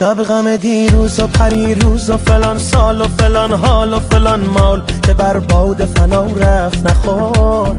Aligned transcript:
غم 0.00 0.22
غم 0.22 0.56
دیروز 0.56 1.20
و 1.20 1.26
پریروز 1.26 2.10
و 2.10 2.16
فلان 2.16 2.58
سال 2.58 3.00
و 3.00 3.04
فلان 3.18 3.52
حال 3.52 3.92
و 3.92 4.00
فلان 4.00 4.40
مال 4.40 4.82
که 5.02 5.14
بر 5.14 5.38
باد 5.38 5.84
فنا 5.84 6.26
رفت 6.26 6.86
نخور. 6.86 7.76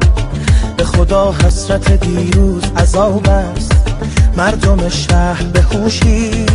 به 0.78 0.84
خدا 0.84 1.32
حسرت 1.32 1.92
دیروز 1.92 2.64
عذاب 2.78 3.30
است. 3.30 3.72
مردم 4.38 4.90
شهر 4.90 5.44
به 5.44 5.62
خوشی 5.62 6.46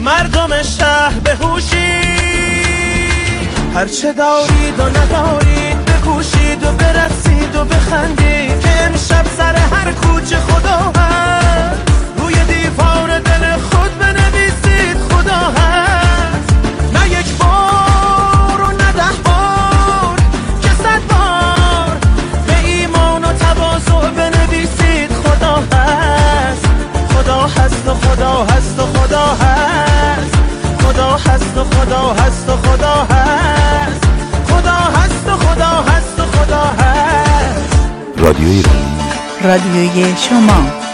مردم 0.00 0.62
شهر 0.62 1.18
به 1.24 1.34
هوشی. 1.34 2.02
هرچه 3.74 4.12
دارید 4.12 4.78
و 4.78 4.82
ندارید 4.82 5.84
بکوشید 5.84 6.62
و 6.62 6.72
برسید 6.72 7.56
و 7.56 7.64
بخندید. 7.64 8.60
که 8.60 8.82
امشب 8.82 9.26
سر 9.36 9.56
هر 9.56 9.92
کوچه 9.92 10.36
خدا 10.36 10.92
هست 11.00 11.05
خدا 31.86 32.12
هست 32.12 32.48
و 32.48 32.56
خدا 32.56 32.94
هست. 32.94 34.04
خدا 34.48 34.72
هست 34.72 35.28
و 35.28 35.36
خدا 35.36 35.66
هست 35.66 36.20
و 36.20 36.22
خدا 36.22 36.62
هست. 36.62 37.78
رادیو 38.18 38.48
ایرانی 38.48 38.96
رادیوی 39.44 40.14
شما. 40.16 40.85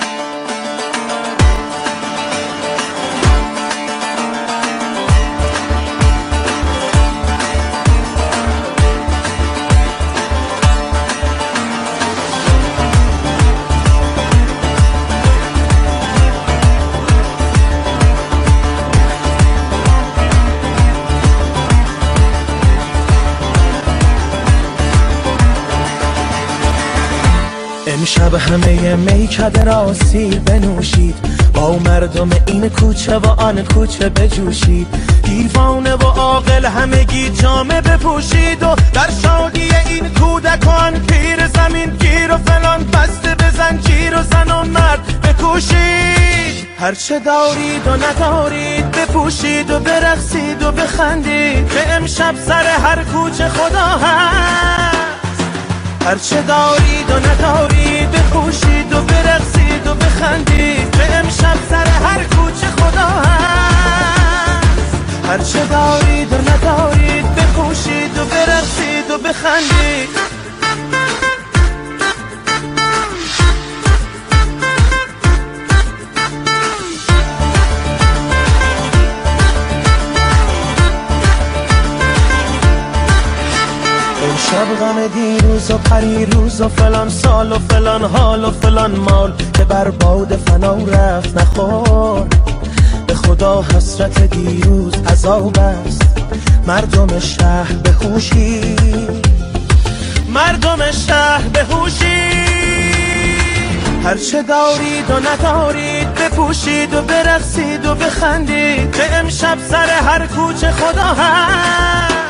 همه 28.53 28.97
میکده 28.97 29.65
را 29.65 29.95
سیر 29.95 30.39
بنوشید. 30.39 31.15
با 31.55 31.79
مردم 31.79 32.31
این 32.47 32.69
کوچه 32.69 33.19
و 33.19 33.27
آن 33.27 33.65
کوچه 33.65 34.09
بجوشید. 34.09 34.87
دیوانه 35.23 35.95
و 35.95 36.05
عاقل 36.05 36.65
همگی 36.65 37.31
جامه 37.31 37.81
بپوشید 37.81 38.63
و 38.63 38.77
در 38.93 39.11
شادی 39.23 39.71
این 39.87 40.09
کودکان 40.09 40.93
پیر 40.93 41.47
زمین 41.47 41.91
گیر 41.91 42.33
و 42.33 42.37
فلان 42.37 42.85
بسته 42.85 43.35
بزن 43.35 43.77
گیر 43.77 44.19
و 44.19 44.23
زن 44.23 44.51
و 44.51 44.65
مرد 44.65 45.21
بکوشید. 45.23 46.67
هرچه 46.79 47.19
دارید 47.19 47.87
و 47.87 47.91
ندارید 47.91 48.91
بپوشید 48.91 49.71
و 49.71 49.81
برقصید 49.81 50.63
و 50.63 50.73
بخندید. 50.73 51.69
که 51.69 51.93
امشب 51.93 52.35
سر 52.47 52.67
هر 52.67 53.05
کوچه 53.05 53.49
خدا 53.49 53.87
هست. 53.87 54.82
هرچه 56.05 56.43
دارید 56.43 57.11
و 57.11 57.17
ندارید 57.29 58.11
بپوشید 58.11 58.93
و 58.93 59.03
برقصید 59.03 59.87
و 59.87 59.95
بخندید. 59.95 60.91
که 60.91 61.17
امشب 61.17 61.57
سر 61.71 61.87
هر 61.87 62.25
کوچه 62.25 62.67
خدا 62.67 63.09
هست. 63.09 64.97
هرچه 65.29 65.67
دارید 65.67 66.33
و 66.33 66.37
ندارید 66.37 67.35
بپوشید 67.35 68.19
و 68.19 68.25
برقصید 68.25 69.11
و 69.11 69.19
بخندید. 69.19 70.32
امشب 84.53 84.75
غم 84.81 85.07
دیروز 85.09 85.71
و 85.71 85.79
پریروز 85.79 86.61
و 86.61 86.69
فلان 86.69 87.09
سال 87.09 87.53
و 87.53 87.59
فلان 87.59 88.05
حال 88.05 88.45
و 88.45 88.51
فلان 88.51 88.91
مال 88.91 89.33
که 89.55 89.65
بر 89.65 89.91
باد 89.91 90.37
فنا 90.37 90.75
رفت 90.75 91.39
نخور. 91.39 92.27
به 93.07 93.15
خدا 93.15 93.63
حسرت 93.63 94.21
دیروز 94.21 94.95
عذاب 94.95 95.59
است. 95.59 96.03
مردم 96.67 97.19
شهر 97.19 97.73
به 97.73 97.93
خوشی 97.93 98.77
مردم 100.29 100.91
شهر 101.07 101.49
به 101.53 101.65
هوشی. 101.65 102.31
هرچه 104.05 104.43
دارید 104.43 105.11
و 105.11 105.21
ندارید 105.29 106.15
بپوشید 106.15 106.95
و 106.95 107.03
برقصید 107.03 107.87
و 107.87 107.95
بخندید. 107.95 108.97
که 108.97 109.15
امشب 109.15 109.59
سر 109.71 109.87
هر 109.87 110.27
کوچه 110.27 110.71
خدا 110.71 111.03
هست. 111.03 112.22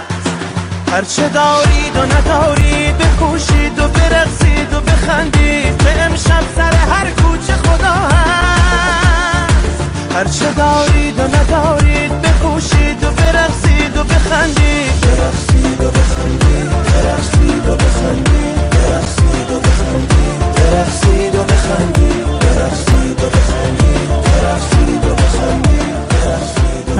هرچه 0.92 1.28
دارید 1.28 1.96
و 1.96 2.02
ندارید 2.02 2.98
بپوشید 2.98 3.78
و 3.78 3.88
برقصید 3.88 4.72
و 4.72 4.80
بخندید 4.80 5.78
که 5.82 6.02
امشب 6.02 6.42
سر 6.56 6.72
هر 6.72 7.10
کوچه 7.10 7.52
خدا 7.52 7.94
هست. 8.16 9.82
هرچه 10.14 10.52
دارید 10.52 11.18
و 11.18 11.22
ندارید 11.22 12.22
بپوشید 12.22 13.04
و 13.04 13.10
برقصید 13.10 13.96
و 13.96 14.04
بخندید. 14.04 15.00
برقصید 15.00 15.80
و 15.80 15.90
بخندید 15.90 16.70
برقصید 16.70 17.68
و 17.68 17.76
بخندید 17.76 18.70
برقصید 18.70 19.50
و 19.50 19.58
بخندید 19.58 20.40
برقصید 20.56 21.34
و 21.34 21.44
بخندید 21.44 22.26
برقصید 22.40 23.24
و 23.24 23.26
بخندید. 23.26 23.81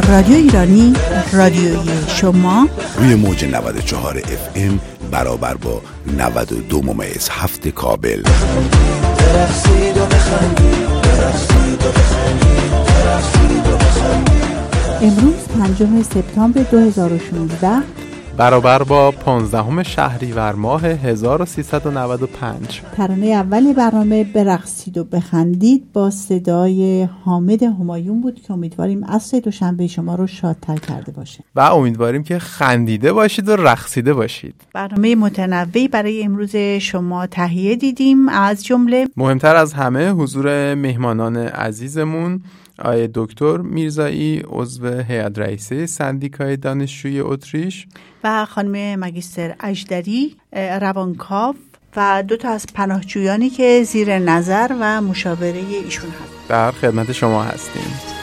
رادیو 0.09 0.37
ایرانی 0.37 0.93
رادیوی 1.33 1.91
شما. 2.09 2.69
روی 2.99 3.15
موج 3.15 3.45
94 3.45 4.19
اف 4.19 4.49
ام 4.55 4.81
برابر 5.11 5.55
با 5.55 5.81
92 6.19 6.83
ممیز 6.83 7.29
هفت 7.31 7.69
کابل. 7.69 8.23
و 8.23 8.25
بخندید 9.35 9.99
و 9.99 10.07
بخندید 10.07 10.87
و 11.87 11.93
بخندید 13.77 14.43
امروز 15.03 15.35
پنجم 15.59 16.03
سپتامبر 16.03 16.63
2016 16.63 17.69
برابر 18.37 18.83
با 18.83 19.11
15 19.11 19.83
شهریور 19.83 20.53
ماه 20.53 20.85
1395 20.85 22.83
ترانه 22.97 23.27
اول 23.27 23.73
برنامه 23.73 24.25
برقصید 24.25 24.99
و 24.99 25.05
بخندید 25.05 25.93
با 25.93 26.11
صدای 26.11 27.09
حامد 27.25 27.63
همایون 27.63 28.21
بود 28.21 28.43
که 28.43 28.53
امیدواریم 28.53 29.05
عصر 29.05 29.41
دوشنبه 29.41 29.87
شما 29.87 30.15
رو 30.15 30.27
شادتر 30.27 30.77
کرده 30.77 31.13
باشه. 31.13 31.45
و 31.55 31.61
امیدواریم 31.61 32.23
که 32.23 32.39
خندیده 32.39 33.13
باشید 33.13 33.49
و 33.49 33.57
رقصیده 33.57 34.15
باشید. 34.15 34.55
برنامه 34.75 35.15
متنوعی 35.15 35.89
برای 35.89 36.25
امروز 36.25 36.57
شما 36.81 37.27
تهیه 37.27 37.77
دیدیم. 37.77 38.29
از 38.29 38.65
جمله 38.65 39.07
مهمتر 39.17 39.57
از 39.57 39.73
همه 39.73 40.11
حضور 40.11 40.75
مهمانان 40.75 41.37
عزیزمون 41.37 42.43
آقای 42.79 43.09
دکتر 43.15 43.57
میرزایی 43.57 44.43
عضو 44.49 44.87
هیئت 44.87 45.39
رئیسه 45.39 45.87
سندیکای 45.87 46.57
دانشجوی 46.57 47.21
اتریش. 47.21 47.87
و 48.25 48.45
خانم 48.45 49.01
مگیستر 49.01 49.55
اجدری 49.61 50.37
روانکاو 50.81 51.55
و 51.97 52.23
دو 52.29 52.37
تا 52.37 52.49
از 52.49 52.67
پناهجویانی 52.75 53.51
که 53.51 53.83
زیر 53.85 54.19
نظر 54.19 54.77
و 54.81 55.01
مشاوره 55.01 55.63
ایشون 55.85 56.11
هست. 56.11 56.49
در 56.49 56.71
خدمت 56.71 57.13
شما 57.13 57.43
هستیم. 57.43 58.22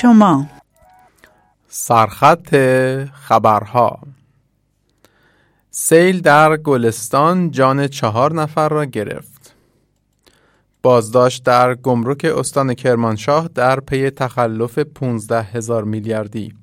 شما. 0.00 0.46
سرخط 1.68 2.56
خبرها. 3.12 3.98
سیل 5.70 6.20
در 6.20 6.56
گلستان 6.56 7.50
جان 7.50 7.88
چهار 7.88 8.34
نفر 8.34 8.68
را 8.68 8.84
گرفت. 8.84 9.54
بازداشت 10.82 11.44
در 11.44 11.74
گمرک 11.74 12.24
استان 12.24 12.74
کرمانشاه 12.74 13.48
در 13.48 13.80
پی 13.80 14.10
تخلف 14.10 14.78
15 14.78 15.42
هزار 15.42 15.84
میلیاردی. 15.84 16.54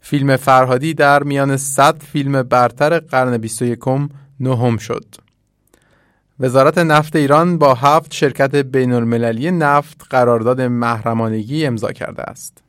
فیلم 0.00 0.36
فرهادی 0.36 0.94
در 0.94 1.22
میان 1.22 1.56
100 1.56 2.02
فیلم 2.02 2.42
برتر 2.42 2.98
قرن 2.98 3.38
21 3.38 3.78
نهم 4.40 4.76
شد. 4.76 5.23
وزارت 6.40 6.78
نفت 6.78 7.16
ایران 7.16 7.58
با 7.58 7.74
هفت 7.74 8.14
شرکت 8.14 8.56
بین 8.56 8.92
المللی 8.92 9.50
نفت 9.50 10.06
قرارداد 10.10 10.60
محرمانگی 10.60 11.66
امضا 11.66 11.92
کرده 11.92 12.22
است. 12.22 12.62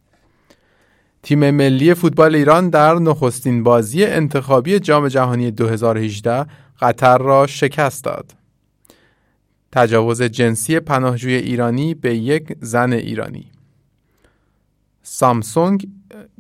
تیم 1.24 1.52
ملی 1.52 1.94
فوتبال 1.94 2.36
ایران 2.36 2.70
در 2.70 2.94
نخستین 2.96 3.64
بازی 3.64 4.06
انتخابی 4.06 4.80
جام 4.80 5.08
جهانی 5.08 5.52
2018 5.52 6.46
قطر 6.80 7.18
را 7.18 7.48
شکست 7.48 8.04
داد. 8.04 8.32
تجاوز 9.72 10.22
جنسی 10.22 10.80
پناهجوی 10.80 11.34
ایرانی 11.34 11.94
به 11.94 12.16
یک 12.16 12.58
زن 12.62 12.94
ایرانی 12.94 13.52
سامسونگ 15.04 15.88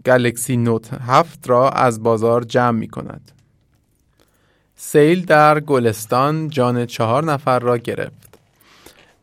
گلکسی 0.06 0.58
نوت 0.58 0.94
7 0.94 1.50
را 1.50 1.70
از 1.70 2.04
بازار 2.04 2.44
جمع 2.44 2.80
می 2.80 2.88
کند. 2.88 3.32
سیل 4.76 5.26
در 5.26 5.60
گلستان 5.60 6.50
جان 6.50 6.86
چهار 6.86 7.24
نفر 7.24 7.60
را 7.60 7.78
گرفت. 7.78 8.26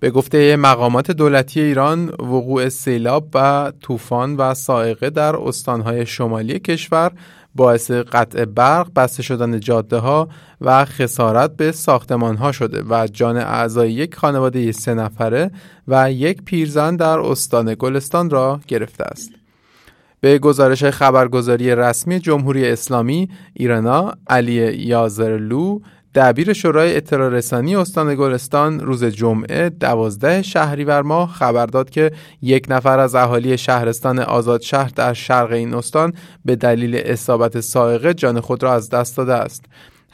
به 0.01 0.11
گفته 0.11 0.57
مقامات 0.57 1.11
دولتی 1.11 1.61
ایران 1.61 2.09
وقوع 2.09 2.69
سیلاب 2.69 3.29
و 3.35 3.73
طوفان 3.81 4.37
و 4.37 4.55
سائقه 4.55 5.11
در 5.11 5.37
استانهای 5.37 6.07
شمالی 6.07 6.59
کشور 6.59 7.13
باعث 7.55 7.91
قطع 7.91 8.45
برق، 8.45 8.93
بسته 8.97 9.23
شدن 9.23 9.61
جاده 9.61 9.97
ها 9.97 10.29
و 10.61 10.85
خسارت 10.85 11.57
به 11.57 11.73
ساختمان 11.73 12.37
ها 12.37 12.53
شده 12.53 12.83
و 12.91 13.07
جان 13.13 13.37
اعضای 13.37 13.93
یک 13.93 14.15
خانواده 14.15 14.73
سه 14.73 14.95
نفره 14.95 15.51
و 15.89 16.13
یک 16.13 16.43
پیرزن 16.43 16.97
در 16.97 17.19
استان 17.19 17.75
گلستان 17.79 18.31
را 18.31 18.61
گرفته 18.69 19.05
است. 19.05 19.42
به 20.25 20.39
گزارش 20.39 20.85
خبرگزاری 20.85 21.75
رسمی 21.75 22.21
جمهوری 22.21 22.69
اسلامی 22.69 23.29
ایرانا 23.55 24.13
علی 24.29 24.77
یازرلو 24.77 25.81
دبیر 26.15 26.53
شورای 26.53 26.97
اطلاع 26.97 27.29
رسانی 27.29 27.77
استان 27.77 28.15
گلستان 28.15 28.81
روز 28.81 29.05
جمعه 29.05 29.71
دوازده 29.71 30.43
شهریور 30.43 31.03
ماه 31.03 31.33
خبر 31.33 31.67
داد 31.67 31.91
که 31.91 32.13
یک 32.43 32.67
نفر 32.69 32.99
از 32.99 33.15
اهالی 33.15 33.59
شهرستان 33.59 34.19
آزاد 34.19 34.61
شهر 34.61 34.91
در 34.97 35.13
شرق 35.13 35.53
این 35.53 35.75
استان 35.75 36.13
به 36.45 36.57
دلیل 36.57 36.97
اصابت 37.05 37.61
سائقه 37.61 38.15
جان 38.15 38.41
خود 38.41 38.63
را 38.63 38.75
از 38.75 38.91
دست 38.91 39.17
داده 39.17 39.35
است. 39.35 39.65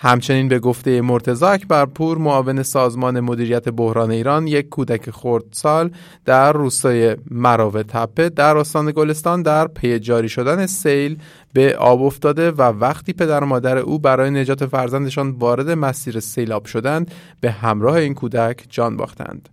همچنین 0.01 0.49
به 0.49 0.59
گفته 0.59 1.01
مرتزا 1.01 1.49
اکبرپور 1.49 2.19
معاون 2.19 2.63
سازمان 2.63 3.21
مدیریت 3.21 3.69
بحران 3.69 4.11
ایران 4.11 4.47
یک 4.47 4.69
کودک 4.69 5.11
خردسال 5.11 5.91
در 6.25 6.53
روستای 6.53 7.17
مراوه 7.31 7.83
تپه 7.83 8.29
در 8.29 8.57
استان 8.57 8.91
گلستان 8.91 9.43
در 9.43 9.67
پی 9.67 9.99
جاری 9.99 10.29
شدن 10.29 10.67
سیل 10.67 11.19
به 11.53 11.77
آب 11.77 12.03
افتاده 12.03 12.51
و 12.51 12.63
وقتی 12.63 13.13
پدر 13.13 13.45
و 13.45 13.47
مادر 13.47 13.79
او 13.79 13.99
برای 13.99 14.31
نجات 14.31 14.67
فرزندشان 14.67 15.31
وارد 15.31 15.71
مسیر 15.71 16.21
سیلاب 16.21 16.65
شدند 16.65 17.11
به 17.41 17.51
همراه 17.51 17.95
این 17.95 18.15
کودک 18.15 18.65
جان 18.69 18.97
باختند. 18.97 19.49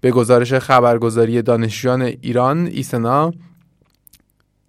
به 0.00 0.10
گزارش 0.10 0.54
خبرگزاری 0.54 1.42
دانشجویان 1.42 2.02
ایران 2.02 2.66
ایسنا 2.66 3.32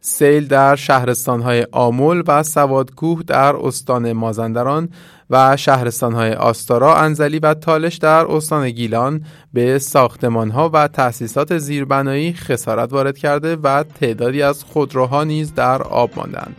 سیل 0.03 0.47
در 0.47 0.75
شهرستانهای 0.75 1.67
آمول 1.71 2.23
و 2.27 2.43
سوادکوه 2.43 3.23
در 3.27 3.55
استان 3.55 4.13
مازندران 4.13 4.89
و 5.29 5.57
شهرستانهای 5.57 6.33
آستارا، 6.33 6.97
انزلی 6.97 7.39
و 7.39 7.53
تالش 7.53 7.95
در 7.95 8.25
استان 8.25 8.69
گیلان 8.69 9.25
به 9.53 9.79
ساختمانها 9.79 10.69
و 10.73 10.87
تأسیسات 10.87 11.57
زیربنایی 11.57 12.33
خسارت 12.33 12.93
وارد 12.93 13.17
کرده 13.17 13.55
و 13.55 13.83
تعدادی 13.83 14.41
از 14.41 14.63
خودروها 14.63 15.23
نیز 15.23 15.53
در 15.53 15.81
آب 15.81 16.11
ماندند. 16.15 16.55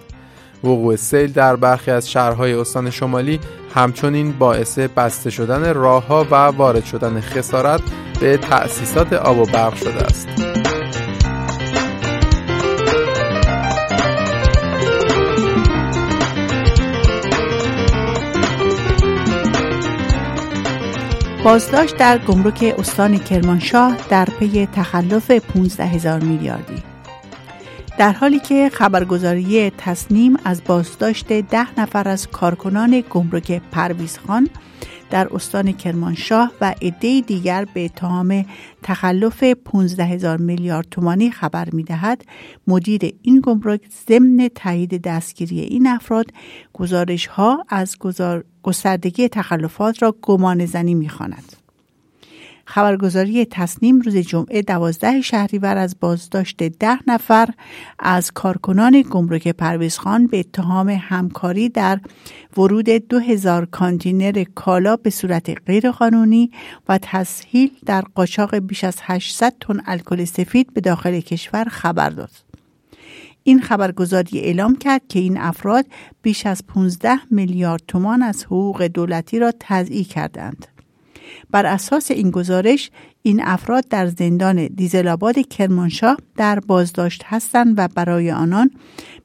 وقوع 0.64 0.96
سیل 0.96 1.32
در 1.32 1.56
برخی 1.56 1.90
از 1.90 2.10
شهرهای 2.10 2.52
استان 2.52 2.90
شمالی 2.90 3.40
همچنین 3.74 4.32
باعث 4.32 4.78
بسته 4.78 5.30
شدن 5.30 5.74
راهها 5.74 6.26
و 6.30 6.34
وارد 6.34 6.84
شدن 6.84 7.20
خسارت 7.20 7.80
به 8.20 8.36
تأسیسات 8.36 9.12
آب 9.12 9.38
و 9.38 9.44
برق 9.44 9.74
شده 9.74 10.02
است. 10.02 10.51
بازداشت 21.44 21.96
در 21.96 22.18
گمرک 22.18 22.74
استان 22.78 23.18
کرمانشاه 23.18 23.96
در 24.10 24.24
پی 24.24 24.66
تخلف 24.66 25.30
15 25.30 25.84
هزار 25.84 26.20
میلیاردی. 26.20 26.82
در 27.98 28.12
حالی 28.12 28.38
که 28.38 28.70
خبرگزاری 28.74 29.70
تصنیم 29.70 30.36
از 30.44 30.64
بازداشت 30.64 31.32
ده 31.32 31.80
نفر 31.80 32.08
از 32.08 32.28
کارکنان 32.28 33.04
گمرک 33.10 33.62
پرویزخان 33.72 34.48
در 35.12 35.28
استان 35.34 35.72
کرمانشاه 35.72 36.52
و 36.60 36.74
عده 36.82 37.20
دیگر 37.20 37.66
به 37.74 37.84
اتهام 37.84 38.44
تخلف 38.82 39.44
15 39.44 40.04
هزار 40.04 40.36
میلیارد 40.36 40.86
تومانی 40.90 41.30
خبر 41.30 41.68
می 41.72 41.82
دهد 41.82 42.24
مدیر 42.66 43.14
این 43.22 43.40
گمرک 43.44 43.80
ضمن 44.08 44.48
تایید 44.54 45.02
دستگیری 45.02 45.60
این 45.60 45.86
افراد 45.86 46.26
گزارش 46.72 47.26
ها 47.26 47.64
از 47.68 47.96
گستردگی 48.62 49.28
تخلفات 49.28 50.02
را 50.02 50.16
گمان 50.22 50.66
زنی 50.66 50.94
می 50.94 51.08
خواند. 51.08 51.61
خبرگزاری 52.72 53.44
تصنیم 53.44 54.00
روز 54.00 54.16
جمعه 54.16 54.62
دوازده 54.62 55.20
شهریور 55.20 55.76
از 55.76 55.96
بازداشت 56.00 56.62
ده 56.62 56.98
نفر 57.06 57.48
از 57.98 58.30
کارکنان 58.30 59.04
گمرک 59.10 59.48
پرویزخان 59.48 60.26
به 60.26 60.40
اتهام 60.40 60.88
همکاری 60.88 61.68
در 61.68 62.00
ورود 62.56 62.88
دو 62.88 63.18
هزار 63.18 63.64
کانتینر 63.66 64.44
کالا 64.54 64.96
به 64.96 65.10
صورت 65.10 65.66
غیرقانونی 65.66 66.50
و 66.88 66.98
تسهیل 67.02 67.70
در 67.86 68.00
قاچاق 68.14 68.58
بیش 68.58 68.84
از 68.84 68.96
800 69.02 69.54
تن 69.60 69.80
الکل 69.86 70.24
سفید 70.24 70.74
به 70.74 70.80
داخل 70.80 71.20
کشور 71.20 71.64
خبر 71.64 72.10
داد. 72.10 72.30
این 73.42 73.60
خبرگزاری 73.60 74.38
اعلام 74.38 74.76
کرد 74.76 75.02
که 75.08 75.18
این 75.18 75.38
افراد 75.38 75.86
بیش 76.22 76.46
از 76.46 76.66
15 76.66 77.14
میلیارد 77.30 77.82
تومان 77.88 78.22
از 78.22 78.44
حقوق 78.44 78.82
دولتی 78.82 79.38
را 79.38 79.52
تضییع 79.60 80.04
کردند. 80.04 80.66
بر 81.50 81.66
اساس 81.66 82.10
این 82.10 82.30
گزارش 82.30 82.90
این 83.22 83.42
افراد 83.44 83.88
در 83.88 84.06
زندان 84.06 84.66
دیزلاباد 84.66 85.48
کرمانشاه 85.48 86.16
در 86.36 86.60
بازداشت 86.60 87.22
هستند 87.24 87.74
و 87.76 87.88
برای 87.88 88.30
آنان 88.30 88.70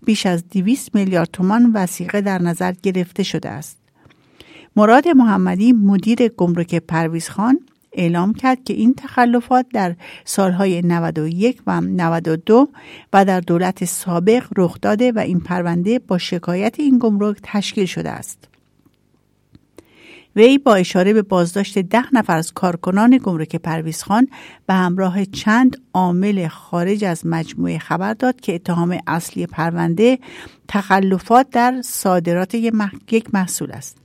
بیش 0.05 0.25
از 0.25 0.49
200 0.49 0.95
میلیارد 0.95 1.29
تومان 1.33 1.71
وسیقه 1.73 2.21
در 2.21 2.41
نظر 2.41 2.73
گرفته 2.83 3.23
شده 3.23 3.49
است. 3.49 3.77
مراد 4.75 5.07
محمدی 5.07 5.73
مدیر 5.73 6.27
گمرک 6.27 6.75
پرویزخان 6.75 7.59
اعلام 7.93 8.33
کرد 8.33 8.63
که 8.63 8.73
این 8.73 8.93
تخلفات 8.97 9.65
در 9.73 9.95
سالهای 10.25 10.81
91 10.81 11.61
و 11.67 11.81
92 11.81 12.69
و 13.13 13.25
در 13.25 13.39
دولت 13.39 13.85
سابق 13.85 14.43
رخ 14.57 14.77
داده 14.81 15.11
و 15.11 15.19
این 15.19 15.39
پرونده 15.39 15.99
با 15.99 16.17
شکایت 16.17 16.79
این 16.79 16.97
گمرک 16.99 17.37
تشکیل 17.43 17.85
شده 17.85 18.09
است. 18.09 18.56
وی 20.37 20.57
با 20.57 20.75
اشاره 20.75 21.13
به 21.13 21.21
بازداشت 21.21 21.79
ده 21.79 22.15
نفر 22.15 22.37
از 22.37 22.53
کارکنان 22.53 23.19
گمرک 23.23 23.55
پرویزخان 23.55 24.27
به 24.67 24.73
همراه 24.73 25.25
چند 25.25 25.77
عامل 25.93 26.47
خارج 26.47 27.03
از 27.03 27.25
مجموعه 27.25 27.77
خبر 27.77 28.13
داد 28.13 28.39
که 28.39 28.55
اتهام 28.55 28.99
اصلی 29.07 29.45
پرونده 29.45 30.19
تخلفات 30.67 31.49
در 31.49 31.81
صادرات 31.81 32.55
یک 33.11 33.33
محصول 33.33 33.71
است. 33.71 33.97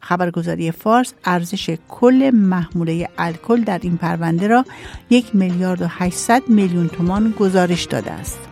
خبرگزاری 0.00 0.70
فارس 0.70 1.14
ارزش 1.24 1.76
کل 1.88 2.30
محموله 2.34 3.08
الکل 3.18 3.60
در 3.60 3.80
این 3.82 3.96
پرونده 3.96 4.46
را 4.46 4.64
یک 5.10 5.34
میلیارد 5.36 5.82
و 5.82 5.86
800 5.88 6.42
میلیون 6.48 6.88
تومان 6.88 7.34
گزارش 7.38 7.84
داده 7.84 8.10
است. 8.10 8.51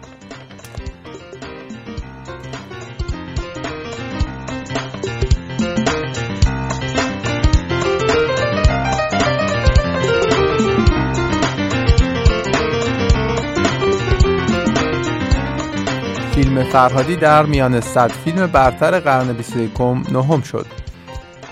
فیلم 16.51 16.65
فرهادی 16.65 17.17
در 17.17 17.47
میان 17.47 17.81
صد 17.81 18.11
فیلم 18.11 18.47
برتر 18.47 19.01
قرن 19.01 19.33
21 19.33 19.81
نهم 19.81 20.43
شد. 20.43 20.67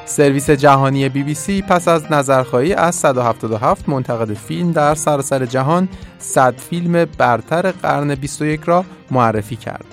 سرویس 0.05 0.50
جهانی 0.50 1.09
بی 1.09 1.23
بی 1.23 1.35
سی 1.35 1.62
پس 1.62 1.88
از 1.88 2.12
نظرخواهی 2.12 2.75
از 2.75 2.95
177 2.95 3.88
منتقد 3.88 4.35
فیلم 4.35 4.73
در 4.73 4.95
سراسر 4.95 5.47
جهان 5.47 5.88
100 6.19 6.55
فیلم 6.57 7.05
برتر 7.19 7.71
قرن 7.71 8.14
21 8.14 8.61
را 8.64 8.85
معرفی 9.11 9.57
کرد. 9.57 9.85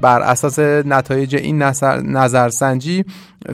بر 0.00 0.20
اساس 0.20 0.58
نتایج 0.58 1.36
این 1.36 1.62
نظرسنجی 2.02 3.04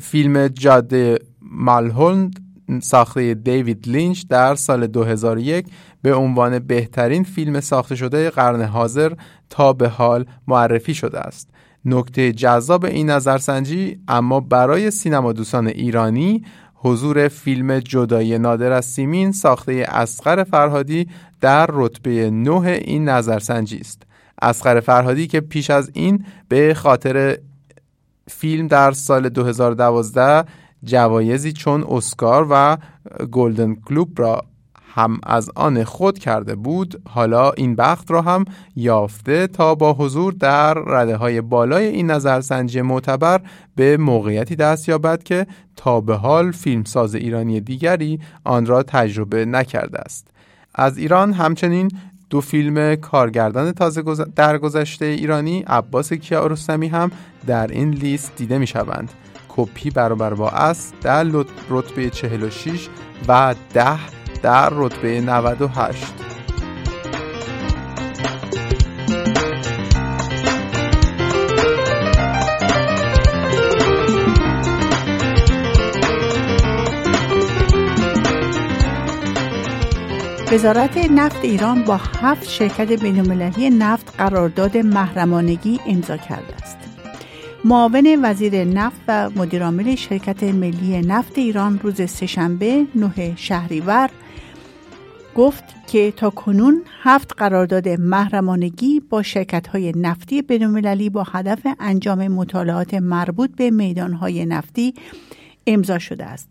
فیلم 0.00 0.48
جاده 0.48 1.18
مالهولند 1.42 2.40
ساخته 2.82 3.34
دیوید 3.34 3.88
لینچ 3.88 4.24
در 4.28 4.54
سال 4.54 4.86
2001 4.86 5.66
به 6.04 6.14
عنوان 6.14 6.58
بهترین 6.58 7.22
فیلم 7.24 7.60
ساخته 7.60 7.96
شده 7.96 8.30
قرن 8.30 8.62
حاضر 8.62 9.12
تا 9.50 9.72
به 9.72 9.88
حال 9.88 10.24
معرفی 10.46 10.94
شده 10.94 11.18
است. 11.20 11.50
نکته 11.84 12.32
جذاب 12.32 12.84
این 12.84 13.10
نظرسنجی 13.10 13.98
اما 14.08 14.40
برای 14.40 14.90
سینما 14.90 15.32
دوستان 15.32 15.66
ایرانی 15.66 16.44
حضور 16.74 17.28
فیلم 17.28 17.78
جدایی 17.78 18.38
نادر 18.38 18.72
از 18.72 18.84
سیمین 18.84 19.32
ساخته 19.32 19.86
اسقر 19.88 20.44
فرهادی 20.44 21.08
در 21.40 21.66
رتبه 21.72 22.30
نه 22.30 22.60
این 22.60 23.08
نظرسنجی 23.08 23.78
است. 23.78 24.02
اسقر 24.42 24.80
فرهادی 24.80 25.26
که 25.26 25.40
پیش 25.40 25.70
از 25.70 25.90
این 25.94 26.24
به 26.48 26.74
خاطر 26.74 27.38
فیلم 28.28 28.66
در 28.66 28.92
سال 28.92 29.28
2012 29.28 30.44
جوایزی 30.84 31.52
چون 31.52 31.84
اسکار 31.88 32.46
و 32.50 32.76
گلدن 33.30 33.74
کلوب 33.74 34.20
را 34.20 34.44
هم 34.94 35.20
از 35.22 35.50
آن 35.56 35.84
خود 35.84 36.18
کرده 36.18 36.54
بود 36.54 37.02
حالا 37.08 37.50
این 37.50 37.76
بخت 37.76 38.10
را 38.10 38.22
هم 38.22 38.44
یافته 38.76 39.46
تا 39.46 39.74
با 39.74 39.92
حضور 39.92 40.32
در 40.32 40.74
رده 40.74 41.16
های 41.16 41.40
بالای 41.40 41.86
این 41.86 42.10
نظرسنجی 42.10 42.82
معتبر 42.82 43.40
به 43.76 43.96
موقعیتی 43.96 44.56
دست 44.56 44.88
یابد 44.88 45.22
که 45.22 45.46
تا 45.76 46.00
به 46.00 46.14
حال 46.14 46.52
فیلمساز 46.52 47.14
ایرانی 47.14 47.60
دیگری 47.60 48.20
آن 48.44 48.66
را 48.66 48.82
تجربه 48.82 49.44
نکرده 49.44 49.98
است. 49.98 50.28
از 50.74 50.98
ایران 50.98 51.32
همچنین 51.32 51.90
دو 52.30 52.40
فیلم 52.40 52.96
کارگردان 52.96 53.72
تازه 53.72 54.02
درگذشته 54.36 55.04
ایرانی 55.04 55.64
عباس 55.66 56.12
کیارستمی 56.12 56.88
هم 56.88 57.10
در 57.46 57.66
این 57.66 57.90
لیست 57.90 58.32
دیده 58.36 58.58
می 58.58 58.66
شوند 58.66 59.12
کپی 59.48 59.90
برابر 59.90 60.34
با 60.34 60.48
اس 60.48 60.92
در 61.02 61.26
رتبه 61.70 62.10
46 62.10 62.88
و 63.28 63.54
10 63.74 64.23
در 64.44 64.70
رتبه 64.72 65.20
98 65.20 66.04
وزارت 80.52 81.10
نفت 81.10 81.44
ایران 81.44 81.84
با 81.84 81.96
هفت 81.96 82.48
شرکت 82.48 82.92
بینالمللی 83.02 83.70
نفت 83.70 84.14
قرارداد 84.18 84.76
محرمانگی 84.76 85.80
امضا 85.86 86.16
کرده 86.16 86.54
است. 86.62 86.78
معاون 87.64 88.18
وزیر 88.22 88.64
نفت 88.64 89.00
و 89.08 89.30
مدیرعامل 89.36 89.94
شرکت 89.94 90.42
ملی 90.42 91.00
نفت 91.00 91.38
ایران 91.38 91.80
روز 91.82 92.10
سهشنبه 92.10 92.86
9 92.94 93.32
شهریور 93.36 94.10
گفت 95.34 95.64
که 95.86 96.12
تا 96.16 96.30
کنون 96.30 96.82
هفت 97.02 97.32
قرارداد 97.36 97.88
محرمانگی 97.88 99.00
با 99.00 99.22
شرکت 99.22 99.66
های 99.66 99.92
نفتی 99.96 100.42
بینالمللی 100.42 101.10
با 101.10 101.22
هدف 101.22 101.66
انجام 101.80 102.28
مطالعات 102.28 102.94
مربوط 102.94 103.50
به 103.56 103.70
میدان 103.70 104.12
های 104.12 104.46
نفتی 104.46 104.94
امضا 105.66 105.98
شده 105.98 106.24
است. 106.24 106.48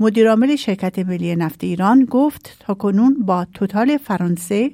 مدیرعامل 0.00 0.56
شرکت 0.56 0.98
ملی 0.98 1.36
نفت 1.36 1.64
ایران 1.64 2.04
گفت 2.04 2.56
تا 2.60 2.74
کنون 2.74 3.14
با 3.14 3.46
توتال 3.54 3.96
فرانسه، 3.96 4.70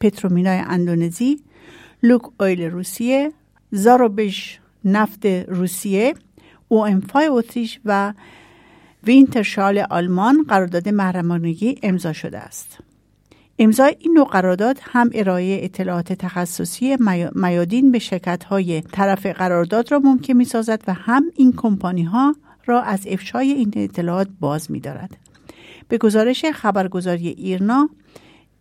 پرتامینای 0.00 0.58
اندونزی، 0.58 1.40
لوک 2.02 2.22
اویل 2.40 2.62
روسیه، 2.62 3.32
زاروبژ 3.70 4.60
نفت 4.84 5.26
روسیه، 5.26 6.14
OMV 6.68 6.86
ی 6.86 7.26
اتریش 7.26 7.80
و 7.84 8.12
وینترشال 9.06 9.78
آلمان 9.78 10.44
قرارداد 10.48 10.88
محرمانگی 10.88 11.78
امضا 11.82 12.12
شده 12.12 12.38
است. 12.38 12.78
امضای 13.58 13.96
این 13.98 14.12
نوع 14.12 14.28
قرارداد 14.28 14.78
هم 14.82 15.10
ارائه 15.14 15.60
اطلاعات 15.62 16.12
تخصصی 16.12 16.96
میادین 17.34 17.92
به 17.92 17.98
شرکت 17.98 18.44
های 18.44 18.80
طرف 18.80 19.26
قرارداد 19.26 19.92
را 19.92 19.98
ممکن 19.98 20.32
می 20.32 20.44
سازد 20.44 20.82
و 20.86 20.92
هم 20.94 21.24
این 21.36 21.52
کمپانی 21.56 22.02
ها 22.02 22.34
را 22.66 22.82
از 22.82 23.06
افشای 23.06 23.52
این 23.52 23.72
اطلاعات 23.76 24.28
باز 24.40 24.70
می 24.70 24.80
دارد. 24.80 25.16
به 25.88 25.98
گزارش 25.98 26.44
خبرگزاری 26.44 27.28
ایرنا 27.28 27.90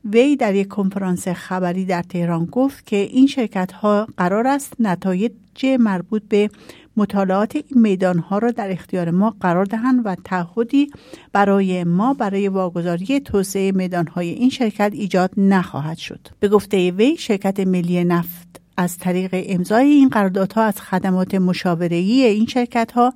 وی 0.05 0.35
در 0.35 0.55
یک 0.55 0.67
کنفرانس 0.67 1.27
خبری 1.27 1.85
در 1.85 2.03
تهران 2.03 2.45
گفت 2.45 2.85
که 2.85 2.95
این 2.95 3.27
شرکت 3.27 3.71
ها 3.71 4.07
قرار 4.17 4.47
است 4.47 4.73
نتایج 4.79 5.31
مربوط 5.79 6.23
به 6.29 6.49
مطالعات 6.97 7.55
این 7.55 7.81
میدان 7.81 8.19
ها 8.19 8.37
را 8.37 8.51
در 8.51 8.71
اختیار 8.71 9.11
ما 9.11 9.35
قرار 9.39 9.65
دهند 9.65 10.01
و 10.05 10.15
تعهدی 10.15 10.91
برای 11.33 11.83
ما 11.83 12.13
برای 12.13 12.47
واگذاری 12.47 13.19
توسعه 13.19 13.71
میدان 13.71 14.07
های 14.07 14.29
این 14.29 14.49
شرکت 14.49 14.91
ایجاد 14.93 15.31
نخواهد 15.37 15.97
شد 15.97 16.27
به 16.39 16.47
گفته 16.47 16.91
وی 16.91 17.17
شرکت 17.17 17.59
ملی 17.59 18.03
نفت 18.03 18.61
از 18.77 18.97
طریق 18.97 19.45
امضای 19.47 19.85
این 19.85 20.09
قراردادها 20.09 20.63
از 20.63 20.81
خدمات 20.81 21.35
مشاوره‌ای 21.35 22.23
این 22.23 22.45
شرکت 22.45 22.91
ها 22.91 23.13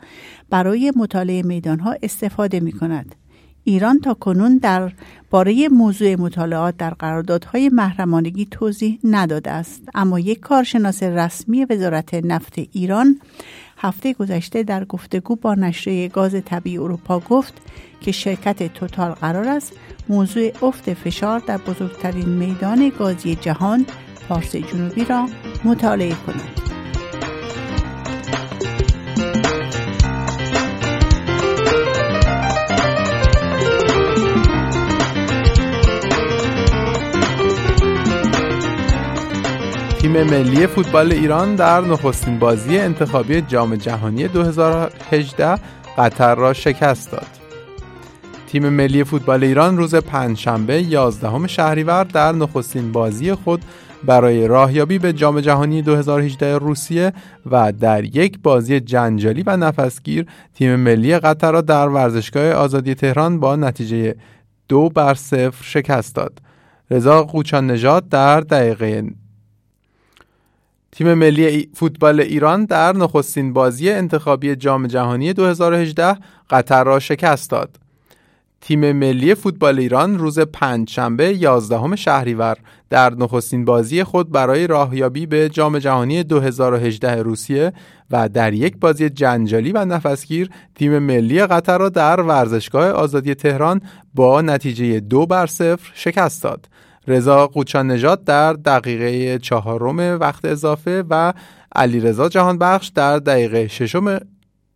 برای 0.50 0.94
مطالعه 0.96 1.44
میدان 1.44 1.80
ها 1.80 1.96
استفاده 2.04 2.60
می 2.60 2.72
کند. 2.72 3.16
ایران 3.64 4.00
تا 4.00 4.14
کنون 4.14 4.58
در 4.58 4.92
باره 5.30 5.70
موضوع 5.70 6.16
مطالعات 6.16 6.78
در 6.78 6.90
قراردادهای 6.90 7.70
محرمانگی 7.70 8.46
توضیح 8.46 9.00
نداده 9.04 9.52
است 9.52 9.82
اما 9.96 10.20
یک 10.20 10.40
کارشناس 10.40 11.04
رسمی 11.04 11.66
وزارت 11.66 12.14
نفت 12.14 12.54
ایران 12.72 13.20
هفته 13.78 14.14
گذشته 14.14 14.64
در 14.64 14.86
گفتگو 14.86 15.36
با 15.36 15.56
نشریه 15.56 16.08
گاز 16.08 16.36
طبیعی 16.46 16.78
اروپا 16.78 17.20
گفت 17.20 17.54
که 18.02 18.12
شرکت 18.12 18.74
توتال 18.74 19.12
قرار 19.12 19.48
است 19.48 19.74
موضوع 20.10 20.52
افت 20.62 20.94
فشار 20.94 21.40
در 21.40 21.58
بزرگترین 21.58 22.30
میدان 22.30 22.92
گازی 23.00 23.36
جهان 23.36 23.86
پارس 24.30 24.56
جنوبی 24.56 25.06
را 25.06 25.30
مطالعه 25.66 26.16
کند. 26.26 26.77
تیم 40.02 40.24
ملی 40.24 40.68
فوتبال 40.68 41.12
ایران 41.12 41.56
در 41.56 41.82
نخستین 41.82 42.40
بازی 42.40 42.78
انتخابی 42.78 43.42
جام 43.42 43.76
جهانی 43.76 44.28
2018 44.28 45.60
قطر 45.98 46.36
را 46.36 46.54
شکست 46.54 47.12
داد. 47.12 47.28
تیم 48.48 48.70
ملی 48.70 49.04
فوتبال 49.04 49.44
ایران 49.44 49.78
روز 49.78 49.96
پنجشنبه 49.96 50.82
11 50.82 51.48
شهریور 51.48 52.04
در 52.04 52.32
نخستین 52.32 52.92
بازی 52.92 53.34
خود 53.34 53.62
برای 54.06 54.48
راهیابی 54.48 55.00
به 55.00 55.14
جام 55.14 55.40
جهانی 55.40 55.82
2018 55.82 56.58
روسیه 56.58 57.14
و 57.52 57.72
در 57.72 58.04
یک 58.04 58.40
بازی 58.44 58.80
جنجالی 58.80 59.44
و 59.46 59.58
نفسگیر 59.58 60.26
تیم 60.54 60.76
ملی 60.76 61.20
قطر 61.20 61.52
را 61.52 61.62
در 61.62 61.88
ورزشگاه 61.88 62.52
آزادی 62.52 62.96
تهران 62.96 63.40
با 63.40 63.56
نتیجه 63.56 64.16
دو 64.70 64.90
بر 64.90 65.14
صفر 65.14 65.64
شکست 65.64 66.16
داد. 66.16 66.40
رضا 66.92 67.24
قوچان 67.24 67.72
نژاد 67.72 68.10
در 68.10 68.42
دقیقه 68.42 69.04
تیم 70.98 71.14
ملی 71.14 71.70
فوتبال 71.74 72.20
ایران 72.20 72.66
در 72.66 72.94
نخستین 72.94 73.54
بازی 73.54 73.90
انتخابی 73.90 74.56
جام 74.56 74.88
جهانی 74.88 75.34
2018 75.34 76.18
قطر 76.50 76.84
را 76.84 77.00
شکست 77.00 77.50
داد. 77.50 77.80
تیم 78.62 78.92
ملی 78.92 79.36
فوتبال 79.36 79.80
ایران 79.80 80.18
روز 80.20 80.40
پنجشنبه 80.40 81.38
11 81.38 81.96
شهریور 81.96 82.58
در 82.90 83.14
نخستین 83.14 83.66
بازی 83.66 84.04
خود 84.04 84.32
برای 84.32 84.68
راهیابی 84.68 85.26
به 85.26 85.50
جام 85.50 85.80
جهانی 85.80 86.24
2018 86.24 87.24
روسیه 87.24 87.74
و 88.12 88.30
در 88.30 88.54
یک 88.54 88.78
بازی 88.78 89.10
جنجالی 89.10 89.72
و 89.72 89.86
نفسگیر 89.86 90.50
تیم 90.76 91.00
ملی 91.00 91.46
قطر 91.46 91.78
را 91.78 91.90
در 91.90 92.22
ورزشگاه 92.22 92.90
آزادی 92.90 93.36
تهران 93.36 93.82
با 94.14 94.42
نتیجه 94.42 95.00
دو 95.00 95.26
بر 95.26 95.46
صفر 95.46 95.92
شکست 95.94 96.44
داد. 96.44 96.68
رضا 97.08 97.48
قوچان 97.48 97.92
نژاد 97.92 98.24
در 98.24 98.54
دقیقه 98.54 99.40
چهارم 99.40 100.20
وقت 100.20 100.46
اضافه 100.46 101.04
و 101.10 101.34
علی 101.76 102.00
رضا 102.00 102.30
جهان 102.30 102.58
بخش 102.58 102.88
در 102.88 103.20
دقیقه 103.20 103.68
ششم 103.68 104.20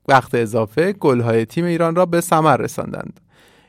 وقت 0.07 0.35
اضافه 0.35 0.93
گلهای 0.93 1.45
تیم 1.45 1.65
ایران 1.65 1.95
را 1.95 2.05
به 2.05 2.21
ثمر 2.21 2.57
رساندند. 2.57 3.19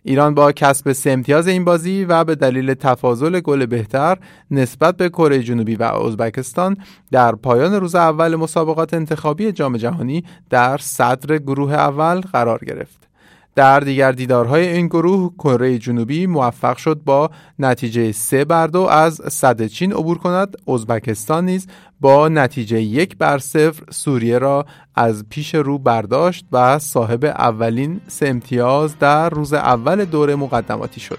ایران 0.05 0.35
با 0.35 0.53
کسب 0.53 0.93
سه 0.93 1.11
امتیاز 1.11 1.49
این 1.49 1.65
بازی 1.65 2.05
و 2.05 2.25
به 2.25 2.35
دلیل 2.35 2.75
تفاضل 2.75 3.41
گل 3.41 3.67
بهتر 3.67 4.19
نسبت 4.51 4.97
به 4.97 5.09
کره 5.09 5.43
جنوبی 5.43 5.77
و 5.77 5.83
ازبکستان 5.83 6.77
در 7.11 7.35
پایان 7.35 7.75
روز 7.75 7.95
اول 7.95 8.37
مسابقات 8.37 8.95
انتخابی 8.95 9.53
جام 9.53 9.77
جهانی 9.77 10.25
در 10.51 10.79
صدر 10.79 11.39
گروه 11.39 11.73
اول 11.73 12.21
قرار 12.21 12.59
گرفت. 12.59 13.12
در 13.55 13.81
دیگر 13.81 14.13
دیدارهای 14.13 14.69
این 14.69 14.87
گروه 14.87 15.33
کره 15.39 15.79
جنوبی 15.79 16.27
موفق 16.27 16.77
شد 16.77 17.01
با 17.05 17.31
نتیجه 17.59 18.13
سه 18.13 18.45
بر 18.45 18.67
دو 18.67 18.81
از 18.81 19.21
صد 19.29 19.67
چین 19.67 19.93
عبور 19.93 20.19
کند. 20.19 20.57
ازبکستان 20.69 21.45
نیز 21.45 21.67
با 22.01 22.29
نتیجه 22.29 22.81
یک 22.81 23.17
بر 23.17 23.39
صفر 23.39 23.83
سوریه 23.91 24.39
را 24.39 24.67
از 24.95 25.25
پیش 25.29 25.55
رو 25.55 25.79
برداشت 25.79 26.47
و 26.53 26.79
صاحب 26.79 27.25
اولین 27.25 28.01
سه 28.09 28.29
امتیاز 28.29 28.99
در 28.99 29.31
روز 29.31 29.53
اول 29.53 30.05
دوره 30.05 30.35
مقدماتی 30.35 31.01
شد. 31.01 31.19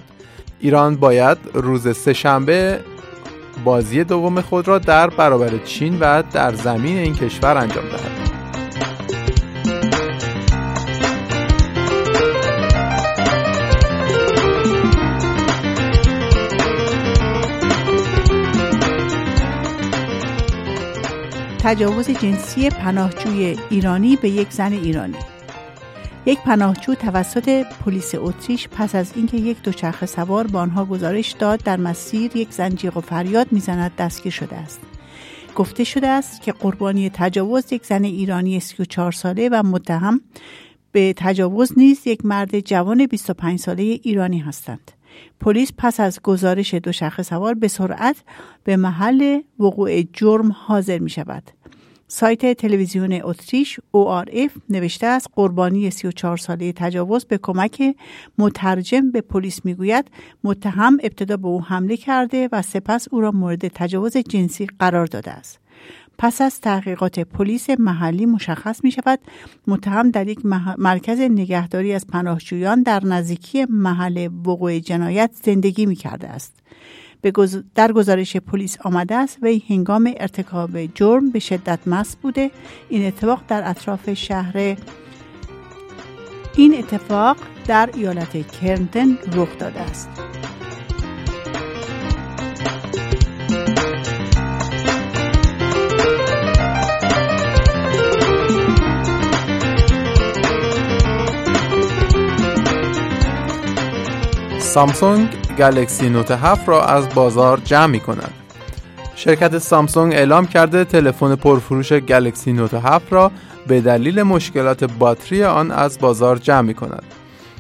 ایران 0.60 0.96
باید 0.96 1.38
روز 1.54 1.98
سهشنبه 1.98 2.80
بازی 3.64 4.04
دوم 4.04 4.42
خود 4.42 4.68
را 4.68 4.80
در 4.80 5.10
برابر 5.10 5.58
چین 5.58 5.98
و 6.00 6.24
در 6.32 6.54
زمین 6.54 6.98
این 6.98 7.14
کشور 7.14 7.58
انجام 7.58 7.86
دهد. 7.86 8.33
تجاوز 21.66 22.10
جنسی 22.10 22.70
پناهجوی 22.70 23.58
ایرانی 23.70 24.16
به 24.16 24.30
یک 24.30 24.52
زن 24.52 24.74
ایرانی. 24.74 25.18
یک 26.26 26.40
پناهجو 26.40 26.96
توسط 26.96 27.64
پلیس 27.64 28.16
اتریش 28.16 28.68
پس 28.68 28.96
از 28.96 29.12
اینکه 29.16 29.38
یک 29.38 29.62
دوچرخه 29.62 30.06
سوار 30.06 30.48
با 30.48 30.60
آنها 30.60 30.86
گزارش 30.86 31.32
داد 31.32 31.64
در 31.64 31.78
مسیر 31.78 32.38
یک 32.38 32.52
زن 32.52 32.70
جیغ 32.70 32.98
و 32.98 33.02
فریاد 33.02 33.48
می‌زند 33.52 33.96
دستگیر 33.96 34.32
شده 34.32 34.56
است. 34.56 34.80
گفته 35.56 35.84
شده 35.84 36.08
است 36.08 36.42
که 36.42 36.52
قربانی 36.52 37.10
تجاوز 37.10 37.74
یک 37.74 37.86
زن 37.86 38.04
ایرانی 38.04 38.60
34 38.60 39.12
ساله 39.12 39.50
و 39.50 39.64
متهم 39.66 40.22
به 40.92 41.14
تجاوز 41.18 41.74
نیز 41.78 42.08
یک 42.08 42.26
مرد 42.26 42.60
جوان 42.60 43.06
25 43.06 43.60
ساله 43.60 43.84
ایرانی 43.84 44.40
هستند. 44.40 44.92
پلیس 45.40 45.72
پس 45.78 46.00
از 46.00 46.22
گزارش 46.22 46.74
دو 46.74 46.92
شخص 46.92 47.30
سوار 47.30 47.54
به 47.54 47.68
سرعت 47.68 48.16
به 48.64 48.78
محل 48.78 49.42
وقوع 49.60 50.02
جرم 50.02 50.52
حاضر 50.52 51.00
می 51.00 51.10
شود. 51.10 51.44
سایت 52.08 52.58
تلویزیون 52.58 53.20
اتریش 53.24 53.80
ORF 53.80 54.52
نوشته 54.70 55.08
است 55.08 55.28
قربانی 55.36 55.90
34 55.92 56.38
ساله 56.38 56.74
تجاوز 56.74 57.26
به 57.26 57.38
کمک 57.38 57.96
مترجم 58.38 59.12
به 59.12 59.22
پلیس 59.22 59.66
می‌گوید 59.66 60.12
متهم 60.44 60.98
ابتدا 61.04 61.38
به 61.38 61.48
او 61.48 61.62
حمله 61.62 61.98
کرده 61.98 62.50
و 62.52 62.62
سپس 62.62 63.08
او 63.12 63.22
را 63.22 63.32
مورد 63.32 63.68
تجاوز 63.68 64.18
جنسی 64.18 64.68
قرار 64.80 65.06
داده 65.06 65.32
است. 65.32 65.63
پس 66.18 66.42
از 66.42 66.62
تحقیقات 66.62 67.20
پلیس 67.20 67.70
محلی 67.70 68.26
مشخص 68.26 68.84
می 68.84 68.92
شود 68.92 69.20
متهم 69.68 70.12
در 70.12 70.28
یک 70.28 70.40
مرکز 70.78 71.20
نگهداری 71.20 71.94
از 71.94 72.08
پناهجویان 72.08 72.84
در 72.84 73.06
نزدیکی 73.06 73.66
محل 73.66 74.30
وقوع 74.46 74.80
جنایت 74.80 75.32
زندگی 75.44 75.86
می 75.86 75.96
کرده 75.96 76.28
است. 76.28 76.54
در 77.76 77.92
گزارش 77.92 78.38
پلیس 78.38 78.78
آمده 78.82 79.16
است 79.16 79.38
و 79.42 79.48
هنگام 79.70 80.14
ارتکاب 80.18 80.86
جرم 80.86 81.30
به 81.30 81.40
شدت 81.40 81.88
مست 81.88 82.18
بوده 82.22 82.52
این 82.90 83.08
اتفاق 83.08 83.44
در 83.48 83.70
اطراف 83.70 84.14
شهر 84.14 84.78
این 86.56 86.78
اتفاق 86.78 87.38
در 87.68 87.90
ایالت 87.96 88.52
کرنتن 88.52 89.18
رخ 89.34 89.58
داده 89.60 89.80
است 89.80 90.10
سامسونگ 104.74 105.30
گلکسی 105.58 106.10
نوت 106.10 106.32
7 106.32 106.70
را 106.70 106.86
از 106.86 107.10
بازار 107.16 107.62
جمع 107.66 107.86
می 107.86 108.00
کند. 108.00 108.34
شرکت 109.16 109.58
سامسونگ 109.58 110.14
اعلام 110.14 110.48
کرده 110.48 110.84
تلفن 110.84 111.36
پرفروش 111.36 111.94
گلکسی 111.94 112.54
نوت 112.54 112.74
7 112.74 113.14
را 113.14 113.32
به 113.68 113.82
دلیل 113.82 114.24
مشکلات 114.24 114.84
باتری 114.84 115.44
آن 115.44 115.72
از 115.72 116.00
بازار 116.00 116.38
جمع 116.38 116.62
می 116.62 116.74
کند. 116.74 117.04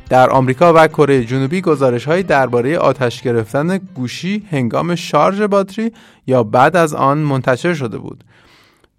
در 0.09 0.29
آمریکا 0.29 0.73
و 0.73 0.87
کره 0.87 1.23
جنوبی 1.23 1.61
گزارش 1.61 2.05
های 2.05 2.23
درباره 2.23 2.77
آتش 2.77 3.21
گرفتن 3.21 3.77
گوشی 3.77 4.47
هنگام 4.51 4.95
شارژ 4.95 5.41
باتری 5.41 5.91
یا 6.27 6.43
بعد 6.43 6.75
از 6.75 6.93
آن 6.93 7.17
منتشر 7.17 7.73
شده 7.73 7.97
بود. 7.97 8.23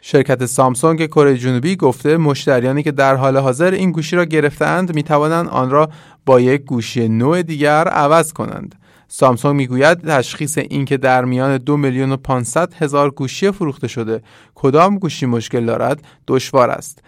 شرکت 0.06 0.46
سامسونگ 0.46 1.06
کره 1.06 1.38
جنوبی 1.38 1.76
گفته 1.76 2.16
مشتریانی 2.16 2.82
که 2.82 2.92
در 2.92 3.14
حال 3.14 3.36
حاضر 3.36 3.70
این 3.70 3.92
گوشی 3.92 4.16
را 4.16 4.24
گرفتند 4.24 4.94
می 4.94 5.02
توانند 5.02 5.48
آن 5.48 5.70
را 5.70 5.90
با 6.26 6.40
یک 6.40 6.64
گوشی 6.64 7.08
نوع 7.08 7.42
دیگر 7.42 7.88
عوض 7.88 8.32
کنند. 8.32 8.74
سامسونگ 9.08 9.56
می‌گوید 9.56 10.00
تشخیص 10.00 10.58
اینکه 10.58 10.96
در 10.96 11.24
میان 11.24 11.56
دو 11.56 11.76
میلیون 11.76 12.12
و 12.12 12.16
500 12.16 12.74
هزار 12.74 13.10
گوشی 13.10 13.50
فروخته 13.50 13.88
شده 13.88 14.22
کدام 14.54 14.98
گوشی 14.98 15.26
مشکل 15.26 15.66
دارد 15.66 16.02
دشوار 16.28 16.70
است. 16.70 17.02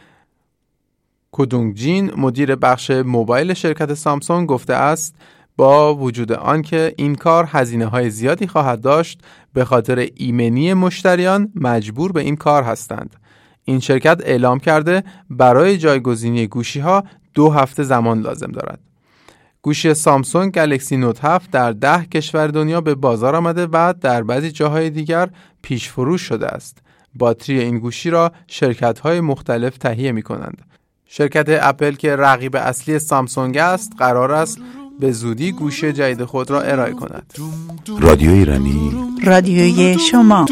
کدونگ 1.32 1.74
جین 1.74 2.12
مدیر 2.16 2.56
بخش 2.56 2.90
موبایل 2.90 3.54
شرکت 3.54 3.94
سامسونگ 3.94 4.48
گفته 4.48 4.74
است 4.74 5.14
با 5.56 5.94
وجود 5.94 6.32
آنکه 6.32 6.94
این 6.96 7.14
کار 7.14 7.48
هزینه 7.50 7.86
های 7.86 8.10
زیادی 8.10 8.46
خواهد 8.46 8.80
داشت 8.80 9.20
به 9.54 9.64
خاطر 9.64 10.08
ایمنی 10.14 10.74
مشتریان 10.74 11.52
مجبور 11.54 12.12
به 12.12 12.20
این 12.20 12.36
کار 12.36 12.62
هستند. 12.62 13.16
این 13.64 13.80
شرکت 13.80 14.20
اعلام 14.24 14.58
کرده 14.58 15.04
برای 15.30 15.78
جایگزینی 15.78 16.46
گوشی 16.46 16.80
ها 16.80 17.04
دو 17.34 17.50
هفته 17.50 17.82
زمان 17.82 18.20
لازم 18.20 18.52
دارد. 18.52 18.78
گوشی 19.62 19.94
سامسونگ 19.94 20.52
گلکسی 20.52 20.96
نوت 20.96 21.24
7 21.24 21.50
در 21.50 21.72
ده 21.72 22.04
کشور 22.04 22.46
دنیا 22.46 22.80
به 22.80 22.94
بازار 22.94 23.36
آمده 23.36 23.66
و 23.72 23.94
در 24.00 24.22
بعضی 24.22 24.50
جاهای 24.50 24.90
دیگر 24.90 25.28
پیش 25.62 25.88
فروش 25.88 26.22
شده 26.22 26.46
است. 26.46 26.78
باتری 27.14 27.60
این 27.60 27.78
گوشی 27.78 28.10
را 28.10 28.32
شرکت 28.46 28.98
های 28.98 29.20
مختلف 29.20 29.78
تهیه 29.78 30.12
می 30.12 30.22
کنند. 30.22 30.62
شرکت 31.06 31.46
اپل 31.48 31.92
که 31.92 32.16
رقیب 32.16 32.56
اصلی 32.56 32.98
سامسونگ 32.98 33.56
است 33.56 33.92
قرار 33.98 34.32
است 34.32 34.58
به 35.00 35.12
زودی 35.12 35.52
گوشی 35.52 35.92
جدید 35.92 36.24
خود 36.24 36.50
را 36.50 36.60
ارائه 36.60 36.92
کند. 36.92 37.34
رادیو 37.98 38.30
ایرانی 38.30 38.92
رادیوی 39.22 39.98
شما. 39.98 40.46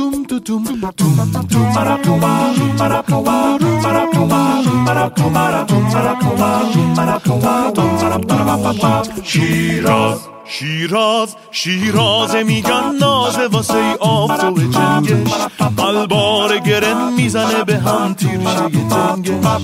شیراز 9.22 10.18
شیراز 10.46 11.36
شیراز 11.50 12.34
میگن 12.34 12.96
نازه 13.00 13.46
واسه 13.46 13.74
ای 13.74 13.94
آفتاب 14.00 14.58
جنگش 14.58 15.32
قلبار 15.76 16.58
گرن 16.58 17.12
می‌زنه 17.16 17.64
به 17.64 17.78
هم 17.78 18.14
تیرشه 18.14 18.68
تنگش. 18.90 19.62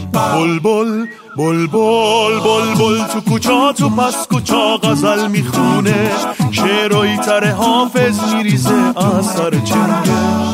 بل 0.62 1.06
بل 1.36 1.66
بل 1.66 1.66
بل 1.66 2.40
بل 2.40 2.74
بل 2.78 3.04
تو 3.12 3.20
کوچا 3.20 3.72
تو 3.72 3.88
پس 3.90 4.26
کوچا 4.26 4.76
غزل 4.76 5.28
می‌خونه. 5.28 6.10
شعرهای 6.50 7.16
تر 7.16 7.50
حافظ 7.50 8.34
میریزه 8.34 8.74
از 8.96 9.26
سر 9.26 9.52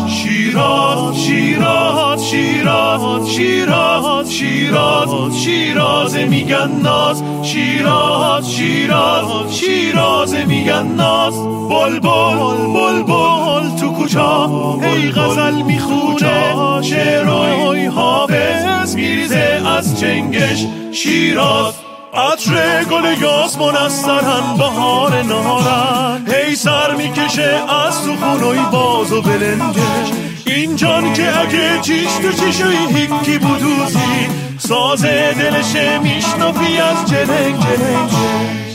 شیراز 0.08 1.16
شیراز 1.16 2.30
شیراز 2.30 3.30
شیراز 3.30 4.32
شیراز 4.32 5.36
شیراز 5.44 6.16
میگن 6.16 6.70
ناز. 6.82 7.22
شیراز 7.42 8.52
شیراز 8.52 9.58
شیراز 9.58 10.34
میگن 10.34 10.86
ناز. 10.86 11.34
بل 11.68 11.98
بل 12.00 12.36
بل 12.74 13.02
بل 13.02 13.76
تو 13.80 13.92
کوچا 13.92 14.46
هی 14.82 15.10
غزل 15.10 15.62
می‌خونه. 15.62 16.82
شعرهای 16.82 17.86
حافظ 17.86 18.94
میریزه 18.94 19.62
از 19.66 20.00
چنگش. 20.00 20.66
شیراز 20.92 21.74
عطر 22.14 22.84
گل 22.84 23.22
یاسمون 23.22 23.76
از 23.76 23.92
سرن 23.92 24.56
بهار 24.58 25.22
نهارن. 25.22 26.26
هی 26.26 26.56
سر 26.56 26.94
می‌کشه 26.94 27.60
از 27.86 28.04
تو 28.04 28.16
خونوی 28.16 28.58
باز 28.72 29.12
و 29.12 29.22
بلنگش 29.22 30.12
این 30.46 30.76
جان 30.76 31.12
که 31.12 31.40
اگه 31.40 31.80
چیش 31.80 32.12
تو 32.22 32.32
چیشوی 32.32 32.76
هیکی 32.76 33.38
بودوزی 33.38 34.28
سازه 34.58 35.34
دلشه 35.38 35.98
میشنفی 35.98 36.76
از 36.78 37.10
جلنگ 37.10 37.60
جلنگ 37.60 38.10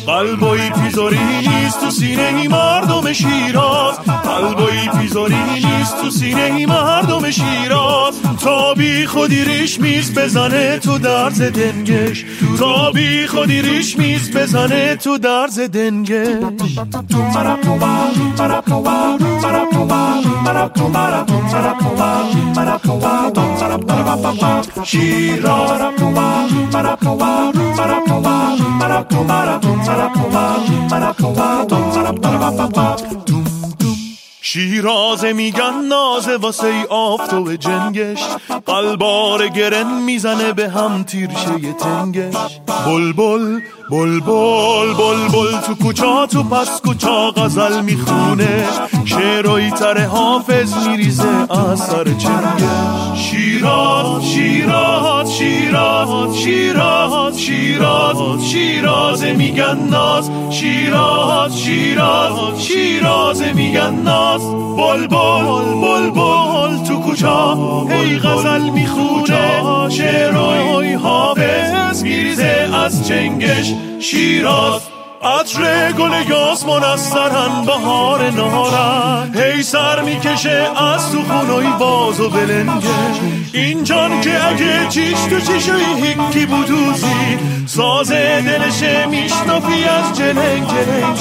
قلبایی 0.05 0.69
پیزاری 0.69 1.19
نیست 1.19 1.81
تو 1.81 1.89
سینه 1.91 2.33
ای 2.37 2.47
مردم 2.47 3.13
شیراز 3.13 3.99
قلبایی 3.99 4.89
پیزاری 4.99 5.35
نیست 5.53 6.01
تو 6.01 6.09
سینه 6.09 6.41
ای 6.41 6.65
مردم 6.65 7.31
شیراز 7.31 8.21
تا 8.43 8.73
بی 8.73 9.05
خودی 9.05 9.43
ریش 9.43 9.79
میز 9.79 10.19
بزنه 10.19 10.79
تو 10.79 10.97
درز 10.97 11.41
دنگش 11.41 12.25
تا 12.59 12.91
بی 12.91 13.27
خودی 13.27 13.61
ریش 13.61 13.97
میز 13.97 14.31
بزنه 14.37 14.95
تو 14.95 15.17
درز 15.17 15.59
دنگش 15.59 16.65
شیراز 24.83 25.81
Malakova, 30.01 30.57
Malakova, 30.89 31.65
Malakova, 31.69 32.39
Malakova, 32.39 33.50
شیرازه 34.53 35.33
میگن 35.33 35.73
نازه 35.89 36.37
واسه 36.37 36.67
ای 36.67 36.83
آفتاب 36.89 37.55
جنگش. 37.55 38.23
قلبار 38.65 39.47
گرن 39.47 40.01
می‌زنه 40.03 40.53
به 40.53 40.69
هم 40.69 41.03
تیرشه 41.03 41.73
تنگش. 41.79 42.59
بل 42.85 43.13
بل 43.13 43.59
بل 43.91 44.19
بل 44.19 44.93
بل 44.93 45.27
بل 45.27 45.59
تو 45.67 45.75
کوچا 45.75 46.25
تو 46.25 46.43
پس 46.43 46.81
کوچا 46.81 47.31
غزل 47.31 47.81
می‌خونه. 47.81 48.67
شعرهای 49.05 49.71
تر 49.71 50.05
حافظ 50.05 50.87
میریزه 50.87 51.47
از 51.49 51.79
سر 51.79 52.03
چنگش. 52.03 53.19
شیراز 53.19 54.23
شیراز 54.25 55.37
شیراز 55.37 56.37
شیراز 56.37 57.39
شیراز 57.39 58.45
شیراز 58.51 59.23
میگن 59.23 59.79
ناز. 59.89 60.31
شیراز 60.49 61.61
شیراز 61.61 62.65
شیراز 62.65 63.41
میگن 63.41 63.95
ناز. 63.95 64.40
بل 64.77 65.07
بل 65.07 65.63
بل 65.81 66.09
بل 66.09 66.83
تو 66.87 66.99
کوچا. 66.99 67.57
هی 67.89 68.19
غزل 68.19 68.69
می‌خونه 68.69 69.89
شعرهای 69.89 70.93
حافظ. 70.93 72.03
میریزه 72.03 72.69
از 72.85 73.07
چنگش 73.07 73.73
شیراز. 73.99 74.81
عطر 75.23 75.91
گل 75.91 76.11
یاسمون 76.29 76.83
از 76.83 77.01
سرن 77.01 77.65
بهار 77.65 78.31
نهارن 78.31 79.35
هی 79.35 79.63
سر 79.63 80.01
می‌کشه 80.01 80.67
از 80.77 81.11
تو 81.11 81.21
خونوی 81.21 81.67
باز 81.79 82.19
و 82.19 82.29
بلنگش 82.29 83.17
این 83.53 83.83
جان 83.83 84.21
که 84.21 84.47
اگه 84.47 84.87
چیش 84.89 85.19
تو 85.29 85.39
چیشوی 85.39 85.85
هیکی 86.01 86.45
بودوزی. 86.45 87.37
سازه 87.65 88.41
دلشه 88.41 89.05
میشنفی 89.05 89.83
از 89.83 90.17
جلنگ 90.17 90.67
جلنگ 90.67 91.17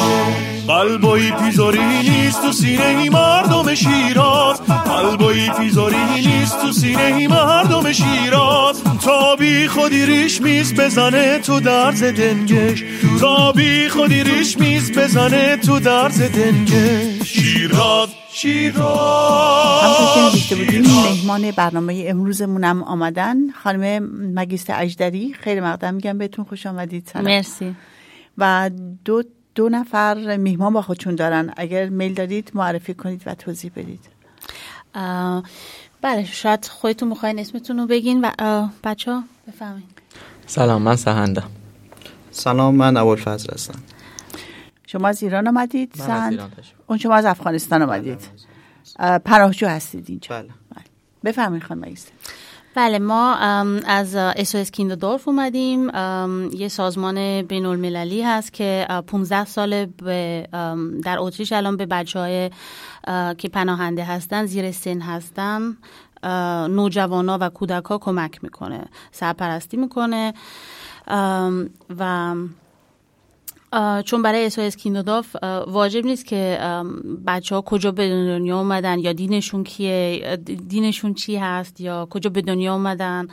قلبایی 0.71 1.31
پیزاری 1.31 1.85
نیست 1.85 2.43
تو 2.43 2.53
سینه 2.53 2.87
ای 2.87 3.09
مردم 3.09 3.75
شیراز. 3.75 4.61
قلبایی 4.63 5.51
پیزاری 5.51 5.97
نیست 6.15 6.61
تو 6.61 6.73
سینه 6.73 7.03
ای 7.03 7.27
مردم 7.27 7.93
شیراز. 7.93 8.83
تا 9.05 9.37
بی 9.37 9.69
خودی 9.69 10.07
ریش 10.07 10.41
میز 10.41 10.75
بزنه 10.75 11.39
تو 11.39 11.61
درز 11.61 12.03
دنگش. 12.03 12.85
تا 13.21 13.53
بی 13.53 13.89
خودی 13.89 14.25
ریش 14.25 14.59
میز 14.59 14.99
بزنه 14.99 15.57
تو 15.57 15.81
درز 15.81 16.23
دنگش. 16.23 17.23
شیراز. 17.25 18.09
همطور 19.83 20.31
که 20.31 20.39
شیراز 20.43 20.57
بودیم 20.57 20.83
مهمان 20.83 21.51
برنامه 21.51 22.05
امروزمونم 22.09 22.83
آمدن. 22.83 23.37
خانم 23.51 24.05
مگیست 24.35 24.71
اجدری 24.71 25.35
خیلی 25.41 25.61
مقدم 25.61 25.95
میگم 25.95 26.19
بهتون 26.19 26.45
خوش 26.45 26.67
آمدید 26.67 27.11
سلام. 27.13 27.25
مرسی. 27.25 27.77
و 28.39 28.71
دو 29.05 29.23
دو 29.61 29.69
نفر 29.69 30.37
میهمان 30.37 30.73
با 30.73 30.83
خودشون 30.83 31.15
دارن. 31.15 31.53
اگر 31.57 31.89
میل 31.89 32.15
دارید 32.15 32.51
معرفی 32.55 32.95
کنید 32.95 33.23
و 33.27 33.35
توضیح 33.35 33.73
بدید. 33.77 34.01
بله 36.03 36.25
شاید 36.25 36.65
خودتون 36.65 37.09
می‌خواین 37.09 37.39
اسمتون 37.39 37.79
رو 37.79 37.87
بگین 37.87 38.25
و 38.25 38.31
بچه 38.85 39.13
ها 39.13 39.25
بفهمین 39.49 39.83
سلام 40.47 40.83
من 40.83 40.97
سهنده. 40.97 41.43
سلام 42.31 42.75
من 42.75 42.97
اول 42.97 43.17
فضل 43.17 43.55
هستم. 43.55 43.79
شما 44.87 45.09
از 45.09 45.23
ایران 45.23 45.49
آمدید 45.49 45.93
من 45.99 46.05
از 46.05 46.07
سند 46.07 46.33
ایران 46.33 46.51
تشریف 46.51 46.77
اون 46.87 46.99
شما 46.99 47.15
از 47.15 47.25
افغانستان 47.25 47.83
آمدید. 47.83 48.21
پناهجو 49.25 49.69
هستید 49.69 50.05
اینجا. 50.09 50.43
بله. 50.43 50.51
بفهمید 51.25 51.63
خانم 51.63 51.83
ایسته 51.83 52.13
بله 52.75 52.99
ما 52.99 53.35
از 53.87 54.15
اسوس 54.15 54.71
کیندودورف 54.71 55.29
اومدیم. 55.29 55.89
یه 56.55 56.69
سازمان 56.69 57.43
بین 57.43 57.67
المللی 57.67 58.23
هست 58.23 58.53
که 58.53 58.87
اه، 58.91 59.01
15 59.01 59.45
سال 59.45 59.87
در 61.03 61.17
اتریش 61.19 61.53
الان 61.53 61.77
به 61.77 61.87
بچه 61.87 62.19
های 62.19 62.51
که 63.35 63.49
پناهنده 63.49 64.05
هستن 64.05 64.47
زیر 64.47 64.73
سن 64.73 65.01
هستن 65.01 65.77
نوجوانا 66.69 67.39
و 67.41 67.49
کودک 67.49 67.83
کمک 67.83 68.45
می‌کنه 68.45 68.85
سرپرستی 69.13 69.77
می‌کنه. 69.77 70.35
و 71.99 72.35
چون 74.05 74.23
برای 74.23 74.47
اسوس 74.47 74.77
کیندوداف 74.77 75.37
واجب 75.67 76.05
نیست 76.05 76.27
که 76.27 76.59
بچه 77.27 77.55
ها 77.55 77.61
کجا 77.61 77.91
به 77.91 78.09
دنیا 78.09 78.59
اومدن 78.59 78.99
یا 78.99 79.13
دینشون 79.13 79.65
کیه 79.65 80.37
دینشون 80.69 81.15
چی 81.15 81.37
هست 81.37 81.81
یا 81.81 82.07
کجا 82.11 82.31
به 82.31 82.43
دنیا 82.43 82.75
اومدن. 82.75 83.29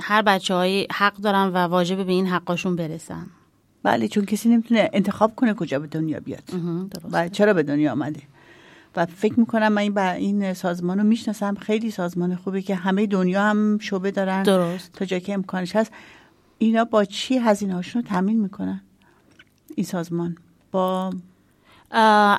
هر 0.00 0.22
بچه 0.26 0.54
های 0.54 0.86
حق 0.92 1.16
دارن 1.16 1.46
و 1.46 1.56
واجب 1.56 2.06
به 2.06 2.12
این 2.12 2.26
حقاشون 2.26 2.76
برسن. 2.76 3.26
بله 3.82 4.08
چون 4.08 4.24
کسی 4.24 4.48
نمی‌تونه 4.48 4.90
انتخاب 4.92 5.34
کنه 5.36 5.54
کجا 5.54 5.78
به 5.78 5.86
دنیا 5.86 6.20
بیاد. 6.20 6.50
و 7.12 7.28
چرا 7.28 7.54
به 7.54 7.62
دنیا 7.62 7.92
آمده 7.92 8.22
و 8.96 9.06
فکر 9.06 9.40
می‌کنم 9.40 9.68
من 9.68 9.82
این, 9.82 9.94
با 9.94 10.10
این 10.10 10.54
سازمان 10.54 10.98
رو 10.98 11.04
می‌شناسم. 11.04 11.54
خیلی 11.54 11.90
سازمان 11.90 12.36
خوبی 12.36 12.62
که 12.62 12.74
همه 12.74 13.06
دنیا 13.06 13.42
هم 13.42 13.78
شعبه 13.78 14.10
دارن. 14.10 14.42
درست. 14.42 14.92
تا 14.92 15.04
جایی 15.04 15.20
که 15.20 15.34
امکانش 15.34 15.76
هست. 15.76 15.92
اینا 16.58 16.84
با 16.84 17.04
چی 17.04 17.38
هزینه 17.38 17.74
هاشون 17.74 18.02
رو 18.02 18.08
تامین 18.08 18.40
می‌کنن؟ 18.40 18.80
این 19.78 19.84
سازمان. 19.84 20.36
با 20.72 21.12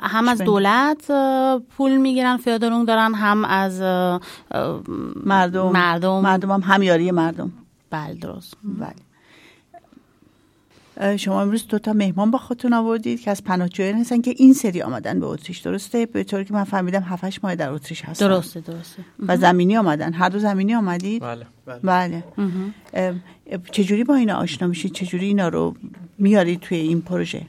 هم 0.02 0.28
از. 0.28 0.40
دولت 0.40 1.10
پول 1.76 1.96
می‌گیرن 1.96 2.36
فیادرون 2.36 2.84
دارن 2.84 3.14
هم 3.14 3.44
از 3.44 3.80
مردم. 5.24 5.72
مردم. 5.72 6.20
مردم 6.20 6.50
هم 6.50 6.60
همیاری 6.60 7.10
مردم. 7.10 7.52
بله 7.90 8.14
درست. 8.14 8.54
بله. 8.62 8.94
شما 11.16 11.42
امروز 11.42 11.66
دو 11.66 11.78
تا 11.78 11.92
مهمان 11.92 12.30
با 12.30 12.38
خودتون 12.38 12.72
آوردید 12.72 13.20
که 13.20 13.30
از 13.30 13.44
پناهجویان 13.44 13.94
هستن 13.94 14.20
که 14.20 14.34
این 14.36 14.54
سری 14.54 14.82
آمدن 14.82 15.20
به 15.20 15.26
اتریش. 15.26 15.58
درسته؟ 15.58 16.06
به 16.06 16.24
طوری 16.24 16.44
که 16.44 16.54
من 16.54 16.64
فهمیدم 16.64 17.02
7 17.02 17.44
ماه 17.44 17.54
در 17.54 17.70
اتریش 17.70 18.04
هستن. 18.04 18.26
درسته 18.26 18.60
درسته. 18.60 19.04
و 19.28 19.36
زمینی 19.36 19.76
آمدن. 19.76 20.12
هر 20.12 20.28
دو 20.28 20.38
زمینی 20.38 20.74
آمدید؟ 20.74 21.22
بله. 21.22 21.46
بله. 21.82 22.24
ام، 22.94 23.22
چجوری 23.72 24.04
با 24.04 24.14
اینا 24.14 24.36
آشنا 24.36 24.68
میشید؟ 24.68 24.92
چجوری 24.92 25.26
اینا 25.26 25.48
رو 25.48 25.74
میارید 26.20 26.60
توی 26.60 26.78
این 26.78 27.02
پروژه؟ 27.02 27.42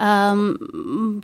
ام، 0.00 0.54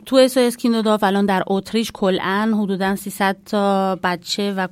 تو 0.05 0.15
اسوس 0.15 0.57
کیندوداف 0.57 1.03
الان 1.03 1.25
در 1.25 1.43
اتریش 1.47 1.91
کلن 1.93 2.53
حدودا 2.53 2.95
300 2.95 3.37
تا 3.45 3.95
بچه 4.03 4.53
و 4.53 4.67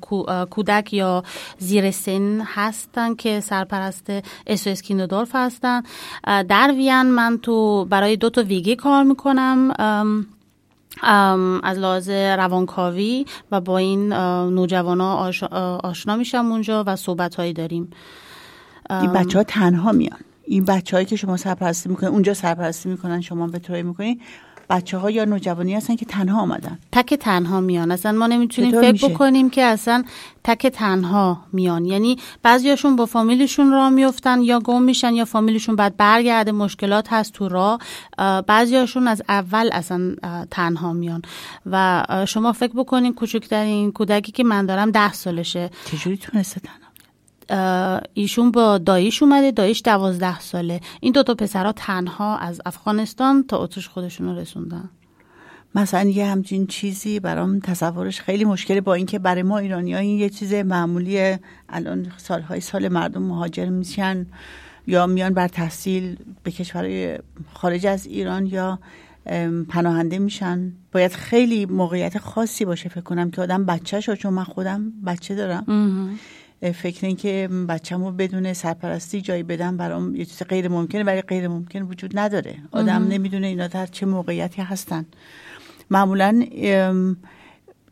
کودک 0.45 0.93
یا 0.93 1.23
زیر 1.57 1.91
سن 1.91 2.41
هستن 2.45 3.15
که 3.15 3.39
سرپرست 3.39 4.11
اسوس 4.47 4.81
کیندودورف 4.81 5.29
هستن. 5.33 5.81
در 6.25 6.73
وین 6.77 7.03
من 7.03 7.37
تو 7.37 7.85
برای 7.85 8.17
دو 8.17 8.29
تا 8.29 8.43
ویگه 8.43 8.75
کار 8.75 9.03
می‌کنم. 9.03 9.71
از 11.63 11.77
لحاظ 11.77 12.09
روانکاوی 12.09 13.25
و 13.51 13.61
با 13.61 13.77
این 13.77 14.13
نوجوان 14.53 15.01
ها 15.01 15.31
آشنا 15.83 16.15
میشم 16.15 16.45
اونجا 16.45 16.83
و 16.87 16.95
صحبت 16.95 17.35
هایی 17.35 17.53
داریم. 17.53 17.91
این 18.89 19.13
بچه 19.13 19.37
ها 19.37 19.43
تنها 19.43 19.91
میان. 19.91 20.19
این 20.51 20.65
بچه 20.65 20.97
هایی 20.97 21.05
که 21.05 21.15
شما 21.15 21.37
سرپرستی 21.37 21.89
می‌کنین 21.89 22.11
اونجا 22.11 22.33
سرپرستی 22.33 22.89
می‌کنن 22.89 23.21
شما 23.21 23.47
به 23.47 23.59
طوری 23.59 23.83
می‌کنین 23.83 24.21
بچه 24.69 24.97
ها 24.97 25.11
یا 25.11 25.25
نوجوانی 25.25 25.75
هستن 25.75 25.95
که 25.95 26.05
تنها 26.05 26.41
آمدن؟ 26.41 26.79
تک 26.91 27.13
تنها 27.13 27.61
میان. 27.61 27.91
اصلا 27.91 28.11
ما 28.11 28.27
نمی‌تونیم 28.27 28.81
فکر 28.81 28.91
میشه؟ 28.91 29.07
بکنیم 29.07 29.49
که 29.49 29.63
اصلا 29.63 30.03
تک 30.43 30.67
تنها 30.67 31.43
میان. 31.53 31.85
یعنی 31.85 32.17
بعضیاشون 32.43 32.95
با 32.95 33.05
فامیلشون 33.05 33.71
راه 33.71 33.89
میفتن 33.89 34.41
یا 34.41 34.59
گم 34.59 34.81
میشن 34.81 35.13
یا 35.13 35.25
فامیلشون 35.25 35.75
بعد 35.75 35.97
برگرده 35.97 36.51
مشکلات 36.51 37.13
هست 37.13 37.33
تو 37.33 37.49
راه. 37.49 37.79
اه، 38.17 38.41
بعضیاشون 38.41 39.07
از 39.07 39.21
اول 39.29 39.69
اصلا 39.71 40.15
تنها 40.51 40.93
میان. 40.93 41.21
و 41.65 42.05
شما 42.27 42.53
فکر 42.53 42.73
بکنین 42.75 43.13
کوچکترین 43.13 43.91
کودکی 43.91 44.31
که 44.31 44.43
من 44.43 44.65
دارم 44.65 44.91
ده 44.91 45.13
سالشه. 45.13 45.69
چجوری 45.85 46.17
تونسته 46.17 46.59
تنها 46.59 46.90
ایشون 48.13 48.51
با 48.51 48.77
داییش 48.77 49.23
اومده 49.23 49.51
داییش 49.51 49.81
دوازده 49.85 50.39
ساله. 50.39 50.81
این 50.99 51.13
دوتا 51.13 51.35
پسرها 51.35 51.71
تنها 51.71 52.37
از 52.37 52.61
افغانستان 52.65 53.43
تا 53.43 53.63
اتریش 53.63 53.87
خودشون 53.87 54.27
رو 54.27 54.35
رسوندن. 54.35 54.89
مثلا 55.75 56.09
یه 56.09 56.25
همچین 56.25 56.67
چیزی 56.67 57.19
برام 57.19 57.59
تصورش 57.59 58.21
خیلی 58.21 58.45
مشکله 58.45 58.81
با 58.81 58.93
اینکه 58.93 59.19
برای 59.19 59.43
ما 59.43 59.57
ایرانی 59.57 59.95
این 59.95 60.19
یه 60.19 60.29
چیز 60.29 60.53
معمولی 60.53 61.37
الان 61.69 62.11
سالهای 62.17 62.59
سال 62.59 62.87
مردم 62.87 63.21
مهاجر 63.21 63.65
میشن 63.65 64.25
یا 64.87 65.07
میان 65.07 65.33
بر 65.33 65.47
تحصیل 65.47 66.17
به 66.43 66.51
کشورهای 66.51 67.19
خارج 67.53 67.85
از 67.85 68.05
ایران 68.05 68.45
یا 68.45 68.79
پناهنده 69.69 70.19
میشن. 70.19 70.71
باید 70.91 71.11
خیلی 71.13 71.65
موقعیت 71.65 72.17
خاصی 72.17 72.65
باشه 72.65 72.89
فکر 72.89 73.01
کنم 73.01 73.31
که 73.31 73.41
آدم 73.41 73.65
بچه 73.65 73.99
شو 73.99 74.15
چون 74.15 74.33
من 74.33 74.43
خودم 74.43 74.91
بچه 75.05 75.35
دارم. 75.35 75.65
فکر 76.61 77.07
این 77.07 77.15
که 77.15 77.49
بچه‌مو 77.69 78.11
بدون 78.11 78.53
سرپرستی 78.53 79.21
جایی 79.21 79.43
بدم 79.43 79.77
برام 79.77 80.15
یه 80.15 80.25
چیز 80.25 80.43
غیر 80.43 80.67
ممکنه 80.67 81.03
ولی 81.03 81.21
غیر 81.21 81.47
ممکن 81.47 81.81
وجود 81.81 82.19
نداره. 82.19 82.57
آدم 82.71 83.07
نمی‌دونه 83.07 83.47
اینا 83.47 83.67
در 83.67 83.85
چه 83.85 84.05
موقعیتی 84.05 84.61
هستن. 84.61 85.05
معمولا 85.89 86.45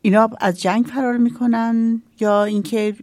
اینا 0.02 0.30
از 0.40 0.60
جنگ 0.60 0.84
فرار 0.84 1.16
می‌کنن 1.16 2.02
یا 2.20 2.44
اینکه 2.44 2.94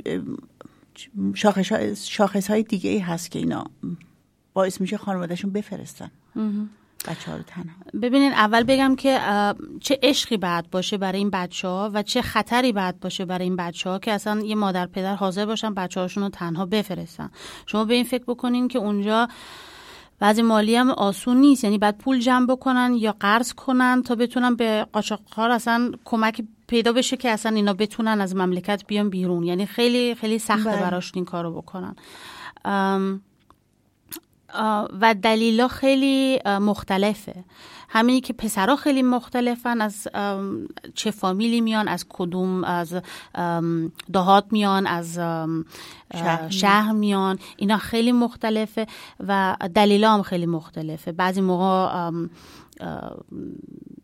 شاخص 1.96 2.50
های 2.50 2.64
دیگه 2.64 2.90
ای 2.90 3.00
هست 3.00 3.32
که 3.32 3.40
اینا 3.40 3.66
باعث 4.54 4.82
میشه 4.82 4.98
خانوادهشون 4.98 5.52
بفرستن. 5.52 6.12
بچه 7.08 7.32
ها 7.32 7.38
رو 7.38 7.44
تنها. 7.44 7.76
ببینین 8.02 8.32
اول 8.32 8.64
بگم 8.64 8.96
که 8.96 9.20
چه 9.82 10.00
عشقی 10.04 10.38
بعد 10.38 10.70
باشه 10.72 10.98
برای 10.98 11.18
این 11.18 11.30
بچه 11.30 11.68
ها 11.68 11.92
و 11.94 12.04
چه 12.04 12.22
خطری 12.22 12.72
بعد 12.72 13.00
باشه 13.00 13.26
برای 13.26 13.44
این 13.44 13.56
بچه 13.56 13.90
ها 13.90 14.00
که 14.00 14.12
اصلا 14.12 14.42
یه 14.42 14.56
مادر 14.56 14.86
پدر 14.86 15.16
حاضر 15.16 15.46
باشن 15.46 15.74
بچه 15.74 16.00
هاشون 16.00 16.24
رو 16.24 16.30
تنها 16.30 16.66
بفرستن. 16.66 17.30
شما 17.66 17.86
به 17.86 17.94
این 17.94 18.04
فکر 18.04 18.24
بکنین 18.28 18.68
که 18.68 18.80
اونجا 18.80 19.28
بعضی 20.20 20.42
مالی 20.42 20.76
هم 20.76 20.90
آسون 20.90 21.38
نیست. 21.38 21.64
یعنی 21.64 21.78
بعد 21.78 21.98
پول 21.98 22.20
جمع 22.20 22.46
بکنن 22.46 22.94
یا 23.00 23.16
قرض 23.20 23.54
کنن 23.54 24.04
تا 24.04 24.16
بتونن 24.16 24.56
به 24.56 24.88
قاچاقچی‌ها 24.94 25.54
اصلا 25.54 25.92
کمک 26.06 26.42
پیدا 26.68 26.94
بشه 26.94 27.18
که 27.18 27.30
اصلا 27.30 27.56
اینا 27.56 27.74
بتونن 27.74 28.22
از 28.22 28.36
مملکت 28.36 28.84
بیان 28.88 29.10
بیرون. 29.10 29.44
یعنی 29.44 29.66
خیلی 29.66 30.16
خیلی 30.16 30.40
سخته 30.40 30.70
بله. 30.70 30.82
براشون 30.82 31.12
این 31.16 31.26
کارو 31.26 31.62
بکنن. 31.62 31.96
و 35.02 35.16
دلیلا 35.22 35.68
خیلی 35.68 36.40
مختلفه 36.46 37.44
همینی 37.90 38.22
که 38.22 38.34
پسرها 38.34 38.76
خیلی 38.76 39.02
مختلفن 39.02 39.82
از 39.82 40.08
چه 40.96 41.12
فامیلی 41.12 41.62
میان 41.62 41.88
از 41.88 42.06
کدوم 42.10 42.64
از 42.64 42.96
دهات 44.14 44.46
میان 44.52 44.88
از 44.88 45.14
شهر. 46.14 46.50
شهر 46.50 46.92
میان 46.92 47.40
اینا 47.58 47.78
خیلی 47.78 48.12
مختلفه 48.12 48.88
و 49.28 49.58
دلیلا 49.76 50.14
هم 50.14 50.22
خیلی 50.22 50.46
مختلفه 50.46 51.12
بعضی 51.12 51.42
موقع 51.42 52.12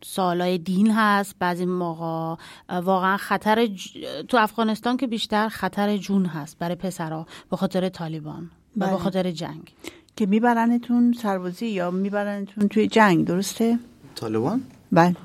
سوالای 0.03 0.57
دین 0.57 0.91
هست 0.91 1.35
بعضی 1.39 1.65
موقع 1.65 2.35
واقعا 2.69 3.17
خطر 3.17 3.67
ج- 3.67 3.97
تو 4.27 4.37
افغانستان 4.37 4.97
که 4.97 5.07
بیشتر 5.07 5.49
خطر 5.49 5.97
جون 5.97 6.25
هست 6.25 6.59
برای 6.59 6.75
پسرها 6.75 7.27
به 7.49 7.57
خاطر 7.57 7.89
طالبان 7.89 8.43
و 8.43 8.49
بله. 8.79 8.91
به 8.91 8.97
خاطر 8.97 9.31
جنگ 9.31 9.73
که 10.15 10.25
میبرنتون 10.25 11.13
سربازی 11.21 11.67
یا 11.67 11.91
میبرنتون 11.91 12.67
توی 12.67 12.87
جنگ 12.87 13.25
درسته؟ 13.25 13.79
طالبان 14.15 14.61
بله 14.91 15.15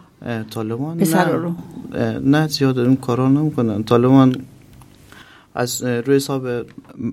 طالبان 0.50 0.98
نه. 0.98 1.24
رو. 1.24 1.54
نه 2.20 2.46
زیاد 2.46 2.78
این 2.78 2.96
کارا 2.96 3.28
نمی‌کنن 3.28 3.82
طالبان 3.84 4.44
از 5.54 5.82
روی 5.82 6.16
حساب 6.16 6.46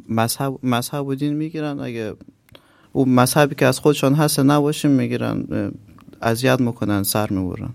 مذهب 0.10 0.60
مذهب 0.64 1.08
و 1.08 1.16
دین 1.16 1.34
می‌گیرن 1.34 1.80
اگه 1.80 2.14
او 2.94 3.10
مذهبی 3.10 3.56
که 3.56 3.66
از 3.66 3.80
خودشان 3.80 4.14
هست 4.14 4.40
نباشه 4.40 4.88
می‌گیرن 4.88 5.46
اذیت 6.22 6.62
می‌کنن 6.62 7.04
سر 7.04 7.30
می‌برن 7.30 7.70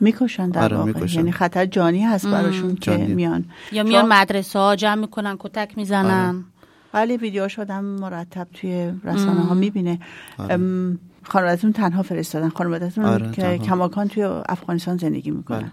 می‌کشن 0.00 0.50
در 0.50 0.64
آره، 0.64 0.76
واقع 0.76 0.92
می‌کشن. 0.92 1.18
یعنی 1.18 1.32
خطر 1.32 1.66
جانی 1.66 2.02
هست 2.02 2.26
براشون 2.26 2.74
که. 2.74 2.96
میان 2.96 3.44
یا 3.72 3.82
میان 3.82 4.08
مدرسه 4.08 4.58
ها 4.58 4.76
جمع 4.76 5.00
می‌کنن 5.00 5.36
کتک 5.38 5.72
می‌زنن 5.76 6.44
بله 6.92 7.16
ویدیوهاش 7.16 7.58
آدم 7.58 7.84
مرتب 7.84 8.48
توی 8.54 8.92
رسانه 9.04 9.40
ها 9.40 9.54
می‌بینه. 9.54 9.98
آره. 10.38 10.96
خانوادتون 11.22 11.72
تنها 11.72 12.02
فرستادن. 12.02 12.48
خانوادتون 12.48 13.04
آره، 13.04 13.30
که 13.30 13.42
تنها. 13.42 13.58
کماکان 13.58 14.08
توی 14.08 14.22
افغانستان 14.24 14.96
زندگی 14.96 15.30
می‌کنن. 15.30 15.58
بله. 15.58 15.70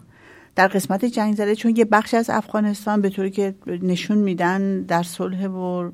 در 0.55 0.67
قسمت 0.67 1.05
جنگ 1.05 1.35
زده 1.35 1.55
چون 1.55 1.75
یه 1.75 1.85
بخش 1.85 2.13
از 2.13 2.29
افغانستان 2.29 3.01
به 3.01 3.09
طوری 3.09 3.31
که 3.31 3.55
نشون 3.67 4.17
میدن 4.17 4.81
در 4.81 5.03
صلح 5.03 5.47
و 5.47 5.91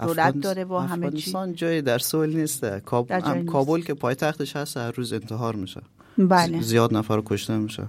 دولت 0.00 0.40
داره 0.40 0.64
و 0.64 0.76
همه 0.76 1.10
چی. 1.10 1.16
افغانستان 1.16 1.54
جایی 1.54 1.82
در 1.82 1.98
سوال 1.98 2.36
نیست. 2.36 2.78
کاب... 2.78 3.10
هم. 3.10 3.46
کابل 3.46 3.80
که 3.80 3.94
پایتختش 3.94 4.56
هست 4.56 4.76
هر 4.76 4.90
روز 4.90 5.12
انتحار 5.12 5.54
میشه. 5.56 5.80
بله. 6.18 6.60
زیاد 6.60 6.96
نفر 6.96 7.22
کشته 7.26 7.56
میشه. 7.56 7.82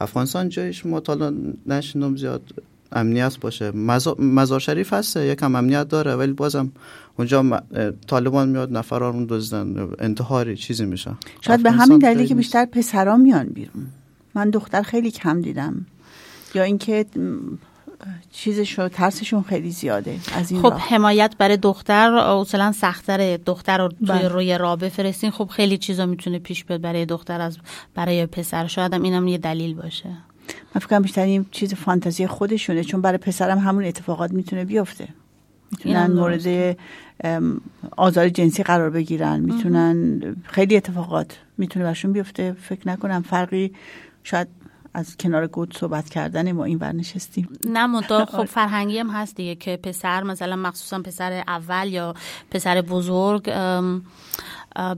افغانستان 0.00 0.48
جایش 0.48 0.86
ما 0.86 1.00
تا 1.00 1.32
نشیندم 1.66 2.16
زیاد 2.16 2.42
امنیت 2.92 3.40
باشه 3.40 3.70
مزا- 3.72 4.20
مزار 4.20 4.60
شریف 4.60 4.92
هسته 4.92 5.26
یکم 5.26 5.54
امنیت 5.54 5.88
داره 5.88 6.14
ولی 6.14 6.32
بازم 6.32 6.72
اونجا 7.18 7.62
طالبان 8.06 8.48
میاد 8.48 8.72
نفران 8.76 9.18
رو 9.18 9.36
دزدن 9.36 9.88
انتحاری 9.98 10.56
چیزی 10.56 10.84
میشه 10.84 11.10
شاید 11.40 11.62
به 11.62 11.70
همین 11.70 11.98
دلیلی 11.98 12.26
که. 12.28 12.34
بیشتر 12.34 12.64
پسرا 12.64 13.16
میان 13.16 13.46
بیرون 13.46 13.86
من 14.34 14.50
دختر 14.50 14.82
خیلی 14.82 15.10
کم 15.10 15.40
دیدم 15.40 15.86
یا 16.54 16.62
اینکه 16.62 17.06
م، 17.16 17.20
چیزشو 18.32 18.88
ترسشون 18.88 19.42
خیلی 19.42 19.70
زیاده 19.70 20.16
از 20.34 20.52
این 20.52 20.60
خب 20.62 20.68
راه. 20.70 20.80
حمایت 20.80 21.34
برای 21.38 21.56
دختر 21.56 22.12
اصلا 22.14 22.72
سختره 22.72 23.36
دختر 23.36 23.78
رو 23.78 23.88
توی 23.88 24.06
بله. 24.06 24.28
روی 24.28 24.58
راه 24.58 24.76
بفرستین 24.78 25.30
خب 25.30 25.46
خیلی 25.46 25.78
چیزا 25.78 26.06
می‌تونه 26.06 26.38
پیش 26.38 26.64
بیاد 26.64 26.80
برای 26.80 27.06
دختر 27.06 27.40
از 27.40 27.58
برای 27.94 28.26
پسر 28.26 28.66
شاید 28.66 28.94
هم 28.94 29.02
اینم 29.02 29.28
یه 29.28 29.38
دلیل 29.38 29.74
باشه 29.74 30.08
من 30.74 30.80
فکر 30.80 30.98
بیشتر 31.00 31.22
این 31.22 31.46
چیز 31.50 31.74
فانتزی 31.74 32.26
خودشونه 32.26 32.84
چون 32.84 33.00
برای 33.00 33.18
پسرم 33.18 33.58
همون 33.58 33.84
اتفاقات 33.84 34.30
می‌تونه 34.30 34.64
بیفته. 34.64 35.08
می‌تونن 35.70 36.06
مورد 36.06 36.76
آزار 37.96 38.28
جنسی 38.28 38.62
قرار 38.62 38.90
بگیرن 38.90 39.40
می‌تونن 39.40 40.20
خیلی 40.42 40.76
اتفاقات 40.76 41.38
می‌تونه 41.58 41.84
برشون 41.84 42.12
بیفته. 42.12 42.56
فکر 42.60 42.88
نکنم 42.88 43.22
فرقی 43.22 43.72
شاید 44.24 44.48
از 44.94 45.16
کنار 45.16 45.46
گود 45.46 45.76
صحبت 45.76 46.08
کردن 46.08 46.52
ما 46.52 46.64
این 46.64 46.78
ور 46.78 46.92
نشستیم. 46.92 47.48
نه 47.64 47.86
منتها 47.86 48.24
خب 48.36 48.44
فرهنگی 48.44 48.98
هم 48.98 49.10
هست 49.10 49.36
دیگه 49.36 49.54
که 49.54 49.76
پسر 49.76 50.22
مثلا 50.22 50.56
مخصوصا 50.56 50.98
پسر 51.02 51.42
اول 51.48 51.88
یا 51.88 52.14
پسر 52.50 52.80
بزرگ 52.80 53.50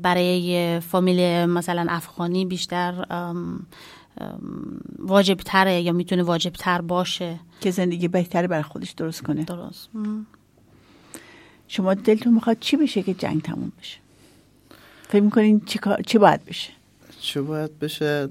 برای 0.02 0.80
فامیل 0.80 1.46
مثلا 1.46 1.87
افغانی 1.88 2.46
بیشتر 2.46 3.04
واجب 4.98 5.37
تره 5.37 5.81
یا 5.81 5.92
می‌تونه 5.92 6.22
واجب 6.22 6.53
تر 6.53 6.81
باشه. 6.81 7.40
که 7.61 7.70
زندگی 7.70 8.09
بهتری 8.09 8.46
برای 8.46 8.62
خودش 8.62 8.90
درست 8.90 9.22
کنه. 9.22 9.44
درست. 9.44 9.88
م. 9.94 10.20
شما 11.68 11.94
دلتون 11.94 12.35
می‌خواد 12.35 12.57
چی 12.61 12.77
بشه 12.77 13.03
که 13.03 13.14
جنگ 13.14 13.42
تموم 13.42 13.72
بشه؟ 13.81 13.98
فکر 15.09 15.22
می‌کنین 15.22 15.61
چی, 15.61 15.79
کار- 15.79 16.03
چی 16.03 16.18
باید 16.18 16.44
بشه؟ 16.44 16.70
چه 17.20 17.42
باید 17.42 17.79
بشه؟ 17.79 18.29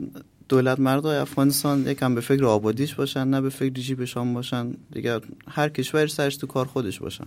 دولت 0.49 0.79
مردای 0.79 1.17
افغانستان 1.17 1.87
یکم 1.87 2.15
به 2.15 2.21
فکر 2.21 2.45
آبادیش 2.45 2.95
باشن 2.95 3.27
نه 3.27 3.41
به 3.41 3.49
فکر 3.49 3.73
جیبشان 3.73 4.33
باشن. 4.33 4.71
دیگه 4.93 5.19
هر 5.47 5.69
کشور 5.69 6.07
سرش 6.07 6.37
تو 6.37 6.47
کار 6.47 6.65
خودش 6.65 6.99
باشن 6.99 7.25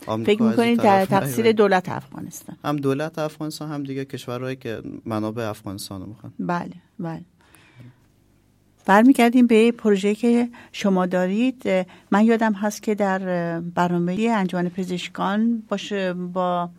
فکر 0.00 0.42
می‌کنین 0.42 0.74
در 0.74 1.04
تقصیر. 1.04 1.52
دولت 1.52 1.88
افغانستان. 1.88 2.56
هم 2.64 2.76
دولت 2.76 3.18
افغانستان 3.18 3.70
هم 3.70 3.82
دیگه 3.82 4.04
کشورهایی 4.04 4.56
که 4.56 4.82
منابع 5.06 5.48
افغانستان 5.48 6.00
رو 6.00 6.06
می‌خوان. 6.06 6.32
بله 6.38 6.72
بله. 6.98 7.22
برمیگردیم 8.86 9.46
به 9.46 9.72
پروژه 9.72 10.14
که 10.14 10.48
شما 10.72 11.06
دارید. 11.06 11.62
من 12.10 12.24
یادم 12.24 12.52
هست 12.52 12.82
که 12.82 12.94
در 12.94 13.18
برنامه 13.60 14.12
انجمن 14.12 14.68
پزشکان 14.68 15.62
باشه 15.68 16.12
با 16.12 16.70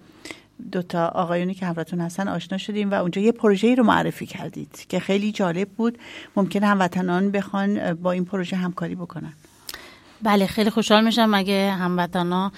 دوتا 0.72 1.08
آقایونی 1.08 1.54
که 1.54 1.66
همراهتون 1.66 2.02
هستن 2.02 2.28
آشنا 2.28 2.58
شدیم 2.58 2.92
و 2.92 2.94
اونجا 2.94 3.22
یه 3.22 3.32
پروژه 3.32 3.76
رو 3.76 3.84
معرفی 3.84 4.26
کردید 4.26 4.86
که 4.89 5.00
خیلی 5.00 5.32
جالب 5.32 5.70
بود. 5.70 5.98
ممکن 6.36 6.63
هموطنان 6.63 7.32
بخوان 7.32 7.94
با 7.94 8.12
این 8.12 8.26
پروژه 8.26 8.56
همکاری 8.56 8.96
بکنن. 8.96 9.34
بله 10.22 10.46
خیلی 10.48 10.70
خوشحال 10.70 11.04
میشم 11.04 11.34
اگه 11.34 11.72
هموطنا 11.72 12.52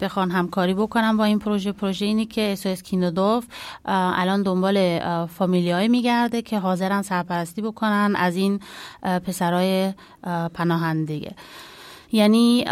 بخوان 0.00 0.30
همکاری 0.30 0.74
بکنم 0.74 1.16
با 1.16 1.24
این 1.24 1.38
پروژه. 1.38 1.72
پروژه 1.72 2.06
اینی 2.06 2.26
که 2.26 2.52
اسوس 2.52 2.82
کیندودوف 2.82 3.44
اه، 3.84 4.20
الان 4.20 4.42
دنبال 4.42 4.98
فامیلیای 5.26 5.88
میگرده 5.88 6.42
که 6.42 6.58
حاضرن 6.58 7.02
سرپرستی 7.02 7.62
بکنن 7.62 8.14
از 8.16 8.36
این 8.36 8.60
پسرای 9.02 9.92
اه، 10.24 10.48
پناهندگی 10.48 11.30
یعنی 12.12 12.64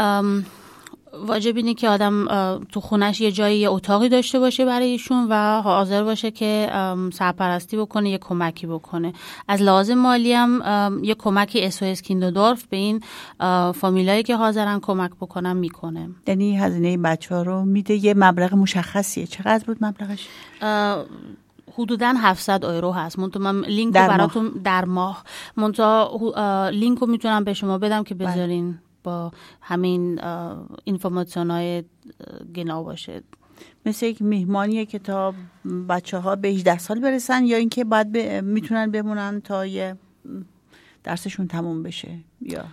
واجب 1.26 1.56
اینه 1.56 1.74
که 1.74 1.88
آدم 1.88 2.26
تو 2.72 2.80
خونش 2.80 3.20
یه 3.20 3.32
جایی 3.32 3.58
یه 3.58 3.70
اتاقی 3.70 4.08
داشته 4.08 4.38
باشه 4.38 4.64
برای 4.64 4.86
ایشون 4.86 5.26
و 5.30 5.62
حاضر 5.62 6.04
باشه 6.04 6.30
که 6.30 6.70
سرپرستی 7.12 7.76
بکنه 7.76 8.10
یه 8.10 8.18
کمکی 8.18 8.66
بکنه. 8.66 9.12
از 9.48 9.62
لازم 9.62 9.94
مالی 9.94 10.32
هم 10.32 11.00
یه 11.02 11.14
کمکی 11.14 11.64
اسوس 11.64 12.02
کیندودورف 12.02 12.64
به 12.66 12.76
این 12.76 13.00
فامیلایی 13.72 14.22
که 14.22 14.36
حاضرن 14.36 14.80
کمک 14.80 15.10
بکنن 15.20 15.56
می‌کنه. 15.56 16.08
یعنی 16.26 16.56
هزینه 16.56 16.96
بچه 16.96 17.34
ها 17.34 17.42
رو 17.42 17.64
میده 17.64 18.04
یه 18.04 18.14
مبلغ 18.16 18.54
مشخصیه. 18.54 19.26
چقدر 19.26 19.64
بود 19.66 19.76
مبلغش؟ 19.80 20.28
حدودا 21.78 22.14
700 22.18 22.64
یورو 22.64 22.92
هست. 22.92 23.18
منتها 23.18 23.42
من 23.42 23.64
لینک 23.64 23.94
در 23.94 24.06
ماه. 24.06 24.16
براتون 24.16 24.48
در 24.64 24.84
ماه. 24.84 25.24
اه، 26.36 26.70
لینک 26.70 26.98
رو 26.98 27.06
می‌تونم 27.06 27.44
به 27.44 27.54
شما 27.54 27.78
بدم 27.78 28.04
که 28.04 28.14
بله. 28.14 28.32
بذارین. 28.32 28.78
با 29.04 29.32
همین 29.60 30.20
اینفورماسیون 30.84 31.50
های 31.50 31.84
گنا 32.54 32.82
باشه. 32.82 33.22
مثل 33.86 34.06
یک 34.06 34.22
میهمانیه 34.22 34.86
که 34.86 34.98
تا 34.98 35.34
بچه 35.88 36.18
ها 36.18 36.36
به 36.36 36.48
18 36.48 36.78
سال 36.78 37.00
برسن 37.00 37.44
یا 37.44 37.56
اینکه 37.56 37.84
باید 37.84 38.12
ب... 38.12 38.16
می‌تونن 38.44 38.90
بمونن 38.90 39.40
تا 39.40 39.66
یه 39.66 39.96
درسشون 41.04 41.48
تموم 41.48 41.82
بشه 41.82 42.18
یا؟ 42.40 42.64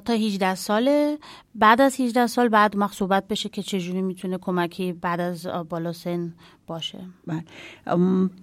تا 0.00 0.12
18 0.12 0.54
ساله. 0.54 1.18
بعد 1.54 1.80
از 1.80 2.00
18 2.00 2.26
سال 2.26 2.48
بعد 2.48 2.76
ما 2.76 2.88
صحبت 2.88 3.28
بشه 3.28 3.48
که 3.48 3.62
چجوری 3.62 4.02
می‌تونه 4.02 4.38
کمکی 4.38 4.92
بعد 4.92 5.20
از 5.20 5.46
بالا 5.68 5.92
سن 5.92 6.34
باشه. 6.66 6.98
بله. 7.26 7.44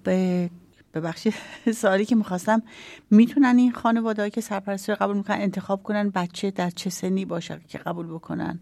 به 0.04 0.50
ببخشید 0.94 1.34
سوالی 1.82 2.06
که 2.06 2.16
می‌خواستم. 2.16 2.62
می‌تونن 3.10 3.58
این 3.58 3.72
خانواده 3.72 4.30
که 4.30 4.42
سرپرستی 4.42 4.92
رو 4.92 4.98
قبول 5.02 5.18
می‌کنن 5.18 5.42
انتخاب 5.42 5.84
کنن 5.84 6.10
بچه 6.10 6.52
در 6.52 6.70
چه 6.70 6.90
سنی 6.90 7.26
باشه 7.26 7.60
که 7.68 7.78
قبول 7.78 8.08
بکنن؟ 8.08 8.60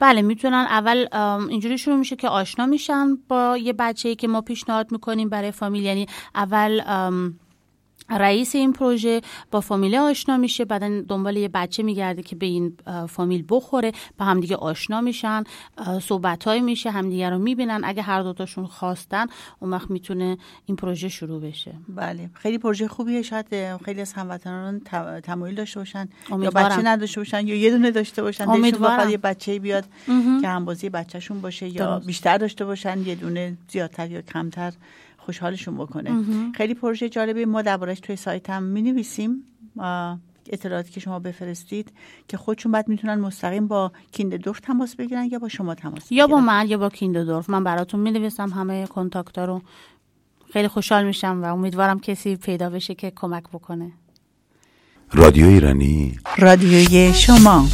بله 0.00 0.22
می‌تونن 0.22 0.66
اول 0.70 1.06
اینجوری 1.50 1.78
شروع 1.78 1.96
میشه 1.96 2.16
که 2.16 2.28
آشنا 2.28 2.66
میشن 2.66 3.16
با 3.28 3.56
یه 3.56 3.72
بچه 3.72 4.14
که 4.14 4.28
ما 4.28 4.40
پیشنهاد 4.40 4.92
می‌کنیم 4.92 5.28
برای 5.28 5.50
فامیل. 5.50 5.82
یعنی 5.82 6.06
اول 6.34 6.80
رئیس 8.10 8.54
این 8.54 8.72
پروژه 8.72 9.20
با 9.50 9.60
فامیل 9.60 9.96
آشنا 9.96 10.36
میشه 10.36 10.64
بعدا 10.64 11.00
دنبال 11.00 11.36
یه 11.36 11.48
بچه 11.48 11.82
میگرده 11.82 12.22
که 12.22 12.36
به 12.36 12.46
این 12.46 12.76
فامیل 13.08 13.44
بخوره 13.48 13.92
با 14.18 14.24
همدیگه 14.24 14.56
آشنا 14.56 15.00
میشن 15.00 15.44
صحبت 16.02 16.44
های 16.44 16.60
میشه 16.60 16.90
همدیگه 16.90 17.30
رو 17.30 17.38
می‌بینن 17.38 17.80
اگه 17.84 18.02
هر 18.02 18.22
دوتاشون 18.22 18.66
خواستن 18.66 19.26
اون 19.60 19.70
وقت 19.70 19.90
می‌تونه 19.90 20.38
این 20.66 20.76
پروژه 20.76 21.08
شروع 21.08 21.40
بشه 21.40 21.74
بله 21.88 22.30
خیلی 22.34 22.58
پروژه 22.58 22.88
خوبیه 22.88 23.22
شاید 23.22 23.76
خیلی 23.84 24.00
از 24.00 24.12
هموطنان 24.12 24.80
تمایل 25.22 25.54
داشته 25.54 25.80
باشن 25.80 26.08
یا. 26.30 26.50
بچه 26.50 26.82
نداشته 26.84 27.20
باشن 27.20 27.46
یا 27.46 27.54
یه 27.54 27.70
دونه 27.70 27.90
داشته 27.90 28.22
باشن 28.22 28.48
امیدوارم. 28.48 29.10
یه 29.10 29.18
بچه 29.18 29.58
بیاد 29.58 29.84
که 30.40 30.48
همبازی 30.48 30.88
بچهشون 30.88 31.40
باشه 31.40 31.68
یا 31.68 31.86
درست. 31.86 32.06
بیشتر 32.06 32.38
داشته 32.38 32.64
باشن 32.64 32.98
یه 33.06 33.14
دونه 33.14 33.56
زیادتر 33.68 34.10
یا 34.10 34.22
کمتر 34.22 34.72
خوشحالشون 35.24 35.76
بکنه. 35.76 36.10
خیلی 36.54 36.74
پروژه 36.74 37.08
جالبی 37.08 37.44
ما 37.44 37.62
دربارش 37.62 38.00
توی 38.00 38.16
سایت 38.16 38.50
هم 38.50 38.62
می 38.62 38.82
نویسیم 38.82 39.44
اطلاعاتی 40.52 40.90
که 40.92 41.00
شما 41.00 41.18
بفرستید 41.18 41.92
که 42.28 42.36
خودشون 42.36 42.72
بعد 42.72 42.88
می‌تونن 42.88 43.14
مستقیم 43.14 43.68
با 43.68 43.92
کینددورف 44.12 44.60
تماس 44.60 44.96
بگیرن 44.96 45.28
یا 45.32 45.38
با 45.38 45.48
شما 45.48 45.74
تماس 45.74 46.12
یا 46.12 46.26
با 46.26 46.36
بگیرن. 46.36 46.46
من 46.46 46.68
یا 46.68 46.78
با 46.78 46.88
کیندودورف 46.88 47.50
من 47.50 47.64
براتون 47.64 48.00
می‌نویسم. 48.00 48.50
همه 48.50 48.86
کنتاکتا 48.86 49.44
رو 49.44 49.62
خیلی 50.52 50.68
خوشحال 50.68 51.04
میشم 51.04 51.42
و 51.42 51.52
امیدوارم 51.52 52.00
کسی 52.00 52.36
پیدا 52.36 52.70
بشه 52.70 52.94
که 52.94 53.12
کمک 53.16 53.44
بکنه. 53.52 53.92
رادیو 55.12 55.46
ایرانی. 55.46 56.18
رادیوی 56.38 57.12
شما. 57.12 57.64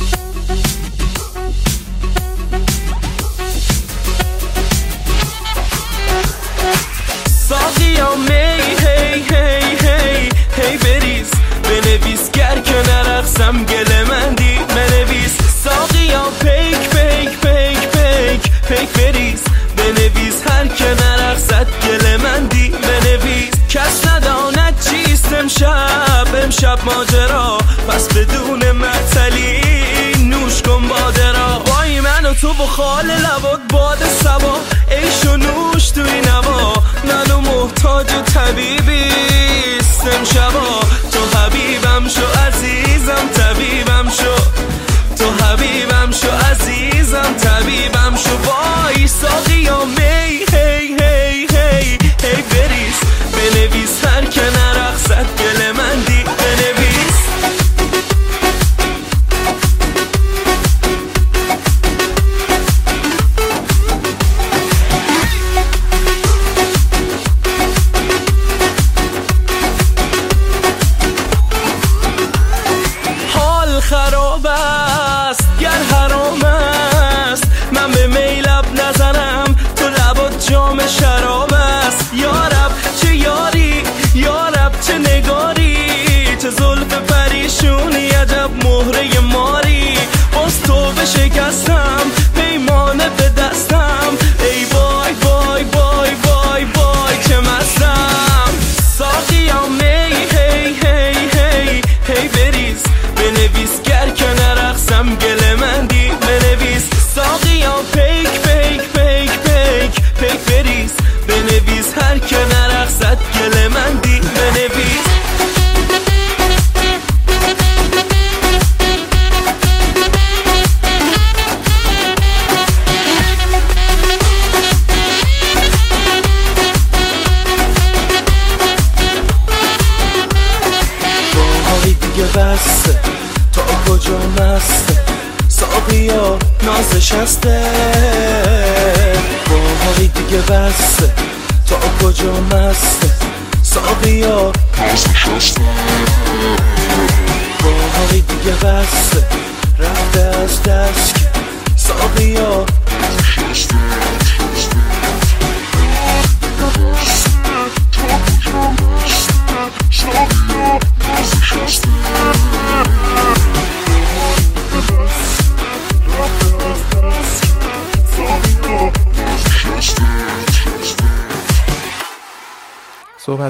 می. 8.17 8.61
هی 8.85 9.23
هی 9.31 9.77
هی 9.85 10.29
هی 10.57 10.77
بریز. 10.77 11.31
بنویس 11.65 12.31
گر 12.31 12.59
که 12.65 12.91
نرقصم 12.91 13.65
گل 13.65 14.05
مندی 14.11 14.59
بنویس. 14.69 15.37
ساقیا 15.65 16.25
پیک 16.41 16.79
پیک 16.91 17.39
پیک 17.41 17.89
پیک. 17.89 18.43
پیک 18.69 18.89
بریز. 18.89 19.43
بنویس 19.77 20.35
هر 20.51 20.67
که 20.67 20.85
نرقصد 20.85 21.67
گل 21.83 22.17
مندی 22.17 22.69
بنویس. 22.69 23.51
کس 23.69 24.07
نداند 24.07 24.81
چیست 24.81 25.33
امشب. 25.33 26.27
امشب 26.45 26.79
ماجرا. 26.85 27.59
پس 27.89 28.09
بدون 28.09 28.73
معطلی 28.73 29.61
نوش 30.19 30.63
کن 30.63 30.89
باده 30.89 31.33
را 31.33 31.63
وای 31.67 32.01
من 32.01 32.27
و 32.27 32.35
تو 32.35 32.53
با 32.55 32.67
خال 32.67 33.07
لبات 33.07 33.61
باد 33.71 33.99
سبا 34.23 34.50
تو 38.05 38.23
طبیبی 38.23 39.05
سم 39.81 40.25
شبا 40.25 40.81
تو 41.13 41.39
حبیبم 41.39 42.09
شو 42.09 42.27
عزیز. 42.47 42.90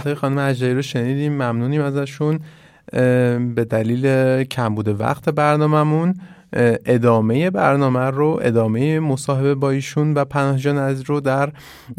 صحبت 0.00 0.06
های 0.06 0.14
خانم 0.14 0.38
اجدایی 0.38 0.74
رو 0.74 0.82
شنیدیم 0.82 1.32
ممنونیم 1.32 1.82
ازشون. 1.82 2.40
به 3.54 3.66
دلیل 3.70 4.44
کمبود 4.44 5.00
وقت 5.00 5.28
برنامهمون 5.28 6.14
ادامه 6.86 7.50
برنامه 7.50 8.00
رو 8.00 8.38
ادامه 8.42 9.00
مصاحبه 9.00 9.54
با 9.54 9.70
ایشون 9.70 10.14
و 10.14 10.24
پناه 10.24 10.58
جان 10.58 10.78
عزیز 10.78 11.02
رو 11.06 11.20
در 11.20 11.52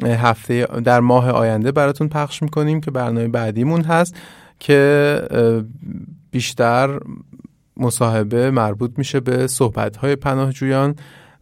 هفته 0.04 0.66
در 0.84 0.99
ماه 0.99 1.30
آینده 1.30 1.72
براتون 1.72 2.10
پخش 2.10 2.43
می‌کنیم 2.43 2.82
که 2.82 2.91
برنامه 2.91 3.28
بعدیمون 3.28 3.82
هست 3.82 4.16
که 4.60 5.22
بیشتر 6.32 6.99
مصاحبه 7.78 8.52
مربوط 8.52 8.91
میشه 8.97 9.20
به 9.20 9.47
صحبت 9.47 9.97
های 9.97 10.16
پناهجویان 10.16 10.95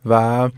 و 0.05 0.49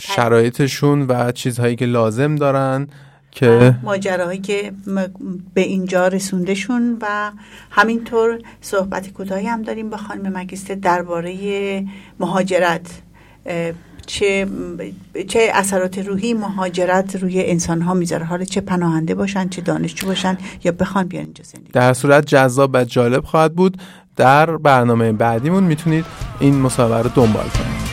شرایطشون 0.00 1.02
و 1.02 1.32
چیزهایی 1.32 1.76
که 1.76 1.86
لازم 1.86 2.36
دارن. 2.36 2.88
که 3.36 3.74
ماجراهایی 3.82 4.40
که 4.40 4.72
م- 4.86 5.06
به 5.54 5.60
اینجا 5.60 6.08
رسوندشون 6.08 6.96
و 7.00 7.32
همینطور 7.70 8.38
صحبت 8.60 9.12
کوتاهی 9.12 9.46
هم 9.46 9.62
داریم 9.62 9.90
با 9.90 9.96
خانم 9.96 10.38
مگیسته 10.38 10.74
درباره 10.74 11.84
مهاجرت 12.20 13.02
چه 14.06 14.46
چه 15.28 15.50
اثرات 15.54 15.98
روحی 15.98 16.34
مهاجرت 16.34 17.16
روی 17.16 17.44
انسان 17.44 17.82
ها 17.82 17.94
می‌ذاره. 17.94 18.24
حالا 18.24 18.44
چه 18.44 18.60
پناهنده 18.60 19.14
باشن 19.14 19.48
چه 19.48 19.62
دانشجو 19.62 20.06
باشن 20.06 20.38
یا 20.64 20.72
بخوان 20.72 21.04
بیان 21.08 21.24
اینجا 21.24 21.44
زندگی 21.44 21.72
در 21.72 21.92
صورت 21.92 22.26
جذاب 22.26 22.70
و 22.74 22.84
جالب 22.84 23.24
خواهد 23.24 23.54
بود. 23.54 23.76
در 24.16 24.56
برنامه 24.56 25.12
بعدیمون 25.12 25.64
می‌تونید 25.64 26.04
این 26.40 26.60
مصاحبه 26.60 27.02
رو 27.02 27.10
دنبال 27.14 27.48
کنید. 27.48 27.85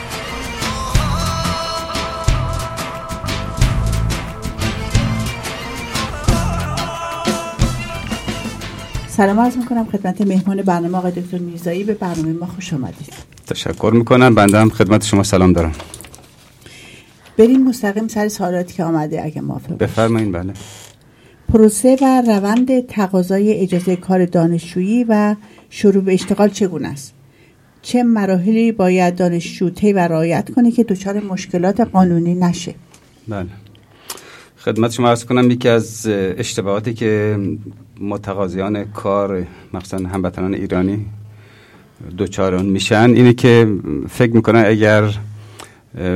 سلام 9.18 9.40
عرض 9.40 9.58
می‌کنم 9.58 9.86
خدمت 9.86 10.22
مهمان 10.22 10.62
برنامه 10.62 10.98
آقای 10.98 11.12
دکتر 11.12 11.38
میرزایی. 11.38 11.84
به 11.84 11.94
برنامه 11.94 12.34
ما 12.34 12.46
خوش 12.46 12.74
آمدید. 12.74 13.14
تشکر 13.48 13.92
می‌کنم. 13.96 14.36
بنده 14.36 14.60
هم 14.60 14.70
خدمت 14.70 15.06
شما 15.06 15.24
سلام 15.24 15.54
دارم. 15.54 15.72
بریم 17.38 17.64
مستقیم 17.64 18.08
سر 18.08 18.28
سوالاتی 18.28 18.74
که 18.74 18.84
آمده 18.84 19.24
اگه 19.26 19.42
موافق. 19.42 19.78
بفرمایید 19.78 20.32
بله. 20.32 20.54
پروسه 21.54 21.98
و 22.02 22.22
روند 22.28 22.88
تقاضای 22.88 23.54
اجازه 23.54 23.96
کار 23.96 24.26
دانشجویی 24.26 25.06
و 25.10 25.36
شروع 25.70 26.04
به 26.04 26.14
اشتغال 26.14 26.50
چگونه 26.50 26.88
است؟ 26.88 27.14
چه 27.82 28.04
مراحلی 28.04 28.72
باید 28.72 29.16
دانشجو 29.16 29.70
طی 29.70 29.94
و 29.94 30.00
رعایت 30.00 30.52
کنه 30.56 30.72
که 30.72 30.84
دچار 30.84 31.20
مشکلات 31.20 31.80
قانونی 31.80 32.36
نشه؟ 32.36 32.76
بله. 33.28 33.48
خدمت 34.58 34.92
شما 34.92 35.10
عرض 35.10 35.26
کنم 35.26 35.52
یکی 35.52 35.70
از 35.70 36.08
اشتباهاتی 36.38 36.94
که 36.94 37.40
متقاضیان 38.00 38.84
کار 38.84 39.46
مخصوصا 39.74 40.08
هموطنان 40.08 40.54
ایرانی 40.54 41.06
دوچار 42.18 42.58
میشن. 42.58 43.10
اینه 43.16 43.34
که 43.34 43.68
فکر 44.10 44.32
می‌کنن 44.32 44.64
اگر 44.66 45.14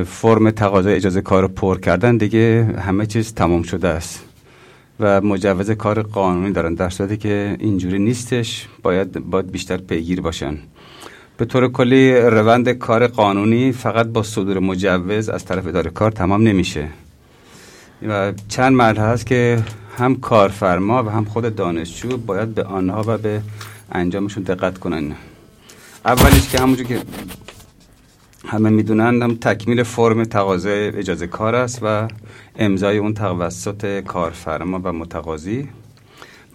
فرم 0.06 0.50
تقاضای 0.50 0.94
اجازه 0.94 1.20
کار 1.20 1.42
رو 1.42 1.48
پر 1.48 1.78
کردن 1.78 2.16
دیگه 2.16 2.74
همه 2.86 3.06
چیز 3.06 3.34
تمام 3.34 3.62
شده 3.62 3.88
است. 3.88 4.24
و 5.00 5.20
مجوز 5.20 5.70
کار 5.70 6.02
قانونی 6.02 6.52
دارن. 6.52 6.74
در 6.74 6.88
صورتی 6.88 7.16
که 7.16 7.56
اینجوری 7.60 7.98
نیستش 7.98 8.68
باید 8.82 9.12
باید 9.12 9.50
بیشتر 9.52 9.76
پیگیر 9.76 10.20
باشن. 10.20 10.58
به 11.36 11.44
طور 11.44 11.68
کلی 11.68 12.16
روند 12.16 12.68
کار 12.68 13.06
قانونی 13.06 13.72
فقط 13.72 14.06
با 14.06 14.22
صدور 14.22 14.58
مجوز 14.58 15.28
از 15.28 15.44
طرف 15.44 15.66
اداره 15.66 15.90
کار 15.90 16.10
تمام 16.10 16.48
نمیشه. 16.48 16.88
و 18.08 18.32
چند 18.48 18.72
مرحله 18.72 19.00
هست 19.00 19.26
که 19.26 19.62
هم 19.98 20.16
کارفرما 20.16 21.04
و 21.04 21.08
هم 21.08 21.24
خود 21.24 21.56
دانشجو 21.56 22.16
باید 22.16 22.54
به 22.54 22.64
آنها 22.64 23.04
و 23.06 23.18
به 23.18 23.42
انجامشون 23.92 24.42
دقت 24.42 24.78
کنن. 24.78 25.12
اولیش 26.04 26.48
که 26.48 26.58
همونجور 26.58 26.86
که 26.86 27.02
همه 28.46 28.70
می‌دونن 28.70 29.22
هم 29.22 29.34
تکمیل 29.34 29.82
فرم 29.82 30.24
تقاضای 30.24 30.88
اجازه 30.88 31.26
کار 31.26 31.54
است 31.54 31.78
و 31.82 32.08
امضای 32.56 32.98
اون 32.98 33.14
توسط 33.14 34.00
کارفرما 34.00 34.80
و 34.84 34.92
متقاضی. 34.92 35.68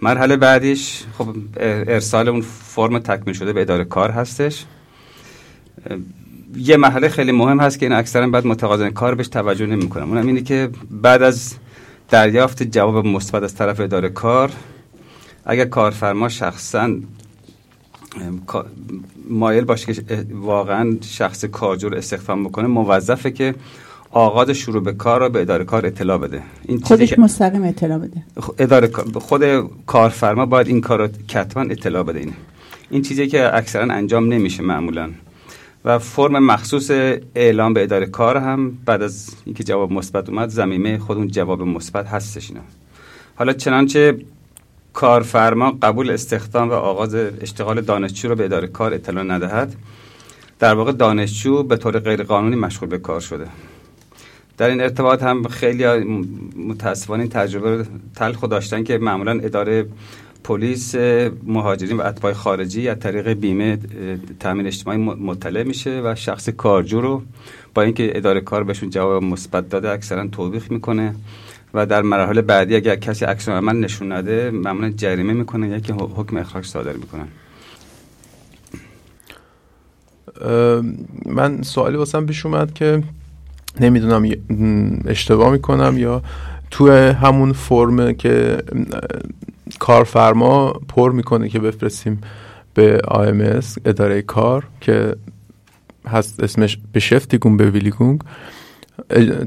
مرحله 0.02 0.36
بعدیش 0.36 1.04
خب 1.18 1.28
ارسال 1.56 2.28
اون 2.28 2.40
فرم 2.40 2.98
تکمیل 2.98 3.34
شده 3.34 3.52
به 3.52 3.60
اداره 3.60 3.84
کار 3.84 4.10
هستش. 4.10 4.64
یه 6.56 6.76
مرحله 6.76 7.08
خیلی 7.08 7.32
مهم 7.32 7.60
هست 7.60 7.78
که 7.78 7.86
این 7.86 7.92
اکثرا 7.92 8.28
بعد 8.28 8.46
متقاضیان 8.46 8.90
کار 8.90 9.14
بهش 9.14 9.28
توجه 9.28 9.66
نمی‌کنن. 9.66 10.02
اونم 10.02 10.26
اینه 10.26 10.42
که 10.42 10.70
بعد 10.90 11.22
از 11.22 11.54
دریافت 12.10 12.62
جواب 12.62 13.06
مثبت 13.06 13.42
از 13.42 13.54
طرف 13.54 13.80
اداره 13.80 14.08
کار. 14.08 14.50
اگر 15.44 15.64
کارفرما 15.64 16.28
شخصا 16.28 16.90
مایل 19.28 19.64
باشه 19.64 19.94
که 19.94 20.26
واقعا 20.32 20.96
شخص 21.00 21.44
کارجو 21.44 21.88
رو 21.88 21.96
استخدام 21.96 22.44
بکنه 22.44 22.66
موظفه 22.66 23.30
که 23.30 23.54
آغاز 24.10 24.50
شروع 24.50 24.82
به 24.82 24.92
کار 24.92 25.20
رو 25.20 25.28
به 25.28 25.40
اداره 25.40 25.64
کار 25.64 25.86
اطلاع 25.86 26.18
بده. 26.18 26.42
این 26.62 26.80
خودش 26.80 27.18
مستقیم 27.18 27.62
اطلاع 27.62 27.98
بده. 27.98 28.22
اداره 28.58 28.90
خود 29.14 29.44
کارفرما 29.86 30.46
باید 30.46 30.68
این 30.68 30.80
کار 30.80 30.98
رو 30.98 31.08
کتما 31.28 31.62
اطلاع 31.62 32.02
بده 32.02 32.18
اینه. 32.18 32.32
این 32.90 33.02
چیزی 33.02 33.26
که 33.26 33.56
اکثرا 33.56 33.94
انجام 33.94 34.32
نمیشه 34.32 34.62
معمولا. 34.62 35.10
و 35.84 35.98
فرم 35.98 36.44
مخصوص 36.44 36.90
اعلام 37.34 37.74
به 37.74 37.82
اداره 37.82 38.06
کار 38.06 38.36
هم 38.36 38.78
بعد 38.86 39.02
از 39.02 39.36
اینکه 39.44 39.64
جواب 39.64 39.92
مثبت 39.92 40.28
اومد 40.28 40.48
زمینه 40.48 40.98
خود 40.98 41.16
اون 41.16 41.28
جواب 41.28 41.62
مثبت 41.62 42.06
هستش 42.06 42.50
اینا. 42.50 42.62
حالا 43.36 43.52
چنانچه 43.52 44.18
کارفرما 44.92 45.78
قبول 45.82 46.10
استخدام 46.10 46.70
و 46.70 46.72
آغاز 46.72 47.14
اشتغال 47.14 47.80
دانشجو 47.80 48.28
رو 48.28 48.34
به 48.34 48.44
اداره 48.44 48.66
کار 48.66 48.94
اطلاع 48.94 49.24
ندهد 49.24 49.74
در 50.58 50.74
واقع 50.74 50.92
دانشجو 50.92 51.62
به 51.62 51.76
طور 51.76 51.98
غیرقانونی 51.98 52.56
مشغول 52.56 52.88
به 52.88 52.98
کار 52.98 53.20
شده. 53.20 53.46
در 54.56 54.68
این 54.68 54.80
ارتباط 54.80 55.22
هم 55.22 55.48
خیلی 55.48 55.84
متاسفانه 56.56 57.28
تجربه 57.28 57.86
تلخ 58.16 58.44
داشتن 58.44 58.84
که 58.84 58.98
معمولا 58.98 59.32
اداره 59.32 59.86
پلیس 60.44 60.94
مهاجرین 61.46 61.96
و 61.96 62.02
اتباع 62.02 62.32
خارجی 62.32 62.88
از 62.88 62.98
طریق 62.98 63.28
بیمه 63.28 63.78
تامین 64.40 64.66
اجتماعی 64.66 64.98
مطلع 64.98 65.62
میشه 65.62 66.00
و 66.04 66.14
شخص 66.14 66.48
کارجو 66.48 67.00
رو 67.00 67.22
با 67.74 67.82
اینکه 67.82 68.16
اداره 68.16 68.40
کار 68.40 68.64
بهشون 68.64 68.90
جواب 68.90 69.22
مثبت 69.22 69.68
داده 69.68 69.90
اکثرا 69.90 70.26
توبیخ 70.26 70.70
می‌کنه 70.70 71.14
و 71.74 71.86
در 71.86 72.02
مراحل 72.02 72.40
بعدی 72.40 72.76
اگر 72.76 72.96
کسی 72.96 73.24
عکس 73.24 73.48
عمل 73.48 73.76
نشون 73.76 74.12
نده 74.12 74.50
معمولا 74.50 74.90
جریمه 74.90 75.32
می‌کنه 75.32 75.68
یکی 75.68 75.92
حکم 75.92 76.36
اخراج 76.36 76.64
صادر 76.64 76.92
می‌کنن 76.92 77.28
من 81.26 81.62
سوالی 81.62 81.96
واسم 81.96 82.26
پیش 82.26 82.46
اومد 82.46 82.74
که 82.74 83.02
نمی‌دونم 83.80 84.30
اشتباه 85.06 85.52
می‌کنم 85.52 85.98
یا 85.98 86.22
تو 86.70 86.90
همون 86.92 87.52
فرم 87.52 88.12
که 88.12 88.62
کارفرما 89.78 90.72
پر 90.72 91.12
می‌کنه 91.12 91.48
که 91.48 91.58
بفرستیم 91.58 92.20
به 92.74 93.00
AMS 93.04 93.78
اداره 93.84 94.22
کار 94.22 94.66
که 94.80 95.16
هست 96.06 96.42
اسمش 96.42 96.78
به 96.92 97.00
شفتیگون 97.00 97.56
به 97.56 97.70
ویلیگونگ 97.70 98.20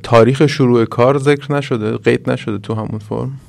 تاریخ 0.03 0.47
شروع 0.47 0.85
کار 0.85 1.17
ذکر 1.17 1.53
نشده 1.53 1.97
قید 1.97 2.29
نشده 2.29 2.57
تو 2.57 2.73
همون 2.73 2.99
فرم؟ 2.99 3.39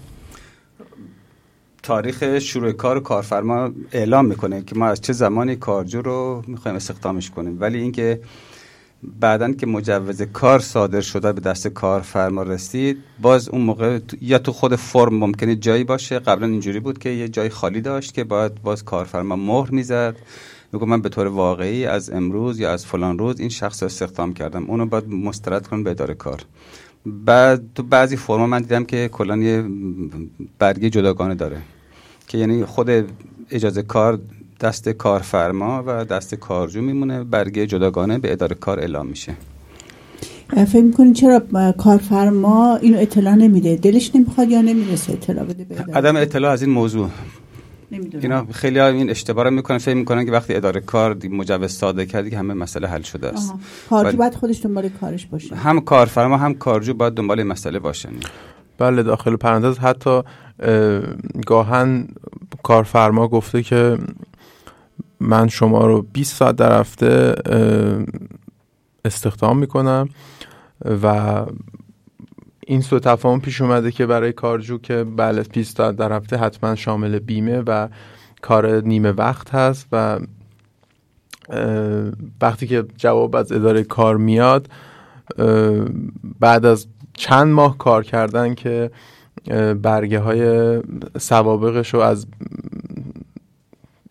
تاریخ 1.83 2.39
شروع 2.39 2.73
کار 2.73 3.01
کارفرما 3.01 3.71
اعلام 3.93 4.27
می‌کنه 4.27 4.63
که 4.63 4.77
ما 4.77 4.87
از 4.87 5.01
چه 5.01 5.13
زمانی 5.13 5.57
کارجو 5.57 6.03
رو 6.03 6.43
می‌خوایم 6.47 6.77
استخدامش 6.77 7.31
کنیم. 7.31 7.57
ولی 7.61 7.79
اینکه 7.79 8.21
بعدا 9.03 9.53
که 9.53 9.67
مجوز 9.67 10.23
کار 10.23 10.61
صادر 10.61 11.01
شده 11.01 11.33
به 11.33 11.41
دست 11.41 11.69
کارفرما 11.69 12.43
رسید 12.43 12.99
باز 13.23 13.49
اون 13.49 13.61
موقع 13.61 13.99
یا 14.21 14.39
تو 14.39 14.53
خود 14.53 14.77
فرم 14.77 15.15
ممکنه 15.15 15.57
جایی 15.57 15.85
باشه. 15.85 16.19
قبلا 16.19 16.47
اینجوری 16.47 16.81
بود 16.81 16.99
که 16.99 17.09
یه 17.09 17.29
جای 17.29 17.49
خالی 17.49 17.81
داشت 17.81 18.15
که 18.15 18.25
باید 18.25 18.63
باز 18.63 18.85
کارفرما 18.85 19.37
مهر 19.37 19.71
می‌زد. 19.71 20.17
میگه 20.73 20.87
من 20.87 21.03
به 21.03 21.09
طور 21.09 21.27
واقعی 21.27 21.87
از 21.87 22.11
امروز 22.11 22.61
یا 22.61 22.73
از 22.73 22.87
فلان 22.87 23.19
روز 23.19 23.41
این 23.41 23.49
شخص 23.49 23.83
رو 23.83 23.87
استخدام 23.87 24.35
کردم. 24.35 24.65
اونو 24.65 24.87
باید 24.87 25.09
مسترد 25.09 25.67
کنم 25.67 25.85
به 25.85 25.91
اداره 25.91 26.15
کار. 26.15 26.41
بعد 27.07 27.63
تو 27.75 27.83
بعضی 27.83 28.17
فرما 28.17 28.47
من 28.47 28.61
دیدم 28.61 28.85
که 28.85 29.09
کلان 29.09 29.43
یه 29.43 29.65
برگه 30.59 30.91
جداگانه 30.91 31.35
داره. 31.35 31.63
که 32.27 32.39
یعنی 32.39 32.65
خود 32.65 32.91
اجازه 33.51 33.83
کار 33.83 34.21
دست 34.61 34.89
کارفرما 34.89 35.85
و 35.87 36.05
دست 36.05 36.35
کارجو 36.35 36.83
میمونه. 36.83 37.25
برگه 37.25 37.67
جداگانه 37.67 38.19
به 38.19 38.33
اداره 38.33 38.55
کار 38.55 38.81
اعلام 38.81 39.07
میشه. 39.07 39.33
فکر 40.49 40.83
می‌کنین 40.83 41.13
چرا 41.13 41.43
کارفرما 41.79 42.77
اینو 42.77 42.99
اطلاع 42.99 43.35
نمیده؟ 43.35 43.77
دلش 43.77 44.11
نمی‌خواد 44.15 44.49
یا 44.51 44.61
نمی‌رسه 44.61 45.13
اطلاع 45.13 45.45
بده 45.45 45.65
به 45.65 45.93
عدم 45.95 46.17
اطلاع 46.17 46.53
از 46.53 46.63
این 46.63 46.71
موضوع. 46.71 47.09
اینا 48.23 48.47
خیلی 48.53 48.81
این 48.81 49.11
اشتباه 49.11 49.45
رو 49.45 49.51
می‌کنن. 49.51 49.79
فکر 49.79 49.95
می‌کنن 49.95 50.25
که 50.25 50.33
وقتی 50.33 50.55
اداره 50.55 50.81
کار 50.81 51.17
مجوز 51.31 51.71
صادر 51.71 52.05
کردی 52.05 52.31
که 52.31 52.39
همه 52.39 52.55
مسئله 52.55 52.89
حل 52.89 53.03
شده 53.03 53.29
است. 53.29 53.55
کارجو 53.91 54.17
باید 54.17 54.35
خودش 54.35 54.65
دنبال 54.65 54.89
کارش 54.89 55.27
باشه. 55.27 55.57
هم 55.57 55.81
کارفرما 55.81 56.37
هم 56.37 56.55
کارجو 56.55 56.95
باید 56.95 57.15
دنبال 57.15 57.43
مسئله 57.43 57.79
باشن. 57.79 58.13
بله 58.79 59.03
داخل 59.03 59.37
پرانتز. 59.37 59.79
حتی 59.79 60.23
گاهن 61.47 62.09
کارفرما 62.63 63.29
گفته 63.29 63.63
که 63.63 63.99
من 65.21 65.49
شما 65.49 65.87
رو 65.87 66.03
20 66.03 66.37
ساعت 66.37 66.57
در 66.57 66.81
هفته 66.81 67.35
استخدام 69.05 69.59
می‌کنم 69.59 70.09
و 71.03 71.47
این 72.67 72.81
سو 72.81 72.99
تفاهم 72.99 73.41
پیش 73.41 73.61
اومده 73.61 73.91
که 73.91 74.07
برای 74.07 74.33
کارجو 74.33 74.79
که 74.79 75.05
بله 75.17 75.43
20 75.43 75.77
ساعت 75.77 75.97
در 75.97 76.13
هفته 76.13 76.37
حتما 76.37 76.75
شامل 76.75 77.19
بیمه 77.19 77.63
و 77.67 77.89
کار 78.43 78.81
نیمه 78.81 79.13
وقت 79.13 79.55
هست 79.55 79.87
و 79.93 80.19
وقتی 82.41 82.67
که 82.67 82.85
جواب 82.97 83.37
از 83.37 83.53
اداره 83.53 83.83
کار 83.83 84.17
میاد 84.17 84.69
بعد 86.41 86.67
از 86.67 86.87
چند 87.15 87.49
ماه 87.49 87.79
کار 87.79 88.05
کردن 88.05 88.55
که 88.55 88.91
برگه 89.83 90.21
های 90.21 90.83
سوابقش 91.19 91.95
رو 91.95 92.01
از 92.01 92.27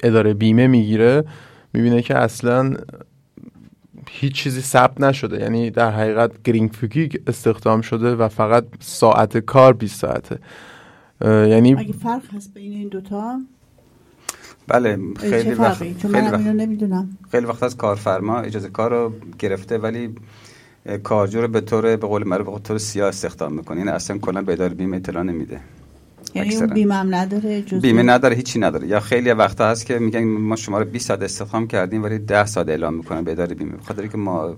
اداره 0.04 0.34
بیمه 0.34 0.68
می‌گیره 0.68 1.24
می‌بینه 1.74 2.02
که 2.02 2.18
اصلا 2.18 2.74
هیچ 4.10 4.34
چیزی 4.34 4.62
ثبت 4.62 5.02
نشده. 5.02 5.40
یعنی 5.40 5.72
در 5.72 5.92
حقیقت 5.92 6.44
گرینگ 6.44 6.72
فوگی 6.72 7.10
استخدام 7.28 7.82
شده 7.82 8.16
و 8.16 8.28
فقط 8.28 8.66
ساعت 8.80 9.38
کار 9.38 9.74
20 9.74 10.00
ساعته. 10.00 10.40
یعنی 11.22 11.76
اگه 11.76 11.94
فرق 11.94 12.34
هست 12.36 12.54
بین 12.54 12.72
این 12.72 12.88
دوتا 12.88 13.40
بله 14.68 15.00
خیلی 15.20 15.54
وقت 15.54 16.06
من 16.06 16.32
وقت... 16.32 16.42
نمی‌دونم. 16.42 17.18
خیلی 17.32 17.46
وقت 17.46 17.64
از 17.64 17.78
کارفرما 17.78 18.40
اجازه 18.40 18.70
کار 18.70 18.92
رو 18.92 19.14
گرفته 19.40 19.78
ولی 19.78 20.16
کارجو 21.04 21.42
رو 21.42 21.48
به 21.48 21.62
طور 21.62 21.82
به 21.82 22.08
قول 22.08 22.28
معروف 22.28 22.48
به 22.50 22.60
طور 22.60 22.78
سیاه 22.78 23.08
استخدام 23.08 23.54
می‌کنه. 23.54 23.78
یعنی 23.78 23.92
اصلا 23.92 24.18
کلا 24.18 24.42
به 24.42 24.54
اداره 24.54 24.74
بیمه 24.74 24.98
اطلاع 24.98 25.24
نمیده. 25.24 25.60
یعنی 26.38 26.56
اون 26.56 26.74
بیمه 26.74 26.96
هم 26.96 27.16
نداره 27.16 27.62
بیمه 27.82 28.04
نداره 28.04 28.36
هیچی 28.36 28.60
نداره. 28.60 28.88
یا 28.88 29.00
خیلی 29.00 29.32
وقتا 29.32 29.70
هست 29.70 29.86
که 29.86 30.00
میگن 30.00 30.24
ما 30.24 30.56
شما 30.56 30.80
رو 30.80 30.86
20 30.86 31.08
ساعت 31.08 31.22
استخدام 31.22 31.68
کردیم 31.68 32.04
ولی 32.04 32.20
10 32.20 32.46
ساعت 32.46 32.70
اعلام 32.70 32.94
می‌کنن 32.94 33.24
به 33.24 33.32
اداره 33.32 33.56
بیمه. 33.56 33.72
بخاطر 33.78 34.08
که 34.08 34.18
ما 34.18 34.56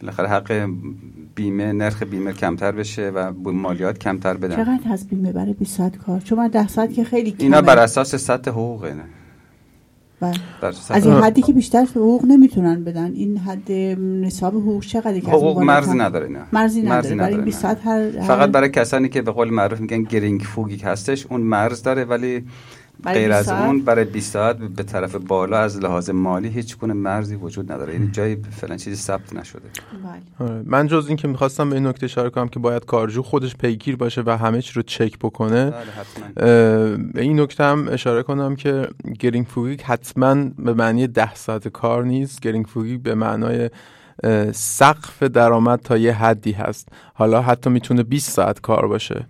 بالاخره 0.00 0.28
حق 0.28 0.68
بیمه 1.34 1.72
نرخ 1.72 2.02
بیمه 2.02 2.32
کمتر 2.32 2.72
بشه 2.72 3.10
و 3.10 3.32
مالیات 3.44 3.98
کمتر 3.98 4.34
بدن. 4.34 4.56
چقدر 4.56 4.84
هست 4.86 5.08
بیمه 5.08 5.32
برای 5.32 5.52
20 5.52 5.76
ساعت 5.76 5.96
کار؟ 5.96 6.20
چون 6.20 6.38
من 6.38 6.48
10 6.48 6.68
ساعت 6.68 6.94
که 6.94 7.04
خیلی 7.04 7.30
کمه. 7.30 7.42
اینا 7.42 7.60
بر 7.60 7.78
اساس 7.78 8.14
سطح 8.14 8.50
حقوقه. 8.50 8.94
نه 8.94 9.04
بله. 10.20 10.34
از 10.90 11.06
این 11.06 11.14
حدی 11.14 11.42
که 11.42 11.52
بیشتر 11.52 11.84
حقوق 11.84 12.24
نمی‌تونن 12.24 12.84
بدن. 12.84 13.12
این 13.14 13.38
حد 13.38 13.72
نصاب 14.00 14.54
حقوق 14.54 14.84
چقدر 14.84 15.20
که 15.20 15.30
حقوق 15.30 15.62
مرزی 15.62 15.98
نداره 15.98 16.28
نه 16.28 16.40
مرزی 16.52 16.82
نداره, 16.82 17.14
برای 17.16 17.36
20 17.36 17.62
ساعت 17.62 17.86
هر 17.86 18.10
فقط 18.10 18.50
برای 18.50 18.68
کسانی 18.68 19.08
که 19.08 19.22
به 19.22 19.30
قول 19.30 19.50
معروف 19.50 19.80
میگن 19.80 20.02
گرینگ 20.02 20.40
فوگی 20.40 20.76
هستش 20.76 21.26
اون 21.26 21.40
مرز 21.40 21.82
داره 21.82 22.04
ولی 22.04 22.44
غیر 23.04 23.32
از 23.32 23.48
اون 23.48 23.80
برای 23.80 24.04
20 24.04 24.32
ساعت 24.32 24.56
به 24.56 24.82
طرف 24.82 25.14
بالا 25.14 25.58
از 25.58 25.80
لحاظ 25.80 26.10
مالی 26.10 26.48
هیچ 26.48 26.78
گونه 26.78 26.92
مرزی 26.92 27.34
وجود 27.34 27.72
نداره. 27.72 27.92
یعنی 27.92 28.10
جایی 28.10 28.36
فعلا 28.50 28.76
چیزی 28.76 28.96
ثبت 28.96 29.32
نشده. 29.32 29.68
بله. 30.38 30.48
آره. 30.50 30.62
من 30.66 30.86
جز 30.86 31.04
این 31.08 31.16
که 31.16 31.28
می‌خواستم 31.28 31.70
به 31.70 31.76
این 31.76 31.86
نکته 31.86 32.04
اشاره 32.04 32.30
کنم 32.30 32.48
که 32.48 32.58
باید 32.58 32.84
کارجو 32.84 33.22
خودش 33.22 33.56
پیگیر 33.56 33.96
باشه 33.96 34.22
و 34.26 34.30
همه 34.30 34.62
چی 34.62 34.72
رو 34.74 34.82
چک 34.82 35.18
بکنه 35.18 35.72
به 36.34 37.20
این 37.20 37.40
نکته 37.40 37.64
هم 37.64 37.88
اشاره 37.90 38.22
کنم 38.22 38.56
که 38.56 38.88
geringfügig 39.18 39.82
حتما 39.82 40.34
به 40.58 40.74
معنی 40.74 41.06
ده 41.06 41.34
ساعت 41.34 41.68
کار 41.68 42.04
نیست. 42.04 42.40
geringfügig 42.40 43.02
به 43.02 43.14
معنای 43.14 43.70
سقف 44.52 45.22
درآمد 45.22 45.80
تا 45.80 45.96
یه 45.96 46.12
حدی 46.12 46.52
هست. 46.52 46.88
حالا 47.14 47.42
حتی 47.42 47.70
می‌تونه 47.70 48.02
20 48.02 48.30
ساعت 48.30 48.60
کار 48.60 48.86
باشه. 48.86 49.26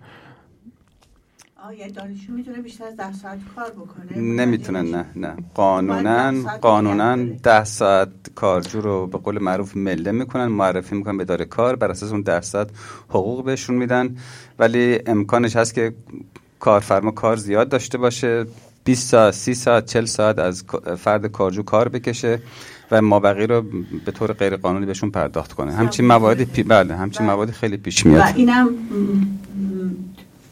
یعنی 1.73 1.91
دانشجو 1.91 2.33
می‌تونه 2.33 2.57
بیشتر 2.57 2.83
از 2.83 2.95
ده 2.95 3.13
ساعت 3.13 3.39
کار 3.55 3.69
بکنه؟ 3.69 4.17
نمی‌تونه 4.17 4.81
نه 4.81 5.05
نه. 5.15 5.33
قانونا 5.53 6.33
قانونا 6.61 7.15
ده 7.43 7.63
ساعت 7.63 8.09
کارجو 8.35 8.81
رو 8.81 9.07
به 9.07 9.17
قول 9.17 9.39
معروف 9.43 9.77
مله 9.77 10.11
می‌کنن 10.11 10.45
معرفی 10.45 10.95
می‌کنن 10.95 11.17
به 11.17 11.25
داره 11.25 11.45
کار 11.45 11.75
بر 11.75 11.91
اساس 11.91 12.11
اون 12.11 12.21
ده 12.21 12.41
ساعت 12.41 12.69
حقوق 13.09 13.45
بهشون 13.45 13.75
میدن. 13.75 14.15
ولی 14.59 14.99
امکانش 15.05 15.55
هست 15.55 15.73
که 15.73 15.93
کارفرما 16.59 17.11
کار 17.11 17.35
زیاد 17.35 17.69
داشته 17.69 17.97
باشه. 17.97 18.45
20 18.83 19.09
ساعت 19.09 19.33
30 19.33 19.53
ساعت 19.53 19.85
40 19.85 20.05
ساعت 20.05 20.39
از 20.39 20.63
فرد 20.97 21.25
کارجو 21.25 21.63
کار 21.63 21.89
بکشه 21.89 22.39
و 22.91 23.01
مابقی 23.01 23.47
رو 23.47 23.63
به 24.05 24.11
طور 24.11 24.33
غیر 24.33 24.55
قانونی 24.55 24.85
بهشون 24.85 25.11
پرداخت 25.11 25.53
کنه. 25.53 25.73
همچین 25.73 26.05
مواردی 26.07 26.45
پی... 26.45 26.63
بله 26.63 26.95
همچین. 26.95 27.25
موادی 27.25 27.51
خیلی 27.51 27.77
پیش 27.77 28.05
میاد. 28.05 28.21
و 28.21 28.23
اینم 28.35 28.69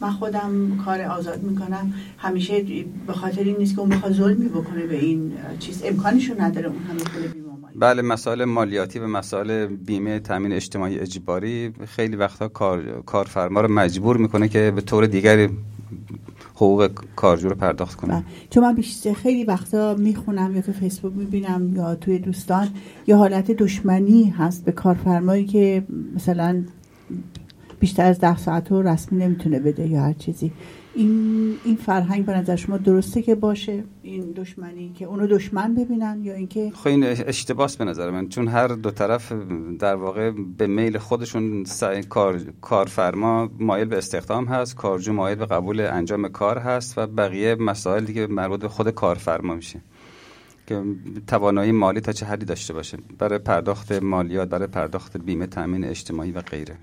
من 0.01 0.11
خودم 0.11 0.77
کار 0.85 1.01
آزاد 1.01 1.43
می‌کنم. 1.43 1.93
همیشه 2.17 2.63
به 3.07 3.13
خاطر 3.13 3.43
این 3.43 3.57
نیست 3.57 3.75
که 3.75 3.81
اون 3.81 3.89
بخواد 3.89 4.13
ظلمی 4.13 4.49
بکنه 4.49 4.85
به 4.87 4.99
این 4.99 5.31
چیز. 5.59 5.83
امکانشو 5.85 6.41
نداره 6.41 6.67
اون 6.67 6.77
همه 6.77 6.99
پول 6.99 7.27
بیمه 7.27 7.45
بله 7.79 8.01
مسائل 8.01 8.45
مالیاتی 8.45 8.99
و 8.99 9.07
مسائل 9.07 9.65
بیمه 9.65 10.19
تامین 10.19 10.53
اجتماعی 10.53 10.99
اجباری 10.99 11.73
خیلی 11.85 12.15
وقتا 12.15 12.47
کار، 12.47 13.01
کارفرما 13.05 13.61
رو 13.61 13.71
مجبور 13.71 14.17
می‌کنه 14.17 14.47
که 14.47 14.73
به 14.75 14.81
طور 14.81 15.05
دیگری 15.05 15.49
حقوق 16.55 16.91
کارجو 17.15 17.49
رو 17.49 17.55
پرداخت 17.55 17.95
کنه. 17.95 18.13
بله. 18.13 18.23
چون 18.49 18.63
من 18.63 18.75
بیشتر 18.75 19.13
خیلی 19.13 19.43
وقتا 19.43 19.95
می‌خونم 19.95 20.55
یا 20.55 20.61
تو 20.61 20.73
فیسبوک 20.73 21.13
می‌بینم 21.15 21.75
یا 21.75 21.95
توی 21.95 22.19
دوستان 22.19 22.67
یا 23.07 23.17
حالت 23.17 23.51
دشمنی 23.51 24.29
هست 24.29 24.65
به 24.65 24.71
کارفرمایی 24.71 25.45
که 25.45 25.83
مثلا 26.15 26.63
بیشتر 27.80 28.05
از 28.05 28.19
ده 28.19 28.38
ساعت 28.38 28.71
رو 28.71 28.88
رسمی 28.88 29.19
نمی‌تونه 29.19 29.59
بده 29.59 29.88
یا 29.88 30.01
هر 30.01 30.13
چیزی. 30.13 30.51
این 30.95 31.53
این 31.65 31.76
فرهنگ 31.76 32.26
به 32.26 32.38
نظر 32.38 32.55
شما 32.55 32.78
درسته 32.78 33.21
که 33.21 33.36
باشه؟ 33.36 33.84
این 34.03 34.32
دشمنی 34.32 34.91
که 34.95 35.05
اونو 35.05 35.28
دشمن 35.28 35.76
ببینن 35.76 36.19
یا 36.23 36.34
اینکه 36.34 36.71
خب 36.76 36.88
این 36.88 37.03
اشتباس 37.03 37.78
به 37.78 37.86
نظر 37.86 38.11
من. 38.11 38.30
چون 38.30 38.47
هر 38.47 38.67
دو 38.67 38.91
طرف 38.91 39.32
در 39.80 39.95
واقع 39.95 40.32
به 40.57 40.67
میل 40.67 40.97
خودشون 40.97 41.65
کار 42.09 42.39
کارفرما 42.61 43.49
مایل 43.59 43.88
به 43.88 43.97
استخدام 43.97 44.45
هست. 44.45 44.76
کارجو 44.76 45.13
مایل 45.13 45.38
به 45.38 45.45
قبول 45.45 45.80
انجام 45.80 46.28
کار 46.28 46.57
هست 46.57 46.97
و 46.97 47.07
بقیه 47.07 47.55
مسائل 47.55 48.05
دیگه 48.05 48.28
مربوط 48.28 48.59
به 48.59 48.67
خود 48.67 48.89
کارفرما 48.89 49.55
میشه. 49.55 49.80
که 50.67 50.84
توانایی 51.28 51.71
مالی 51.71 52.01
تا 52.01 52.11
چه 52.11 52.26
حدی 52.26 52.45
داشته 52.45 52.73
باشه. 52.73 52.97
برای 53.17 53.39
پرداخت 53.39 53.91
مالیات 53.91 54.49
برای 54.49 54.67
پرداخت 54.67 55.17
بیمه 55.17 55.47
تامین 55.47 55.86
اجتماعی 55.86 56.32
و 56.32 56.41
غیره. 56.41 56.76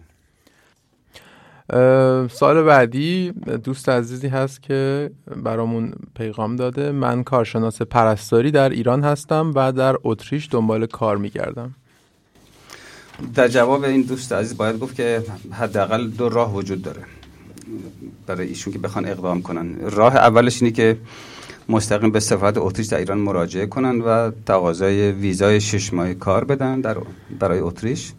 سال 2.30 2.62
بعدی 2.62 3.32
دوست 3.64 3.88
عزیزی 3.88 4.28
هست 4.28 4.62
که 4.62 5.10
برامون 5.36 5.92
پیغام 6.16 6.56
داده. 6.56 6.92
من 6.92 7.22
کارشناس 7.22 7.82
پرستاری 7.82 8.50
در 8.50 8.68
ایران 8.68 9.04
هستم 9.04 9.52
و 9.54 9.72
در 9.72 9.96
اتریش 10.04 10.48
دنبال 10.50 10.86
کار 10.86 11.16
میگردم. 11.16 11.74
در 13.34 13.48
جواب 13.48 13.84
این 13.84 14.02
دوست 14.02 14.32
عزیز 14.32 14.56
باید 14.56 14.78
گفت 14.78 14.94
که 14.94 15.22
حداقل 15.52 16.08
دو 16.08 16.28
راه 16.28 16.54
وجود 16.54 16.82
داره 16.82 17.02
برای 18.26 18.48
ایشون 18.48 18.72
که 18.72 18.78
بخوان 18.78 19.08
اقدام 19.08 19.42
کنن. 19.42 19.76
راه 19.80 20.16
اولش 20.16 20.62
اینه 20.62 20.74
که 20.74 20.98
مستقیم 21.68 22.10
به 22.10 22.20
سفارت 22.20 22.54
اتریش 22.58 22.86
در 22.86 22.98
ایران 22.98 23.18
مراجعه 23.18 23.66
کنن 23.66 24.00
و 24.00 24.30
تقاضای 24.46 25.12
ویزای 25.12 25.60
شش 25.60 25.92
ماهه 25.92 26.14
کار 26.14 26.44
بدن 26.44 26.80
در 26.80 26.96
برای 27.38 27.58
اتریش. 27.58 28.12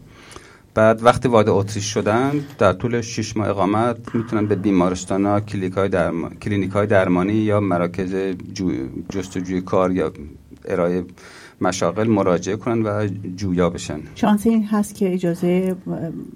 بعد 0.74 1.02
وقتی 1.02 1.28
وارد 1.28 1.48
اتریش 1.48 1.84
شدن 1.84 2.44
در 2.58 2.72
طول 2.72 3.00
6 3.00 3.36
ماه 3.36 3.48
اقامت 3.48 4.14
می‌تونن 4.14 4.46
به 4.46 4.54
بیمارستان 4.54 5.26
ها 5.26 5.40
کلینیک 5.40 5.72
های, 5.72 5.88
درم... 5.88 6.28
کلینیک 6.28 6.70
های 6.70 6.86
درمانی 6.86 7.32
یا 7.32 7.60
مراکز 7.60 8.14
جو... 8.54 8.72
جستجوی 9.10 9.60
کار 9.60 9.92
یا 9.92 10.12
ارائه 10.64 11.04
مشاغل 11.60 12.08
مراجعه 12.08 12.56
کنن 12.56 12.82
و 12.82 13.08
جویا 13.36 13.70
بشن. 13.70 14.00
شانس 14.14 14.46
این 14.46 14.64
هست 14.64 14.94
که 14.94 15.14
اجازه 15.14 15.76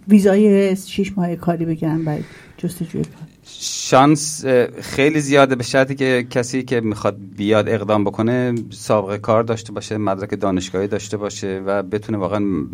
ویزای 0.09 0.77
6 0.77 1.19
ماه 1.19 1.37
کاری 1.37 1.65
بگیرن 1.65 2.05
برای 2.05 2.23
جستجوی 2.57 3.03
کار. 3.03 3.29
شانس 3.45 4.45
خیلی 4.81 5.21
زیاده 5.21 5.55
به 5.55 5.65
شرطی 5.65 5.95
که 5.95 6.27
کسی 6.31 6.63
که 6.63 6.81
می‌خواد 6.81 7.17
بیاد 7.37 7.69
اقدام 7.69 8.05
بکنه 8.05 8.55
سابقه 8.71 9.19
کار 9.19 9.43
داشته 9.43 9.73
باشه 9.73 9.99
مدرک 9.99 10.41
دانشگاهی 10.41 10.87
داشته 10.87 11.17
باشه 11.17 11.63
و 11.67 11.83
بتونه 11.83 12.19
واقعا 12.19 12.67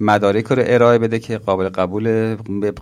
مدارک 0.00 0.44
رو 0.44 0.62
ارائه 0.66 0.98
بده 0.98 1.18
که 1.18 1.38
قابل 1.38 1.68
قبول 1.68 2.34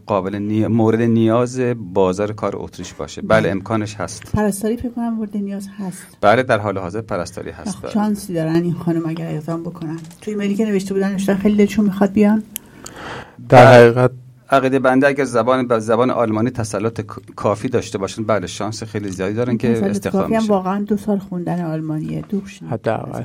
قابل 0.07 0.39
مورد 0.69 1.01
نیاز 1.01 1.61
بازار 1.77 2.33
کار 2.33 2.53
اتریش 2.57 2.93
باشه. 2.93 3.23
بله 3.23 3.51
امکانش 3.51 3.95
هست. 3.95 4.33
پرستاری 4.33 4.77
فکر 4.77 4.89
کنم 4.89 5.15
مورد 5.15 5.37
نیاز 5.37 5.69
هست. 5.79 6.17
بله 6.21 6.43
در 6.43 6.59
حال 6.59 6.79
حاضر 6.79 7.01
پرستاری 7.01 7.51
هست. 7.51 7.83
بله. 7.83 7.91
شانسی 7.93 8.35
دارن 8.35 8.55
این 8.55 8.75
خانم 8.75 9.07
اگر 9.07 9.35
اقدام 9.35 9.63
بکنن. 9.63 9.99
توی 10.21 10.33
ایمیلی 10.33 10.55
که 10.55 10.65
نوشته 10.65 10.95
بودن 10.95 11.13
نوشتن 11.13 11.35
خیلی 11.35 11.57
دلشون 11.57 11.85
می‌خواد 11.85 12.13
بیان. 12.13 12.43
در 13.49 13.75
حقیقت 13.75 14.11
عقیده 14.55 14.79
بنده 14.79 15.07
اگر 15.07 15.25
زبان 15.25 15.69
به 15.69 15.79
زبان 15.79 16.11
آلمانی 16.11 16.51
تسلط 16.51 17.01
کافی 17.37 17.69
داشته 17.69 17.99
باشن 17.99 18.25
بله 18.25 18.47
شانس 18.47 18.83
خیلی 18.83 19.09
زیادی 19.09 19.35
دارن 19.35 19.57
که 19.57 19.87
استخدام 19.87 20.31
کافی 20.33 20.47
واقعا 20.49 20.79
دو 20.83 20.97
سال 20.97 21.19
خوندن 21.19 21.65
آلمانیه. 21.65 22.25
دوش 22.29 22.61
حداقل. 22.71 23.23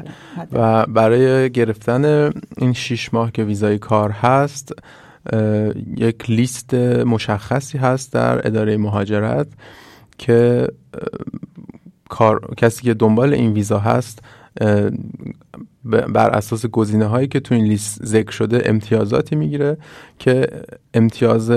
و 0.52 0.86
برای 0.86 1.50
گرفتن 1.50 2.32
این 2.58 2.74
شیش 2.74 3.14
ماه 3.14 3.32
که 3.32 3.44
ویزای 3.44 3.78
کار 3.78 4.12
هست 4.12 4.74
یک 5.98 6.30
لیست 6.30 6.74
مشخصی 6.74 7.78
هست 7.78 8.14
در 8.14 8.48
اداره 8.48 8.78
مهاجرت 8.78 9.48
که 10.18 10.68
کار 12.10 12.56
کسی 12.58 12.84
که 12.84 12.94
دنبال 12.94 13.34
این 13.34 13.54
ویزا 13.54 13.80
هست 13.80 14.20
بر 15.86 16.30
اساس 16.30 16.66
گزینه 16.66 17.06
هایی 17.06 17.28
که 17.28 17.40
تو 17.40 17.56
این 17.56 17.66
لیست 17.66 18.06
ذکر 18.06 18.32
شده 18.32 18.62
امتیازاتی 18.66 19.36
می‌گیره 19.36 19.78
که 20.20 20.48
امتیاز 20.94 21.52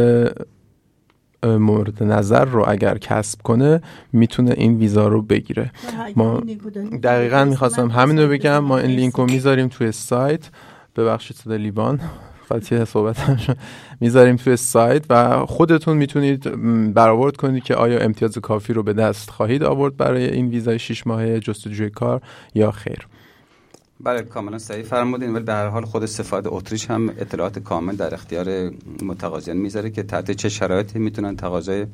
مورد 1.44 2.02
نظر 2.02 2.44
رو 2.44 2.64
اگر 2.68 2.98
کسب 2.98 3.42
کنه 3.42 3.80
می‌تونه 4.12 4.54
این 4.56 4.78
ویزا 4.78 5.08
رو 5.08 5.22
بگیره. 5.22 5.72
ما 6.16 6.42
دقیقا 7.02 7.44
می‌خواستم 7.44 7.90
همین 7.90 8.18
رو 8.18 8.28
بگم 8.28 8.58
ما 8.58 8.78
این 8.78 8.90
لینک 8.90 9.14
رو 9.14 9.26
می‌ذاریم 9.26 9.68
توی 9.68 9.92
سایت. 9.92 10.50
ببخشید 10.96 11.36
صدا 11.36 11.56
لیبان 11.56 12.00
قاطی 12.48 12.84
صحبت 12.94 13.16
می‌ذاریم 14.00 14.36
توی 14.36 14.56
سایت 14.56 15.04
و 15.10 15.46
خودتون 15.46 15.96
می‌تونید 15.96 16.42
برآورد 16.94 17.36
کنید 17.36 17.64
که 17.64 17.74
آیا 17.74 17.98
امتیاز 17.98 18.38
کافی 18.38 18.72
رو 18.72 18.82
به 18.82 18.92
دست 18.92 19.30
خواهید 19.30 19.62
آورد 19.62 19.96
برای 19.96 20.30
این 20.30 20.48
ویزای 20.48 20.78
6 20.78 21.06
ماهه 21.06 21.40
جستجوی 21.40 21.90
کار 21.90 22.20
یا 22.54 22.70
خیر. 22.70 23.06
بله 24.04 24.22
کاملا 24.22 24.58
صحیح. 24.58 24.82
فرمودین 24.82 25.32
ولی 25.32 25.44
به 25.44 25.52
هر 25.52 25.68
حال 25.68 25.84
خود 25.84 26.06
سفارت 26.06 26.44
اتریش 26.46 26.90
هم 26.90 27.08
اطلاعات 27.08 27.58
کامل 27.58 27.96
در 27.96 28.14
اختیار 28.14 28.70
متقاضیان 29.02 29.56
می‌ذاره 29.56 29.90
که 29.90 30.02
تحت 30.02 30.30
چه 30.30 30.48
شرایطی 30.48 30.98
می‌تونن 30.98 31.36
تقاضای 31.36 31.86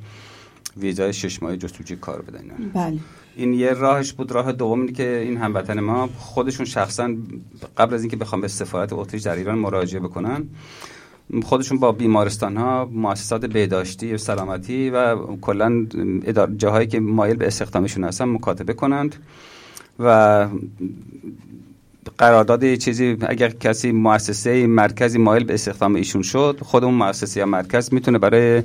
ویزای 0.77 1.13
شش 1.13 1.43
ماهه 1.43 1.57
جستجوی 1.57 1.97
کار 1.97 2.23
بدن. 2.23 2.71
بله. 2.75 2.99
این 3.37 3.55
یه 3.55 3.73
راهش 3.73 4.13
بود. 4.13 4.33
راه 4.33 4.53
دوم 4.53 4.89
که 4.89 5.19
این 5.19 5.37
هموطن 5.37 5.81
ما 5.81 6.09
خودشون 6.19 6.67
شخصا 6.67 7.15
قبل 7.77 7.95
از 7.95 8.01
اینکه 8.03 8.17
بخوام 8.17 8.41
به 8.41 8.49
سفارت 8.49 8.93
اتریش 8.93 9.23
در 9.23 9.37
ایران 9.37 9.59
مراجعه 9.59 10.01
بکنن 10.01 10.45
خودشون 11.45 11.79
با 11.79 11.93
بیمارستان 11.93 12.57
ها 12.57 12.85
مؤسسات 12.93 13.47
بهداشتی 13.47 14.15
و 14.15 14.19
سلامتی 14.19 14.91
و 14.91 15.17
کلا 15.37 15.87
جاهایی 16.57 16.87
که 16.87 17.01
مایل 17.01 17.37
به 17.37 17.47
استخدامشون 17.47 18.05
هستن 18.05 18.25
مکاتبه 18.25 18.73
کنند 18.73 19.17
و 19.99 20.49
قرارداد 22.18 22.74
چیزی 22.74 23.16
اگر 23.28 23.49
کسی 23.49 23.92
مؤسسه 23.92 24.66
مرکزی 24.66 25.18
مایل 25.18 25.44
به 25.44 25.55
استخدام 25.55 25.94
ایشون 25.94 26.22
شد 26.22 26.59
خود 26.62 26.84
اون 26.84 26.94
مؤسسه 26.94 27.40
یا 27.40 27.46
مرکز 27.46 27.94
می‌تونه 27.94 28.18
برای 28.18 28.62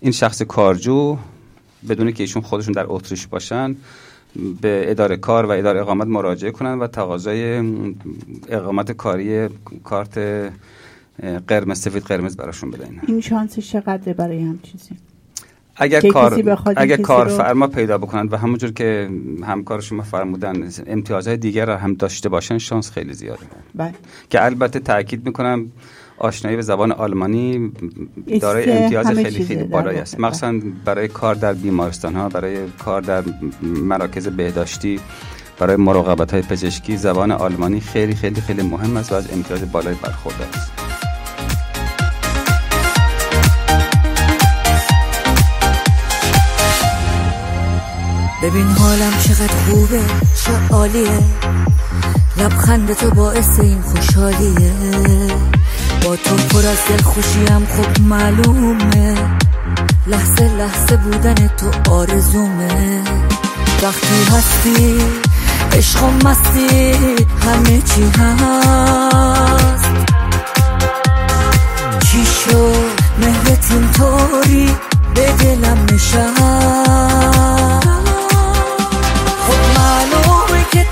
این 0.00 0.12
شخص 0.12 0.42
کارجو 0.42 1.18
بدون 1.88 2.12
که 2.12 2.22
ایشون 2.22 2.42
خودشون 2.42 2.72
در 2.72 2.84
اتریش 2.88 3.26
باشن 3.26 3.76
به 4.60 4.84
اداره 4.90 5.16
کار 5.16 5.46
و 5.46 5.50
اداره 5.50 5.80
اقامت 5.80 6.06
مراجعه 6.06 6.50
کنن 6.50 6.78
و 6.78 6.86
تقاضای 6.86 7.62
اقامت 8.48 8.92
کاری 8.92 9.48
کارت 9.84 10.18
قرمز 11.48 11.78
سفید 11.78 12.02
قرمز 12.02 12.36
براشون 12.36 12.70
بدن 12.70 13.00
این 13.06 13.20
شانس 13.20 13.58
چقدر 13.58 14.12
برای 14.12 14.40
هم 14.40 14.58
چیزی؟ 14.62 14.96
اگر 15.76 16.08
کار 16.08 16.58
اگر 16.76 16.96
کارفرما 16.96 17.66
پیدا 17.66 17.98
بکنند 17.98 18.32
و 18.32 18.36
همونجور 18.36 18.70
که 18.72 19.08
همکار 19.44 19.80
شما 19.80 20.02
فرمودن 20.02 20.68
امتیازهای 20.86 21.36
دیگر 21.36 21.66
را 21.66 21.76
هم 21.76 21.94
داشته 21.94 22.28
باشن 22.28 22.58
شانس 22.58 22.90
خیلی 22.90 23.14
زیاده. 23.14 23.46
بله. 23.74 23.94
که 24.30 24.44
البته 24.44 24.78
تاکید 24.78 25.26
می‌کنم 25.26 25.72
آشنایی 26.18 26.56
به 26.56 26.62
زبان 26.62 26.92
آلمانی 26.92 27.72
دارای 28.40 28.72
امتیاز 28.72 29.06
خیلی 29.06 29.44
خیلی 29.44 29.64
بالایی 29.64 29.98
است. 29.98 30.20
مخصوصا 30.20 30.54
برای 30.84 31.08
کار 31.08 31.34
در 31.34 31.52
بیمارستان 31.52 32.14
ها 32.14 32.28
برای 32.28 32.56
کار 32.84 33.00
در 33.00 33.24
مراکز 33.62 34.28
بهداشتی 34.28 35.00
برای 35.58 35.76
مراقبت 35.76 36.32
های 36.32 36.42
پزشکی 36.42 36.96
زبان 36.96 37.30
آلمانی 37.30 37.80
خیلی 37.80 38.14
خیلی 38.14 38.40
خیلی 38.40 38.62
مهم 38.62 38.96
است 38.96 39.12
و 39.12 39.14
از 39.14 39.32
امتیاز 39.32 39.72
بالای 39.72 39.94
برخورده 39.94 40.44
است. 40.44 40.81
ببین 48.42 48.66
حالم 48.66 49.12
چقدر 49.24 49.54
خوبه 49.66 50.00
چه 50.44 50.74
عالیه 50.74 51.20
لبخند 52.36 52.92
تو 52.92 53.10
باعث 53.10 53.60
این 53.60 53.82
خوشحالیه. 53.82 54.72
با 56.04 56.16
تو 56.16 56.36
پر 56.36 56.66
از 56.66 56.78
دل 56.88 57.02
خوشیم 57.02 57.66
خوب 57.76 58.06
معلومه. 58.06 59.14
لحظه 60.06 60.56
لحظه 60.58 60.96
بودن 60.96 61.34
تو 61.34 61.90
آرزومه. 61.90 63.02
وقتی 63.82 64.24
هستی 64.36 64.98
عشق 65.72 66.02
و 66.02 66.10
مستی 66.10 66.92
همه 67.46 67.82
چی 67.82 68.04
هست. 68.20 69.90
چی 72.04 72.24
شد؟ 72.26 73.02
مهرت 73.18 73.70
اینطوری 73.70 74.70
به 75.14 75.32
دلم 75.32 75.86
نشست. 75.92 77.61
که 80.72 80.84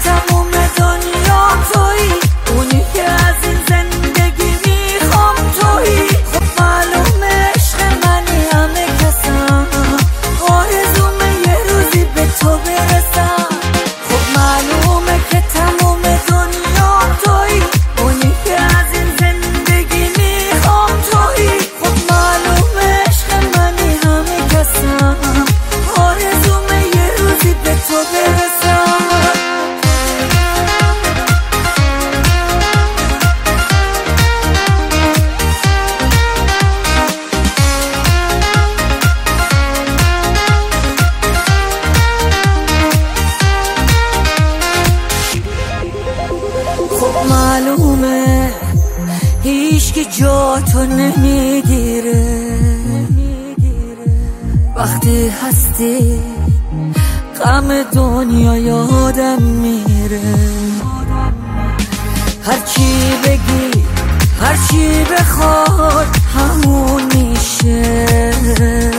غم 57.71 57.83
دنیا 57.83 58.57
یادم 58.57 59.43
میره. 59.43 60.21
هرچی 62.47 63.12
بگی 63.25 63.85
هرچی 64.41 65.05
بخواد 65.05 66.07
همون 66.35 67.03
میشه. 67.03 68.89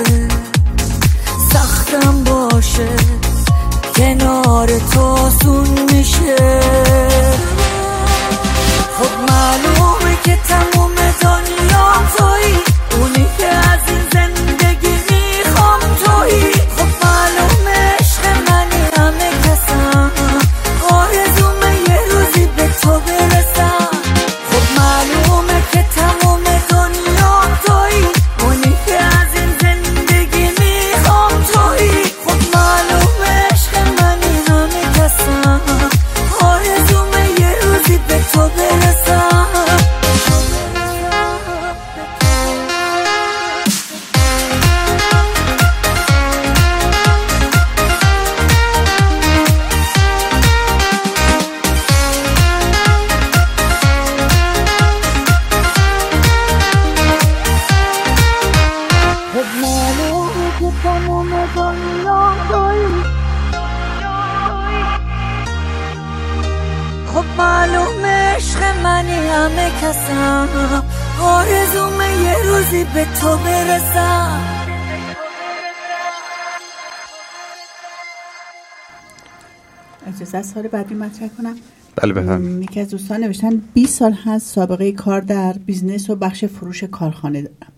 است 80.41 80.53
سال 80.55 80.67
بعدی 80.67 80.95
مطرح 80.95 81.27
کنم. 81.37 81.55
بله 81.95 82.13
بفهم 82.13 82.61
یکی 82.61 82.79
از 82.79 82.89
دوستان 82.89 83.23
نوشتن 83.23 83.61
20 83.73 83.99
سال 83.99 84.13
هست 84.13 84.55
سابقه 84.55 84.91
کار 84.91 85.21
در 85.21 85.53
business 85.53 86.09
و 86.09 86.15
بخش 86.15 86.45
فروش 86.45 86.83
کارخانه 86.83 87.41
دارم. 87.41 87.71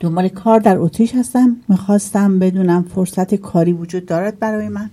دنبال 0.00 0.28
کار 0.28 0.60
در 0.60 0.78
اتریش 0.78 1.14
هستم. 1.14 1.56
می‌خواستم 1.68 2.38
بدونم 2.38 2.82
فرصت 2.94 3.34
کاری 3.34 3.72
وجود 3.72 4.06
دارد 4.06 4.38
برای 4.38 4.68
من. 4.68 4.90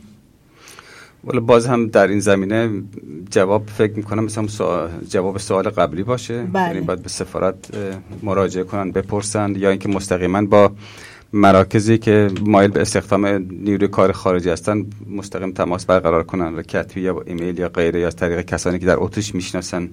ولی 1.23 1.39
باز 1.39 1.67
هم 1.67 1.87
در 1.87 2.07
این 2.07 2.19
زمینه 2.19 2.83
جواب 3.29 3.67
فکر 3.67 3.93
می‌کنم 3.93 4.23
مثلا 4.23 4.47
سوال 4.47 4.89
جواب 5.09 5.37
سوال 5.37 5.69
قبلی 5.69 6.03
باشه. 6.03 6.43
بله. 6.43 6.67
یعنی 6.67 6.81
باید 6.81 7.01
به 7.01 7.09
سفارت 7.09 7.55
مراجعه 8.23 8.63
کنن 8.63 8.91
بپرسن 8.91 9.55
یا 9.55 9.69
اینکه 9.69 9.89
مستقیما 9.89 10.41
با 10.41 10.71
مراکزی 11.33 11.97
که 11.97 12.31
مایل 12.41 12.71
به 12.71 12.81
استخدام 12.81 13.25
نیروی 13.51 13.87
کار 13.87 14.11
خارجی 14.11 14.49
هستن 14.49 14.85
مستقیم 15.09 15.51
تماس 15.51 15.85
برقرار 15.85 16.23
کنن 16.23 16.55
و 16.55 16.61
کتبی 16.61 17.01
یا 17.01 17.13
با 17.13 17.21
ایمیل 17.25 17.59
یا 17.59 17.69
غیره 17.69 17.99
یا 17.99 18.07
از 18.07 18.15
طریق 18.15 18.41
کسانی 18.41 18.79
که 18.79 18.85
در 18.85 18.95
اتریش 18.99 19.35
می‌شناسن. 19.35 19.89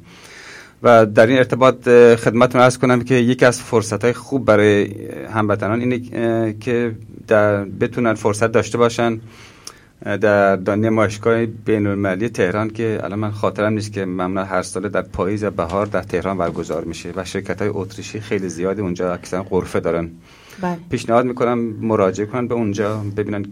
و 0.82 1.06
در 1.06 1.26
این 1.26 1.38
ارتباط 1.38 1.88
خدمتتون 2.14 2.60
ارز 2.60 2.78
کنم 2.78 3.00
که 3.00 3.14
یکی 3.14 3.44
از 3.44 3.62
فرصت 3.62 4.04
های 4.04 4.12
خوب 4.12 4.44
برای 4.44 4.94
هموطنان 5.34 5.80
اینه 5.80 5.98
که 6.60 6.94
در 7.26 7.64
بتونن 7.64 8.14
فرصت 8.14 8.52
داشته 8.52 8.78
باشن 8.78 9.20
در 10.04 10.56
دانه 10.56 10.90
نمایشگاه 10.90 11.46
بین 11.46 11.86
المللی 11.86 12.28
تهران 12.28 12.70
که 12.70 13.00
الان 13.02 13.18
من 13.18 13.30
خاطرم 13.30 13.72
نیست 13.72 13.92
که 13.92 14.04
معمولا 14.04 14.44
هر 14.44 14.62
ساله 14.62 14.88
در 14.88 15.02
پاییز 15.02 15.44
و 15.44 15.50
بهار 15.50 15.86
در 15.86 16.02
تهران 16.02 16.38
برگزار 16.38 16.84
میشه 16.84 17.12
و 17.16 17.24
شرکت 17.24 17.62
های 17.62 17.70
اتریشی 17.74 18.20
خیلی 18.20 18.48
زیادی 18.48 18.80
اونجا 18.80 19.14
اکثرا 19.14 19.42
غرفه 19.42 19.80
دارن. 19.80 20.10
بله. 20.62 20.78
پیشنهاد 20.90 21.26
می‌کنم 21.26 21.58
مراجعه 21.58 22.26
کنن 22.26 22.48
به 22.48 22.54
اونجا 22.54 23.04
ببینن 23.16 23.44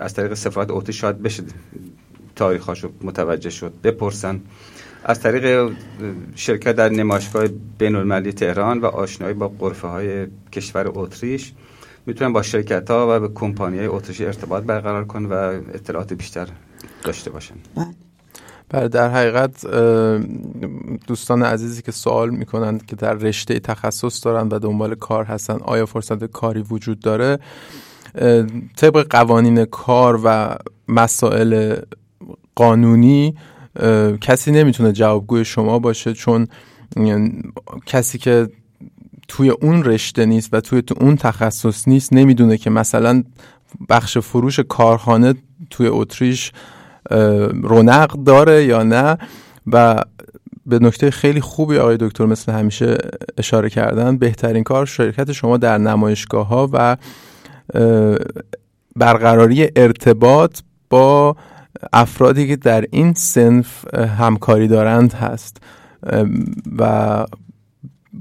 از 0.00 0.14
طریق 0.14 0.34
سفارت 0.34 0.70
اتریش 0.70 1.00
شاید 1.00 1.22
بشه 1.22 1.42
تاریخاشو 2.36 2.90
متوجه 3.02 3.50
شد 3.50 3.72
بپرسن. 3.84 4.40
از 5.04 5.20
طریق 5.20 5.72
شرکت 6.34 6.76
در 6.76 6.88
نمایشگاه 6.88 7.48
بین 7.78 7.94
المللی 7.94 8.32
تهران 8.32 8.78
و 8.78 8.86
آشنایی 8.86 9.34
با 9.34 9.48
غرفه 9.48 9.88
های 9.88 10.26
کشور 10.52 10.90
اتریش 10.94 11.52
می‌تونن 12.06 12.32
با 12.32 12.42
شرکت 12.42 12.90
ها 12.90 13.06
و 13.10 13.20
به 13.20 13.28
کمپانی 13.34 13.78
های 13.78 13.86
اتریشی 13.86 14.26
ارتباط 14.26 14.62
برقرار 14.62 15.04
کن 15.04 15.24
و 15.24 15.32
اطلاعات 15.74 16.12
بیشتر 16.12 16.48
داشته 17.04 17.30
باشن. 17.30 17.54
بله. 17.76 18.07
بله 18.70 18.88
در 18.88 19.10
حقیقت 19.10 19.66
دوستان 21.06 21.42
عزیزی 21.42 21.82
که 21.82 21.92
سوال 21.92 22.30
می‌کنند 22.30 22.86
که 22.86 22.96
در 22.96 23.14
رشته 23.14 23.58
تخصص 23.58 24.24
دارن 24.24 24.48
و 24.48 24.58
دنبال 24.58 24.94
کار 24.94 25.24
هستن 25.24 25.58
آیا 25.62 25.86
فرصت 25.86 26.24
کاری 26.24 26.60
وجود 26.70 27.00
داره؟ 27.00 27.38
طبق 28.76 29.06
قوانین 29.10 29.64
کار 29.64 30.20
و 30.24 30.56
مسائل 30.88 31.76
قانونی 32.54 33.34
کسی 34.20 34.50
نمی‌تونه 34.52 34.92
جوابگوی 34.92 35.44
شما 35.44 35.78
باشه 35.78 36.12
چون 36.12 36.46
اه، 36.96 37.18
کسی 37.86 38.18
که 38.18 38.48
توی 39.28 39.50
اون 39.50 39.84
رشته 39.84 40.26
نیست 40.26 40.48
و 40.52 40.60
توی 40.60 40.82
تو 40.82 40.94
اون 41.00 41.16
تخصص 41.16 41.88
نیست 41.88 42.12
نمی‌دونه 42.12 42.56
که 42.56 42.70
مثلا 42.70 43.22
بخش 43.88 44.18
فروش 44.18 44.60
کارخانه 44.60 45.34
توی 45.70 45.86
اتریش 45.86 46.52
رونق 47.62 48.12
داره 48.12 48.64
یا 48.64 48.82
نه؟ 48.82 49.18
و 49.72 50.04
به 50.66 50.78
نکته 50.78 51.10
خیلی 51.10 51.40
خوبی 51.40 51.78
آقای 51.78 51.96
دکتر 52.00 52.26
مثل 52.26 52.52
همیشه 52.52 52.98
اشاره 53.38 53.70
کردن 53.70 54.18
بهترین 54.18 54.64
کار 54.64 54.86
شرکت 54.86 55.32
شما 55.32 55.56
در 55.56 55.78
نمایشگاه 55.78 56.46
ها 56.46 56.70
و 56.72 56.96
برقراری 58.96 59.68
ارتباط 59.76 60.60
با 60.90 61.36
افرادی 61.92 62.48
که 62.48 62.56
در 62.56 62.84
این 62.90 63.14
سنف 63.14 63.94
همکاری 63.94 64.68
دارند 64.68 65.12
هست. 65.12 65.56
و 66.78 67.24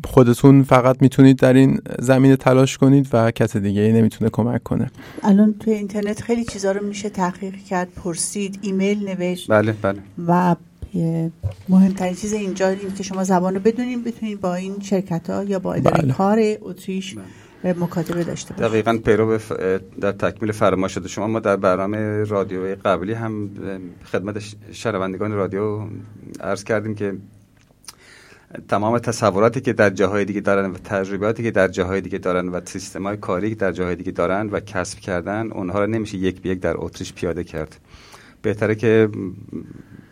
خودتون 0.05 0.63
فقط 0.63 1.01
می‌تونید 1.01 1.37
در 1.37 1.53
این 1.53 1.81
زمینه 1.99 2.35
تلاش 2.35 2.77
کنید 2.77 3.07
و 3.13 3.31
کس 3.31 3.57
دیگه 3.57 3.81
ای 3.81 3.93
نمی‌تونه 3.93 4.29
کمک 4.29 4.63
کنه. 4.63 4.91
الان 5.23 5.55
توی 5.59 5.73
اینترنت 5.73 6.21
خیلی 6.21 6.45
چیزا 6.45 6.71
رو 6.71 6.85
میشه 6.85 7.09
تحقیق 7.09 7.55
کرد 7.55 7.87
پرسید 7.95 8.59
ایمیل 8.61 9.09
نوشت. 9.09 9.51
بله 9.51 9.75
بله. 9.81 9.99
و 10.27 10.55
مهمترین 11.69 12.15
چیز 12.15 12.33
اینجا 12.33 12.69
این 12.69 12.93
که 12.97 13.03
شما 13.03 13.23
زبان 13.23 13.53
رو 13.53 13.59
بدونین 13.59 14.03
بتونین 14.03 14.37
با 14.37 14.55
این 14.55 14.75
شرکت 14.81 15.29
ها 15.29 15.43
یا 15.43 15.59
با 15.59 15.73
اداره 15.73 16.01
بله. 16.01 16.13
کار 16.13 16.39
اتریش 16.61 17.15
اه، 17.63 17.73
مکاتبه 17.79 18.23
داشته 18.23 18.53
باشین. 18.53 18.67
دقیقا 18.67 18.97
پیرو 19.05 19.37
در 20.01 20.11
تکمیل 20.11 20.51
فرما 20.51 20.87
شده. 20.87 21.07
شما 21.07 21.27
ما 21.27 21.39
در 21.39 21.55
برنامه 21.55 22.23
رادیوی 22.23 22.75
قبلی 22.75 23.13
هم 23.13 23.49
خدمت 24.11 24.43
شنوندگان 24.71 25.31
رادیو 25.31 25.79
عرض 26.41 26.63
کردیم 26.63 26.95
که 26.95 27.13
تمام 28.67 28.99
تصوراتی 28.99 29.61
که 29.61 29.73
در 29.73 29.89
جاهای 29.89 30.25
دیگه 30.25 30.41
دارن 30.41 30.71
و 30.71 30.73
تجربیاتی 30.73 31.43
که 31.43 31.51
در 31.51 31.67
جاهای 31.67 32.01
دیگه 32.01 32.17
دارن 32.17 32.49
و 32.49 32.61
سیستم 32.65 33.03
های 33.03 33.17
کاری 33.17 33.49
که 33.49 33.55
در 33.55 33.71
جاهای 33.71 33.95
دیگه 33.95 34.11
دارن 34.11 34.49
و 34.49 34.59
کسب 34.59 34.99
کردن 34.99 35.51
اونها 35.51 35.79
رو 35.79 35.87
نمیشه 35.87 36.17
یک 36.17 36.41
به 36.41 36.49
یک 36.49 36.59
در 36.59 36.73
اتریش 36.77 37.13
پیاده 37.13 37.43
کرد. 37.43 37.79
بهتره 38.41 38.75
که 38.75 39.09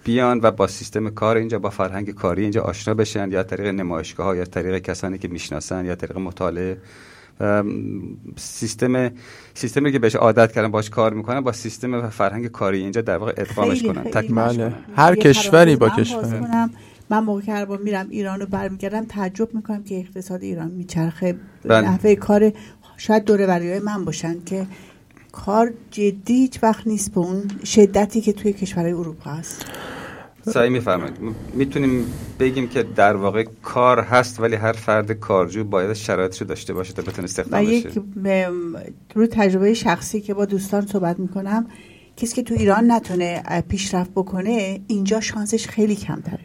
بیان 0.03 0.39
و 0.43 0.51
با 0.51 0.67
سیستم 0.67 1.09
کار 1.09 1.37
اینجا 1.37 1.59
با 1.59 1.69
فرهنگ 1.69 2.11
کاری 2.11 2.41
اینجا 2.41 2.61
آشنا 2.61 2.93
بشن 2.93 3.31
یا 3.31 3.43
طریق 3.43 3.67
نمایشگاه 3.67 4.25
ها 4.25 4.35
یا 4.35 4.45
طریق 4.45 4.77
کسانی 4.77 5.17
که 5.17 5.27
می‌شناسن 5.27 5.85
یا 5.85 5.95
طریق 5.95 6.17
مطالعه. 6.17 6.77
و 7.39 7.63
سیستم 8.35 9.11
سیستمی 9.53 9.91
که 9.91 9.99
بهش 9.99 10.15
عادت 10.15 10.51
کردن 10.51 10.71
باش 10.71 10.89
کار 10.89 11.13
می‌کنن 11.13 11.41
با 11.41 11.51
سیستم 11.51 11.93
و 11.93 12.09
فرهنگ 12.09 12.47
کاری 12.47 12.79
اینجا 12.79 13.01
در 13.01 13.17
واقع 13.17 13.33
ادغامش 13.37 13.83
کنن. 13.83 14.03
تکمیلش 14.03 14.55
بله. 14.55 14.69
کنن 14.69 14.75
هر 14.95 15.15
کشوری 15.15 15.75
با 15.75 15.89
کشور. 15.89 16.69
من 17.09 17.19
موقع 17.19 17.41
که 17.41 17.65
بار 17.65 17.77
میرم 17.77 18.07
ایران 18.09 18.39
رو 18.39 18.45
برمیگردم 18.45 19.05
تعجب 19.05 19.55
می‌کنم 19.55 19.83
که 19.83 19.99
اقتصاد 19.99 20.43
ایران 20.43 20.71
میچرخه. 20.71 21.35
بله. 21.63 21.87
نحوه 21.87 22.15
کار 22.15 22.51
شاید 22.97 23.23
دوره 23.23 23.79
من 23.79 24.05
باشن 24.05 24.43
که 24.45 24.67
کار 25.31 25.73
جدی 25.91 26.33
هیچ 26.33 26.63
وقت 26.63 26.87
نیست 26.87 27.13
به 27.13 27.19
اون 27.19 27.43
شدتی 27.65 28.21
که 28.21 28.33
توی 28.33 28.53
کشورهای 28.53 28.93
اروپا 28.93 29.31
هست. 29.31 29.65
سعی 30.53 30.69
میفرمایید. 30.69 31.15
می‌تونیم 31.53 32.05
بگیم 32.39 32.67
که 32.67 32.83
در 32.83 33.15
واقع 33.15 33.45
کار 33.63 33.99
هست 33.99 34.39
ولی 34.39 34.55
هر 34.55 34.71
فرد 34.73 35.11
کارجو 35.11 35.63
باید 35.63 35.93
شرایطش 35.93 36.41
رو 36.41 36.47
داشته 36.47 36.73
باشه 36.73 36.93
تا 36.93 37.01
بتونه 37.01 37.23
استخدام 37.23 37.61
بشه. 37.61 37.71
یک 37.71 37.99
رو 39.15 39.27
تجربه 39.27 39.73
شخصی 39.73 40.21
که 40.21 40.33
با 40.33 40.45
دوستان 40.45 40.85
صحبت 40.85 41.19
می‌کنم 41.19 41.67
کسی 42.17 42.35
که 42.35 42.43
تو 42.43 42.55
ایران 42.55 42.91
نتونه 42.91 43.43
پیشرفت 43.69 44.11
بکنه 44.11 44.79
اینجا 44.87 45.19
شانسش 45.19 45.67
خیلی 45.67 45.95
کمتره. 45.95 46.39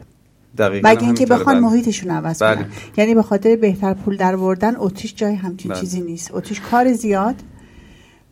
دقیقاً 0.57 0.89
مگه 0.89 1.03
اینکه 1.03 1.25
بخوان 1.25 1.55
بله. 1.55 1.65
محیطشون 1.65 2.11
عوض 2.11 2.43
بله. 2.43 2.55
کنن. 2.55 2.69
یعنی 2.97 3.15
به 3.15 3.23
خاطر 3.23 3.55
بهتر 3.55 3.93
پول 3.93 4.17
در 4.17 4.35
بردن 4.35 4.73
اتریش 4.77 5.15
جای 5.15 5.35
همچین 5.35 5.71
بله. 5.71 5.81
چیزی 5.81 6.01
نیست. 6.01 6.33
اتریش 6.33 6.61
کار 6.61 6.93
زیاد 6.93 7.35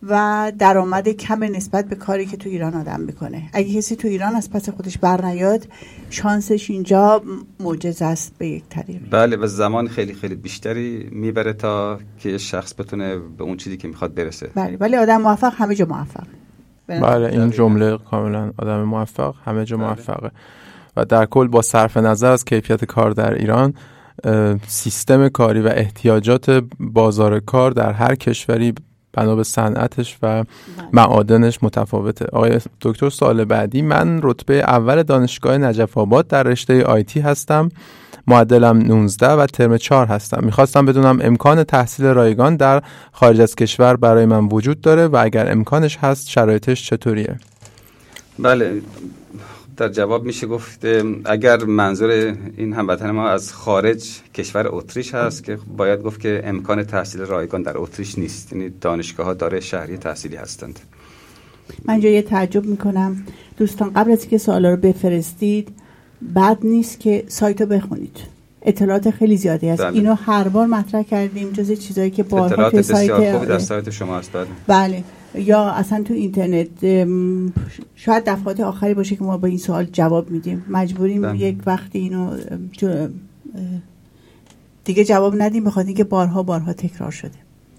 و 0.04 0.52
درآمد 0.60 1.10
کم 1.10 1.44
نسبت 1.44 1.86
به 1.86 1.96
کاری 1.96 2.26
که 2.26 2.38
تو 2.38 2.50
ایران 2.50 2.74
آدم 2.74 3.00
می‌کنه. 3.00 3.50
اگه 3.54 3.74
کسی 3.78 3.96
تو 3.96 4.08
ایران 4.08 4.36
از 4.36 4.52
پس 4.52 4.70
خودش 4.70 4.98
بر 4.98 5.26
نیاد 5.26 5.68
شانسش 6.10 6.70
اینجا 6.70 7.24
معجزه 7.60 8.06
است 8.06 8.34
به 8.38 8.48
یک 8.48 8.64
طریق 8.70 9.02
بله 9.12 9.38
و 9.38 9.48
زمان 9.48 9.88
خیلی 9.88 10.14
خیلی 10.14 10.36
بیشتری 10.36 11.10
می‌بره 11.12 11.54
تا 11.54 12.00
که 12.20 12.38
شخص 12.38 12.74
بتونه 12.74 13.18
به 13.38 13.44
اون 13.44 13.58
چیزی 13.58 13.78
که 13.78 13.88
می‌خواد 13.88 14.14
برسه. 14.14 14.50
بله 14.56 14.78
ولی 14.80 14.96
آدم 14.96 15.22
موفق 15.22 15.54
همه 15.58 15.76
جا 15.76 15.86
موفق. 15.86 16.24
بله 16.88 17.28
این 17.28 17.52
جمله 17.52 17.98
کاملا 17.98 18.52
آدم 18.58 18.84
موفق 18.84 19.36
همه 19.46 19.66
جا 19.66 19.78
موفقه. 19.78 20.32
و 20.98 21.06
در 21.06 21.26
کل 21.26 21.48
با 21.48 21.62
صرف 21.62 21.98
نظر 21.98 22.32
از 22.32 22.46
کیفیت 22.46 22.86
کار 22.86 23.12
در 23.12 23.34
ایران 23.34 23.74
سیستم 24.68 25.30
کاری 25.30 25.62
و 25.62 25.68
احتیاجات 25.76 26.64
بازار 26.80 27.40
کار 27.40 27.72
در 27.72 27.92
هر 27.92 28.16
کشوری 28.16 28.74
بنا 29.14 29.36
به 29.36 29.44
صنعتش 29.44 30.18
و 30.24 30.44
معادنش 30.94 31.60
متفاوته. 31.64 32.26
آقای 32.26 32.60
دکتر 32.82 33.10
سال 33.10 33.46
بعدی. 33.46 33.82
من 33.82 34.20
رتبه 34.24 34.54
اول 34.54 35.04
دانشگاه 35.04 35.58
نجف 35.58 35.98
آباد 35.98 36.28
در 36.28 36.44
رشته 36.44 36.84
آیتی 36.84 37.20
هستم. 37.20 37.70
معدلم 38.28 38.78
19 38.78 39.28
و 39.28 39.46
ترم 39.46 39.78
4 39.78 40.08
هستم. 40.08 40.40
می‌خواستم 40.44 40.86
بدونم 40.86 41.20
امکان 41.22 41.64
تحصیل 41.64 42.06
رایگان 42.06 42.56
در 42.56 42.84
خارج 43.12 43.42
از 43.42 43.56
کشور 43.56 43.96
برای 43.96 44.26
من 44.26 44.46
وجود 44.46 44.82
داره 44.82 45.08
و 45.08 45.16
اگر 45.22 45.52
امکانش 45.52 45.98
هست 45.98 46.30
شرایطش 46.30 46.90
چطوریه؟ 46.90 47.40
بله. 48.40 48.82
در 49.80 49.90
جواب 49.90 50.26
میشه 50.26 50.48
گفت 50.48 50.86
اگر 51.26 51.64
منظور 51.64 52.10
این 52.58 52.74
هموطن 52.74 53.12
ما 53.12 53.28
از 53.30 53.54
خارج 53.54 54.20
کشور 54.34 54.68
اتریش 54.68 55.14
هست 55.14 55.44
که 55.44 55.60
باید 55.78 56.02
گفت 56.02 56.20
که 56.20 56.42
امکان 56.44 56.84
تحصیل 56.84 57.22
رایگان 57.22 57.62
در 57.62 57.78
اتریش 57.78 58.18
نیست. 58.18 58.54
یعنی 58.54 58.70
دانشگاه 58.70 59.26
ها 59.26 59.34
داره 59.34 59.60
شهری 59.60 59.98
تحصیلی 59.98 60.36
هستند. 60.36 60.80
من 61.86 62.02
یه 62.02 62.22
تعجب 62.22 62.66
می‌کنم. 62.66 63.26
دوستان 63.58 63.94
قبل 63.94 64.12
از 64.12 64.28
که 64.28 64.38
سوالا 64.38 64.70
رو 64.70 64.78
بفرستید 64.78 65.70
بد 66.36 66.58
نیست 66.64 67.00
که 67.00 67.24
سایت 67.28 67.62
رو 67.62 67.68
بخونید. 67.68 68.18
اطلاعات 68.70 69.10
خیلی 69.10 69.38
زیادی 69.38 69.70
هست. 69.70 69.82
بله. 69.82 69.94
اینو 69.94 70.14
هر 70.14 70.48
بار 70.48 70.68
مطرح 70.68 71.04
کردیم 71.04 71.52
جز 71.52 71.72
چیزایی 71.72 72.12
که 72.12 72.24
بارها 72.24 72.46
اطلاعات 72.46 72.72
توی 72.72 72.84
سایت 72.84 73.34
خوبی 73.34 73.46
در 73.46 73.60
سایت 73.60 73.90
شما 73.90 74.18
هست. 74.18 74.32
بله. 74.34 74.48
بله. 74.68 75.04
یا 75.36 75.70
اصلا 75.70 76.04
تو 76.04 76.14
اینترنت 76.14 76.68
شاید 77.96 78.24
دفعات 78.26 78.60
آخری 78.60 78.94
باشه 78.94 79.16
که 79.16 79.24
ما 79.24 79.38
با 79.38 79.48
این 79.48 79.58
سوال 79.58 79.86
جواب 79.86 80.32
میدیم. 80.32 80.66
مجبوریم 80.70 81.22
بله. 81.22 81.38
یک 81.38 81.58
وقتی 81.66 82.00
اینو 82.00 82.38
دیگه 84.84 85.04
جواب 85.06 85.42
ندیم 85.42 85.64
بخاطر 85.64 85.88
اینکه 85.88 86.04
بارها 86.04 86.44
بارها 86.44 86.74
تکرار 86.74 87.12
شده. 87.12 87.38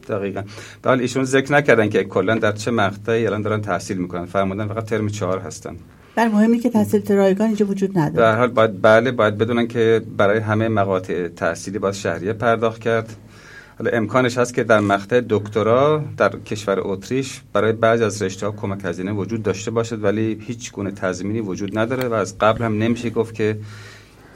دقیقا. 0.09 0.43
بله 0.83 1.03
ایشون 1.03 1.25
ذکر 1.25 1.53
نکردن 1.53 1.89
که 1.89 2.05
کلا 2.05 2.35
در 2.35 2.53
چه 2.53 2.71
مقطعی 2.71 3.27
الان 3.27 3.43
دارن 3.43 3.61
تحصیل 3.61 3.97
می‌کنن. 3.97 4.27
فرمودن 4.27 4.67
فقط 4.67 4.85
ترم 4.85 5.09
چهار 5.09 5.39
هستن. 5.39 5.77
بر 6.15 6.29
مهمی 6.29 6.59
که 6.59 6.71
تحصیل 6.71 7.13
رایگان 7.13 7.47
اینجا 7.47 7.67
وجود 7.67 7.93
در 7.93 8.01
نداره. 8.01 8.29
هر 8.29 8.37
حال 8.37 8.49
باید 8.49 8.83
بله 8.83 9.11
باید 9.11 9.39
بدونن 9.39 9.67
که 9.67 10.03
برای 10.17 10.39
همه 10.39 10.69
مقاطع 10.69 11.29
تحصیلی 11.29 11.79
باید 11.79 11.95
شهریه 11.95 12.33
پرداخت 12.33 12.81
کرد. 12.81 13.17
حالا 13.79 13.91
امکانش 13.91 14.39
هست 14.39 14.55
که 14.55 14.65
در 14.65 14.81
مقطع 14.81 15.21
دکترا 15.29 16.05
در 16.17 16.29
کشور 16.29 16.79
اتریش 16.81 17.41
برای 17.53 17.73
بعضی 17.73 18.05
از 18.05 18.23
رشته 18.23 18.47
ها 18.47 18.53
کمک 18.53 18.85
هزینه 18.85 19.13
وجود 19.13 19.43
داشته 19.43 19.71
باشد 19.71 20.05
ولی 20.05 20.39
هیچ 20.47 20.73
گونه 20.73 20.91
تضمینی 20.91 21.41
وجود 21.41 21.79
نداره 21.79 22.09
و 22.09 22.13
از 22.13 22.39
قبل 22.39 22.65
هم 22.65 22.79
نمیشه 22.79 23.11
گفت 23.11 23.35
که 23.35 23.59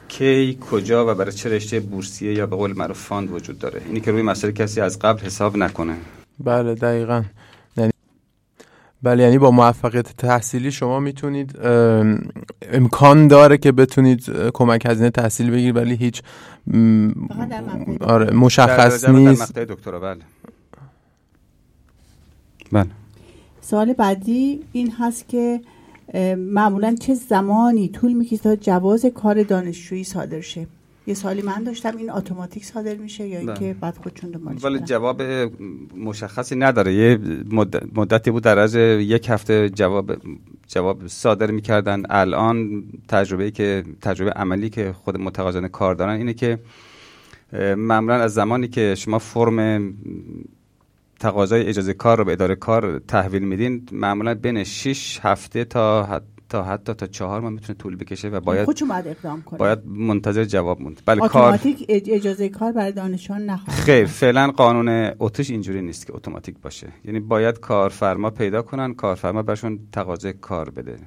کی 0.08 0.58
کجا 0.70 1.12
و 1.12 1.14
برای 1.14 1.32
چه 1.32 1.50
رشته 1.50 1.80
بورسیه 1.80 2.34
یا 2.34 2.46
به 2.46 2.56
قول 2.56 2.72
معروف 2.76 2.98
فاند 2.98 3.32
وجود 3.32 3.58
داره. 3.58 3.80
اینی 3.86 4.00
که 4.00 4.10
روی 4.10 4.22
مسئله 4.22 4.52
کسی 4.52 4.80
از 4.80 4.98
قبل 4.98 5.20
حساب 5.20 5.56
نکنه. 5.56 5.96
بله 6.38 6.74
دقیقا. 6.74 7.22
بله 9.04 9.22
یعنی 9.22 9.38
با 9.38 9.50
موفقیت 9.50 10.16
تحصیلی 10.16 10.70
شما 10.70 11.00
می‌تونید 11.00 11.58
ام، 11.58 12.28
امکان 12.62 13.28
داره 13.28 13.58
که 13.58 13.72
بتونید 13.72 14.30
کمک 14.54 14.86
هزینه 14.86 15.10
تحصیل 15.10 15.50
بگیرید 15.50 15.76
ولی 15.76 15.94
هیچ 15.94 16.22
م، 16.66 17.10
در 17.50 17.62
آره 18.00 18.26
در 18.26 18.32
مشخص 18.32 19.04
در 19.04 19.12
نیست. 19.12 19.42
مقطع 19.42 19.64
دکترا 19.64 20.00
بله. 20.00 20.20
بله. 22.72 22.86
سوال 23.60 23.92
بعدی 23.92 24.60
این 24.72 24.92
هست 24.98 25.28
که 25.28 25.60
معمولا 26.36 26.94
چه 27.00 27.14
زمانی 27.14 27.88
طول 27.88 28.12
می‌کشه 28.12 28.42
تا 28.42 28.56
جواز 28.56 29.06
کار 29.06 29.42
دانشجویی 29.42 30.04
صادر 30.04 30.40
شه؟ 30.40 30.66
یه 31.06 31.14
سوالی 31.14 31.42
من 31.42 31.62
داشتم 31.64 31.96
این 31.96 32.10
اتوماتیک 32.10 32.64
صادر 32.64 32.94
میشه 32.94 33.28
یا 33.28 33.38
اینکه. 33.38 33.76
بعد 33.80 33.96
خودشون 34.02 34.30
دنبالش 34.30 34.64
ولی؟ 34.64 34.78
جواب 34.78 35.22
مشخصی 35.96 36.56
نداره 36.56 36.94
یه 36.94 37.18
مدت- 37.50 37.98
مدتی 37.98 38.30
بود 38.30 38.42
در 38.42 38.58
از 38.58 38.74
یک 38.74 39.28
هفته 39.30 39.70
جواب 39.70 40.16
جواب 40.66 41.06
صادر 41.06 41.50
می‌کردن 41.50 42.02
الان 42.10 42.84
تجربه 43.08 43.50
که 43.50 43.84
تجربه 44.00 44.30
عملی 44.30 44.70
که 44.70 44.92
خود 44.92 45.20
متقاضیان 45.20 45.68
کار 45.68 45.94
دارن 45.94 46.16
اینه 46.16 46.34
که 46.34 46.58
معمولا 47.76 48.14
از 48.14 48.34
زمانی 48.34 48.68
که 48.68 48.94
شما 48.94 49.18
فرم 49.18 49.94
تقاضای 51.20 51.66
اجازه 51.66 51.94
کار 51.94 52.18
رو 52.18 52.24
به 52.24 52.32
اداره 52.32 52.54
کار 52.54 52.98
تحویل 52.98 53.42
میدین 53.42 53.88
معمولا 53.92 54.34
بین 54.34 54.64
6 54.64 55.20
هفته 55.22 55.64
تا 55.64 56.22
تا 56.54 56.62
حتی 56.62 56.94
تا 56.94 57.06
چهار 57.06 57.40
ماه 57.40 57.50
می‌تونه 57.50 57.78
طول 57.78 57.96
بکشه 57.96 58.28
و 58.28 58.40
باید 58.40 58.64
خودشون 58.64 58.88
باید 58.88 59.06
اقدام 59.06 59.42
کنن 59.42 59.58
باید 59.58 59.78
منتظر 59.86 60.44
جواب 60.44 60.80
موند. 60.82 61.02
بله 61.06 61.28
کار 61.28 61.60
اجازه 61.88 62.48
کار 62.48 62.72
برای 62.72 62.92
دانشجویان 62.92 63.44
نخواهد 63.44 63.80
خیر 63.80 64.06
فعلا 64.06 64.50
قانون 64.50 65.12
اتریش 65.18 65.50
اینجوری 65.50 65.82
نیست 65.82 66.06
که 66.06 66.14
اتوماتیک 66.16 66.58
باشه. 66.62 66.88
یعنی 67.04 67.20
باید 67.20 67.60
کارفرما 67.60 68.30
پیدا 68.30 68.62
کنن 68.62 68.94
کارفرما 68.94 69.42
برشون 69.42 69.78
تقاضای 69.92 70.32
کار 70.32 70.70
بده. 70.70 70.98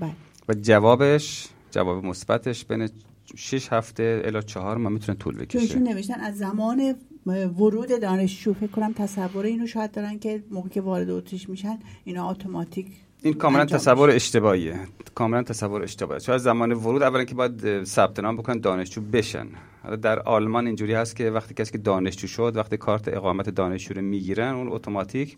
بله. 0.00 0.10
و 0.48 0.54
جوابش 0.54 1.48
جواب 1.70 2.04
مثبتش 2.04 2.64
بین 2.64 2.88
6 3.36 3.72
هفته 3.72 4.22
الی 4.24 4.42
4 4.42 4.76
ماه 4.76 4.92
می‌تونه 4.92 5.18
طول 5.18 5.34
چون 5.34 5.44
بکشه 5.44 5.58
ایشون 5.58 5.82
نوشتن 5.82 6.20
از 6.20 6.38
زمان 6.38 6.94
ورود 7.26 8.00
دانشجو 8.00 8.54
فکر 8.54 8.70
کنم 8.70 8.92
تصور 8.92 9.44
اینو 9.44 9.66
شاید 9.66 9.90
دارن 9.90 10.18
که 10.18 10.42
موقع 10.50 10.68
که 10.68 10.80
وارد 10.80 11.10
اتریش 11.10 11.48
میشن 11.48 11.78
اینا 12.04 12.30
اتوماتیک 12.30 12.86
این 13.24 13.34
کاملا 13.34 13.64
تصور. 13.64 14.10
اشتباهیه. 14.10 14.80
کاملا 15.14 15.42
تصور 15.42 15.82
اشتباهیه 15.82 16.20
چون 16.20 16.34
از 16.34 16.42
زمان 16.42 16.72
ورود 16.72 17.02
اولا 17.02 17.24
که 17.24 17.34
باید 17.34 17.84
ثبت 17.84 18.20
نام 18.20 18.36
بکنن 18.36 18.60
دانشجو 18.60 19.00
بشن. 19.00 19.46
حالا 19.82 19.96
در 19.96 20.20
آلمان 20.20 20.66
اینجوری 20.66 20.94
هست 20.94 21.16
که 21.16 21.30
وقتی 21.30 21.54
کسی 21.54 21.72
که 21.72 21.78
دانشجو 21.78 22.26
شد 22.26 22.52
وقتی 22.56 22.76
کارت 22.76 23.08
اقامت 23.08 23.50
دانشجو 23.50 23.94
رو 23.94 24.02
می‌گیرن 24.02 24.54
اون 24.54 24.68
اتوماتیک 24.68 25.36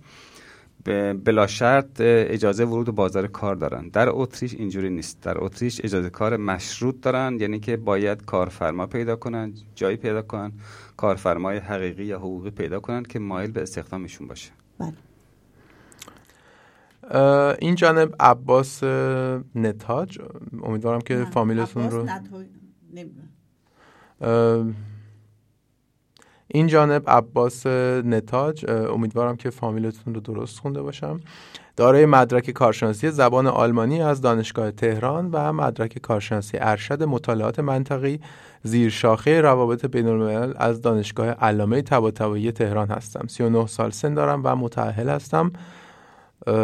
بلا 1.24 1.46
شرط 1.46 2.00
اجازه 2.00 2.64
ورود 2.64 2.86
به 2.86 2.92
بازار 2.92 3.26
کار 3.26 3.54
دارن. 3.54 3.88
در 3.88 4.08
اتریش 4.10 4.54
اینجوری 4.54 4.90
نیست. 4.90 5.20
در 5.22 5.44
اتریش 5.44 5.80
اجازه 5.84 6.10
کار 6.10 6.36
مشروط 6.36 7.00
دارن 7.00 7.36
یعنی 7.40 7.60
که 7.60 7.76
باید 7.76 8.24
کارفرما 8.24 8.86
پیدا 8.86 9.16
کنن 9.16 9.52
جایی 9.74 9.96
پیدا 9.96 10.22
کنن 10.22 10.52
کارفرمای 10.96 11.58
حقیقی 11.58 12.04
یا 12.04 12.18
حقوقی 12.18 12.50
پیدا 12.50 12.80
کنن 12.80 13.02
که 13.02 13.18
مایل 13.18 13.50
به 13.50 13.62
استخدامشون 13.62 14.28
باشه. 14.28 14.50
بله. 14.78 15.13
این 17.58 17.74
جانب 17.74 18.14
عباس 18.20 18.84
نتاج. 19.54 20.18
امیدوارم 20.62 21.00
که 21.00 21.14
نه، 21.14 21.30
فامیلتون 21.30 21.90
رو 21.90 22.06
این 26.48 26.66
جانب 26.66 27.10
عباس 27.10 27.66
نتاج. 27.66 28.64
امیدوارم 28.68 29.36
که 29.36 29.50
فامیلتون 29.50 30.14
رو 30.14 30.20
درست 30.20 30.58
خونده 30.58 30.82
باشم. 30.82 31.20
دارای 31.76 32.06
مدرک 32.06 32.50
کارشناسی 32.50 33.10
زبان 33.10 33.46
آلمانی 33.46 34.02
از 34.02 34.20
دانشگاه 34.20 34.70
تهران 34.70 35.30
و 35.32 35.52
مدرک 35.52 35.98
کارشناسی 35.98 36.58
ارشد 36.60 37.02
مطالعات 37.02 37.60
منطقی 37.60 38.20
زیر 38.62 38.90
شاخه 38.90 39.40
روابط 39.40 39.86
بین 39.86 40.06
الملل 40.06 40.52
از 40.56 40.82
دانشگاه 40.82 41.28
علامه 41.28 41.82
طباطبایی 41.82 42.52
تهران 42.52 42.88
هستم. 42.88 43.26
39 43.26 43.66
سال 43.66 43.90
سن 43.90 44.14
دارم 44.14 44.40
و 44.44 44.56
متأهل 44.56 45.08
هستم. 45.08 45.52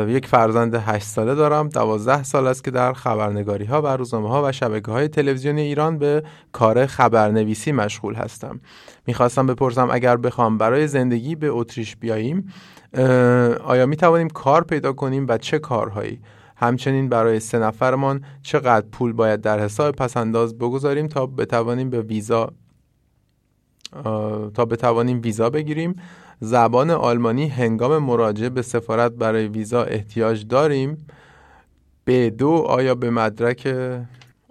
یک 0.08 0.26
فرزند 0.26 0.74
هشت 0.74 1.06
ساله 1.06 1.34
دارم 1.34 1.68
دوازده 1.68 2.22
سال 2.22 2.46
است 2.46 2.64
که 2.64 2.70
در 2.70 2.92
خبرنگاری 2.92 3.64
ها 3.64 3.82
و 3.82 3.86
روزنامه 3.86 4.28
ها 4.28 4.48
و 4.48 4.52
شبکه 4.52 4.90
های 4.90 5.08
تلویزیونی 5.08 5.60
ایران 5.60 5.98
به 5.98 6.22
کار 6.52 6.86
خبرنویسی 6.86 7.72
مشغول 7.72 8.14
هستم. 8.14 8.60
می‌خواستم 9.06 9.46
بپرسم 9.46 9.88
اگر 9.90 10.16
بخوام 10.16 10.58
برای 10.58 10.86
زندگی 10.86 11.34
به 11.34 11.48
اتریش 11.48 11.96
بیاییم 11.96 12.52
آیا 13.64 13.86
می 13.86 13.96
توانیم 13.96 14.28
کار 14.28 14.64
پیدا 14.64 14.92
کنیم 14.92 15.26
و 15.28 15.38
چه 15.38 15.58
کارهایی؟ 15.58 16.20
همچنین 16.56 17.08
برای 17.08 17.40
سه 17.40 17.58
نفرمان 17.58 18.24
چقدر 18.42 18.86
پول 18.92 19.12
باید 19.12 19.40
در 19.40 19.60
حساب 19.60 19.96
پسنداز 19.96 20.58
بگذاریم 20.58 21.06
تا 21.06 21.26
بتوانیم 21.26 21.90
به 21.90 22.00
ویزا 22.02 22.52
تا 24.54 24.64
بتوانیم 24.64 25.20
ویزا 25.22 25.50
بگیریم؟ 25.50 25.94
زبان 26.40 26.90
آلمانی 26.90 27.48
هنگام 27.48 27.98
مراجعه 27.98 28.48
به 28.48 28.62
سفارت 28.62 29.12
برای 29.12 29.48
ویزا 29.48 29.82
احتیاج 29.82 30.46
داریم 30.46 31.06
به 32.04 32.30
دو 32.30 32.50
آیا 32.50 32.94
به 32.94 33.10
مدرک 33.10 33.74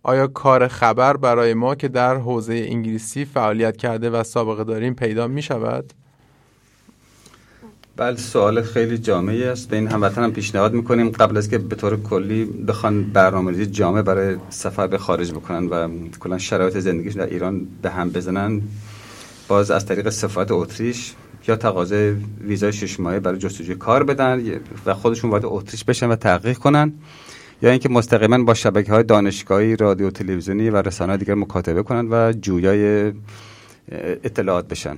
آیا 0.04 0.28
کار 0.28 0.68
خبر 0.68 1.18
برای 1.18 1.54
ما 1.54 1.76
که 1.76 1.88
در 1.88 2.16
حوزه 2.16 2.54
انگلیسی 2.54 3.26
فعالیت 3.26 3.78
کرده 3.78 4.10
و 4.10 4.24
سابقه 4.24 4.64
داریم 4.64 4.94
پیدا 4.94 5.28
می 5.28 5.42
شود؟ 5.42 5.94
بله 7.98 8.18
سوال 8.18 8.62
خیلی 8.62 8.98
جامعی 8.98 9.44
است 9.44 9.70
به 9.70 9.76
این 9.76 9.88
هموطن 9.88 10.24
هم 10.24 10.32
پیشنهاد 10.32 10.74
می‌کنیم 10.74 11.10
قبل 11.10 11.38
از 11.38 11.50
که 11.50 11.58
به 11.58 11.76
طور 11.76 12.02
کلی 12.02 12.46
بخوان 12.46 13.04
برنامه‌ریزی 13.04 13.66
جامع 13.66 14.02
برای 14.02 14.36
سفر 14.50 14.88
به 14.88 14.98
خارج 14.98 15.32
بکنن 15.32 15.68
و 15.68 15.90
کلا 16.20 16.38
شرایط 16.38 16.78
زندگیشون 16.78 17.26
در 17.26 17.30
ایران 17.30 17.68
به 17.82 17.90
هم 17.90 18.10
بزنن 18.10 18.62
باز 19.48 19.72
از 19.72 19.86
طریق 19.86 20.10
سفارت 20.10 20.52
اتریش 20.52 21.16
یا 21.50 21.56
تقاضای 21.56 22.16
ویزای 22.42 22.74
شش 22.74 23.00
ماهه 23.00 23.20
برای 23.20 23.40
جستجوی 23.40 23.76
کار 23.76 24.04
بدن 24.04 24.60
و 24.86 24.94
خودشون 24.94 25.30
وارد 25.32 25.46
اتریش 25.46 25.84
بشن 25.84 26.10
و 26.10 26.16
تحقیق 26.16 26.58
کنن. 26.58 26.94
یا 27.62 27.70
اینکه 27.70 27.90
مستقیما 27.90 28.44
با 28.44 28.54
شبکه 28.54 28.92
های 28.92 29.04
دانشگاهی 29.04 29.76
رادیو 29.76 30.10
تلویزیونی 30.12 30.70
و 30.70 30.78
رسانه 30.78 31.18
دیگر 31.18 31.34
مکاتبه 31.34 31.84
کنند 31.84 32.08
و 32.12 32.34
جویای 32.34 33.14
اطلاعات 34.24 34.68
بشن. 34.68 34.98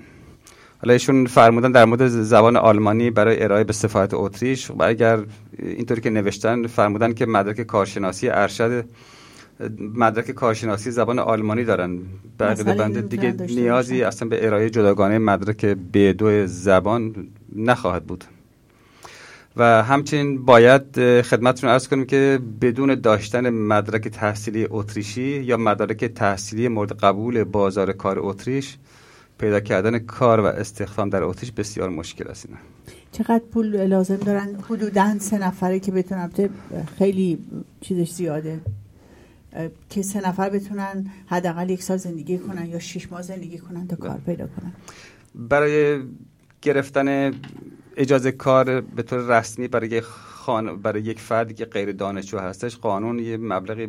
حالا 0.82 0.94
ایشون 0.94 1.26
فرمودن 1.26 1.72
در 1.72 1.86
مورد 1.86 2.08
زبان 2.08 2.58
آلمانی 2.58 3.12
برای 3.12 3.44
ارائه 3.44 3.64
به 3.64 3.74
سفارت 3.74 4.14
اتریش 4.14 4.72
و 4.72 4.84
اگر 4.84 5.20
اینطوری 5.60 6.02
که 6.02 6.10
نوشتن 6.10 6.68
فرمودن 6.68 7.14
که 7.14 7.26
مدرک 7.26 7.62
کارشناسی 7.62 8.30
ارشد 8.30 8.86
مدرک 9.80 10.32
کارشناسی 10.32 10.92
زبان 10.92 11.20
آلمانی 11.20 11.64
دارن. 11.64 12.00
بقیده 12.40 12.74
بنده 12.74 13.02
دیگه 13.02 13.36
نیازی 13.40 14.04
اصلا 14.04 14.30
به 14.30 14.46
ارائه 14.46 14.70
جداگانه 14.70 15.18
مدرک 15.18 15.78
B2 15.94 16.24
زبان 16.46 17.28
نخواهد 17.56 18.04
بود. 18.04 18.24
و 19.58 19.84
همچنین 19.84 20.46
باید 20.46 21.22
خدمتتون 21.22 21.70
ارز 21.70 21.88
کنیم 21.88 22.06
که 22.06 22.40
بدون 22.62 22.96
داشتن 22.96 23.50
مدرک 23.50 24.08
تحصیلی 24.08 24.68
اتریشی 24.70 25.44
یا 25.44 25.58
مدرک 25.58 26.06
تحصیلی 26.06 26.68
مورد 26.68 26.92
قبول 26.92 27.44
بازار 27.44 27.92
کار 27.92 28.20
اتریش 28.20 28.78
پیدا 29.38 29.60
کردن 29.60 30.00
کار 30.00 30.40
و 30.40 30.46
استخدام 30.46 31.10
در 31.10 31.24
اتریش 31.24 31.52
بسیار 31.52 31.90
مشکل 31.90 32.28
است. 32.28 32.46
اینا. 32.46 32.60
چقدر 33.12 33.44
پول 33.54 33.86
لازم 33.86 34.16
دارن؟ 34.16 34.56
حدودا 34.70 35.20
سه 35.20 35.38
نفره 35.38 35.80
که 35.80 35.92
بتونن 35.92 36.30
خیلی 36.98 37.40
چیزش 37.82 38.12
زیاده. 38.12 38.60
که 39.90 40.02
سه 40.02 40.28
نفر 40.28 40.50
بتونن 40.50 41.06
حداقل 41.28 41.70
یک 41.70 41.84
سال 41.84 41.98
زندگی 41.98 42.38
کنن 42.38 42.66
یا 42.66 42.80
شش 42.80 43.12
ماه 43.12 43.22
زندگی 43.22 43.58
کنن 43.58 43.88
تا 43.88 43.96
کار 43.96 44.22
پیدا 44.26 44.48
کنن. 44.48 44.74
برای 45.36 46.02
گرفتن 46.62 47.32
اجازه 47.98 48.32
کار 48.32 48.82
به 48.82 49.04
طور 49.04 49.40
رسمی 49.40 49.68
برای 49.68 50.02
خان... 50.42 50.82
برای 50.82 51.02
یک 51.02 51.20
فردی 51.20 51.54
که 51.54 51.66
غیر 51.66 51.92
دانشجو 51.92 52.40
هستش 52.40 52.78
قانون 52.78 53.20
یه 53.20 53.38
مبلغی 53.38 53.88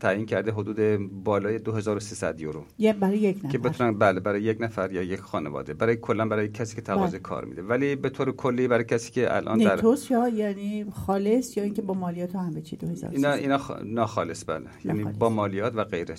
تعیین 0.00 0.26
کرده 0.26 0.52
حدود 0.52 0.76
بالای 1.24 1.58
2300 1.58 2.40
یورو. 2.40 2.64
یه 2.78 2.92
برای 2.92 3.18
یک 3.18 3.36
نفر. 3.36 3.48
که 3.48 3.58
بتونن 3.58 3.98
بله 3.98 4.20
برای 4.20 4.42
یک 4.42 4.60
نفر 4.60 4.92
یا 4.92 5.02
یک 5.02 5.20
خانواده. 5.20 5.74
برای 5.74 5.96
کلا 5.96 6.28
برای 6.28 6.48
کسی 6.48 6.76
که 6.76 6.82
تقاضا 6.82 7.10
بله. 7.10 7.18
کار 7.18 7.44
میده. 7.44 7.62
ولی 7.62 7.96
به 7.96 8.10
طور 8.10 8.32
کلی 8.32 8.68
برای 8.68 8.84
کسی 8.84 9.12
که 9.12 9.36
الان 9.36 9.58
در 9.58 9.76
نتوس 9.76 10.10
یا 10.10 10.28
یعنی 10.28 10.86
خالص 11.06 11.56
یا 11.56 11.64
اینکه 11.64 11.82
با 11.82 11.94
مالیات 11.94 12.34
و 12.34 12.38
همه 12.38 12.60
چی 12.60 12.76
2000 12.76 13.10
اینا 13.10 13.32
اینا 13.32 13.58
خ... 13.58 13.70
ناخالص 13.84 14.44
بله. 14.44 14.66
یعنی 14.84 15.04
با 15.04 15.28
مالیات 15.28 15.76
و 15.76 15.84
غیره. 15.84 16.14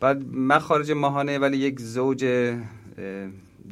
بعد 0.00 0.22
مخارج 0.32 0.90
ماهانه 0.90 1.38
ولی 1.38 1.56
یک 1.56 1.80
زوج 1.80 2.52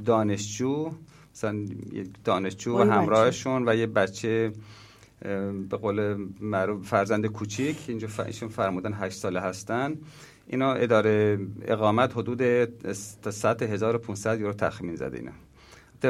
دانشجو 0.04 0.90
مثلا 1.34 1.54
یک 1.92 2.08
دانشجو 2.24 2.78
و 2.78 2.90
همراهشون 2.90 3.68
و 3.68 3.76
یه 3.76 3.86
بچه 3.86 4.52
به 5.70 5.76
قول 5.76 6.26
فرزند 6.82 7.26
کوچیک 7.26 7.76
اینجا 7.88 8.08
ایشون 8.26 8.48
فرمودن 8.48 8.92
8 8.92 9.18
ساله 9.18 9.40
هستن. 9.40 9.94
اینا 10.46 10.72
اداره 10.72 11.38
اقامت 11.64 12.12
حدود 12.16 12.64
تا 13.22 13.30
سطح 13.30 13.64
1500 13.64 14.40
یورو 14.40 14.52
تخمین 14.52 14.96
زده 14.96 15.16
اینا. 15.16 15.32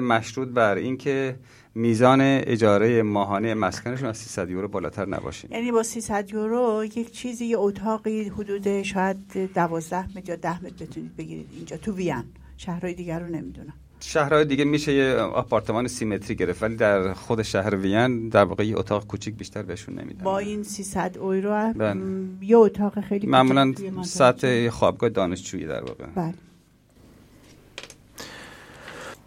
مشروط 0.00 0.48
بر 0.48 0.74
اینکه 0.74 1.36
میزان 1.74 2.20
اجاره 2.20 3.02
ماهانه 3.02 3.54
مسکنشون 3.54 4.08
از 4.08 4.18
300 4.18 4.50
یورو 4.50 4.68
بالاتر 4.68 5.08
نباشه. 5.08 5.48
یعنی 5.50 5.72
با 5.72 5.82
300 5.82 6.30
یورو 6.32 6.84
یک 6.84 7.10
چیزی 7.10 7.44
یه 7.44 7.58
اتاقی 7.58 8.28
حدود 8.28 8.82
شاید 8.82 9.52
12 9.54 10.18
متر 10.18 10.28
یا 10.28 10.36
10 10.36 10.64
متر 10.64 10.84
بتونید 10.84 11.16
بگیرید 11.16 11.48
اینجا 11.56 11.76
تو 11.76 11.94
وین 11.94 12.24
شهرهای 12.56 12.94
دیگر 12.94 13.20
رو 13.20 13.26
نمی‌دونم. 13.26 13.74
شهرهای 14.04 14.44
دیگه 14.44 14.64
میشه 14.64 14.94
یه 14.94 15.14
آپارتمان 15.14 15.88
سیمتری 15.88 16.34
گرفت 16.34 16.62
ولی 16.62 16.76
در 16.76 17.12
خود 17.12 17.42
شهر 17.42 17.76
وین 17.76 18.28
در 18.28 18.44
واقع 18.44 18.66
یه 18.66 18.78
اتاق 18.78 19.06
کوچیک 19.06 19.34
بیشتر 19.34 19.62
بهشون 19.62 19.98
نمیدن. 19.98 20.24
با 20.24 20.38
این 20.38 20.62
300 20.62 21.16
یورو 21.16 21.72
بله. 21.72 22.00
یه 22.40 22.56
اتاق 22.56 23.00
خیلی 23.00 23.26
معمولا 23.26 23.72
سطح 24.04 24.68
خوابگاه 24.68 25.10
دانشجویی 25.10 25.66
در 25.66 25.80
واقع. 25.80 26.06
بله. 26.14 26.34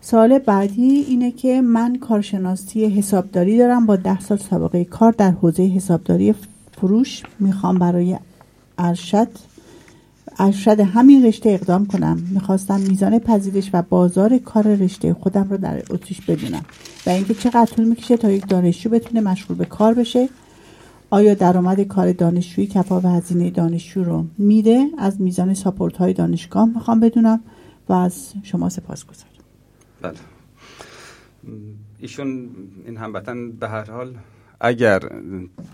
سال 0.02 0.40
بعدی 0.40 1.06
اینه 1.08 1.32
که 1.32 1.62
من 1.62 1.96
کارشناسی 1.96 2.86
حسابداری 2.86 3.58
دارم 3.58 3.86
با 3.86 3.96
ده 3.96 4.20
سال 4.20 4.38
سابقه 4.38 4.84
کار 4.86 5.12
در 5.12 5.32
حوزه 5.32 5.64
حسابداری 5.64 6.36
فروش 6.78 7.24
می‌خوام 7.40 7.80
برای 7.80 8.18
ارشد 8.78 9.28
ارشد 10.40 10.80
همین 10.80 11.26
رشته 11.26 11.50
اقدام 11.50 11.86
کنم. 11.86 12.28
می‌خواستم 12.32 12.80
میزان 12.80 13.20
پذیرش 13.20 13.70
و 13.74 13.82
بازار 13.82 14.38
کار 14.38 14.64
رشته 14.64 15.14
خودم 15.14 15.48
رو 15.50 15.58
در 15.58 15.84
اتریش 15.90 16.22
بدونم 16.22 16.66
و 17.06 17.10
اینکه 17.10 17.34
چقدر 17.34 17.66
طول 17.66 17.86
می‌کشه 17.86 18.18
تا 18.18 18.32
یک 18.32 18.48
دانشجو 18.48 18.90
بتونه 18.90 19.22
مشغول 19.22 19.58
به 19.58 19.66
کار 19.66 19.94
بشه. 19.94 20.30
آیا 21.10 21.34
درآمد 21.34 21.82
کار 21.82 22.12
دانشجویی 22.12 22.68
کفا 22.68 23.00
و 23.00 23.08
هزینه 23.08 23.50
دانشجو 23.50 24.04
رو 24.04 24.26
میده؟ 24.38 24.88
از 24.98 25.22
میزان 25.22 25.54
ساپورت 25.54 25.98
های 25.98 26.14
دانشگاه 26.14 26.66
می‌خوام 26.66 27.00
بدونم 27.00 27.40
و 27.90 27.94
از 27.94 28.34
شما 28.44 28.70
سپاس 28.70 29.06
گذارم. 29.06 29.32
بله. 30.02 30.14
ایشون 32.00 32.50
این 32.86 32.98
هموطن 32.98 33.52
به 33.52 33.70
هر 33.70 33.92
حال 33.92 34.14
اگر 34.66 35.00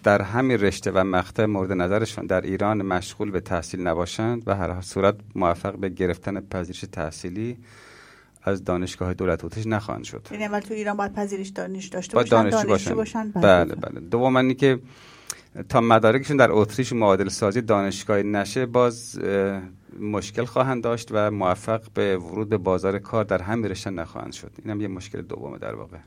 در 0.03 0.21
همین 0.21 0.57
رشته 0.57 0.91
و 0.91 1.03
مقطع 1.03 1.45
مورد 1.45 1.71
نظرشون 1.71 2.25
در 2.25 2.41
ایران 2.41 2.81
مشغول 2.81 3.31
به 3.31 3.39
تحصیل 3.39 3.87
نباشند 3.87 4.43
و 4.47 4.55
هر 4.55 4.81
صورت 4.81 5.15
موفق 5.35 5.75
به 5.75 5.89
گرفتن 5.89 6.39
پذیرش 6.39 6.85
تحصیلی 6.91 7.57
از 8.43 8.63
دانشگاه 8.63 9.13
دولت 9.13 9.45
اتریش 9.45 9.67
نخواهند 9.67 10.03
شد. 10.03 10.27
یعنی 10.31 10.45
اول 10.45 10.59
تو 10.59 10.73
ایران 10.73 10.97
باید 10.97 11.13
پذیرش 11.13 11.47
دانش 11.47 11.87
داشته 11.87 12.15
باشن 12.15 12.29
دانشجو 12.29 12.67
باشن, 12.67 12.95
باشن. 12.95 13.31
بله 13.31 13.75
بله 13.75 13.99
دوم 13.99 14.35
اینی 14.35 14.55
که 14.55 14.79
تا 15.69 15.81
مدارکشون 15.81 16.37
در 16.37 16.51
اتریش 16.51 16.93
معادل 16.93 17.29
سازی 17.29 17.61
دانشگاهی 17.61 18.23
نشه 18.23 18.65
باز 18.65 19.19
مشکل 19.99 20.45
خواهند 20.45 20.83
داشت 20.83 21.07
و 21.11 21.31
موفق 21.31 21.81
به 21.93 22.17
ورود 22.17 22.49
به 22.49 22.57
بازار 22.57 22.99
کار 22.99 23.23
در 23.23 23.41
همین 23.41 23.65
رشته 23.65 23.89
نخواهند 23.89 24.33
شد. 24.33 24.51
اینم 24.65 24.81
یه 24.81 24.87
مشکل 24.87 25.21
دومه 25.21 25.57
در 25.57 25.75
واقع. 25.75 25.97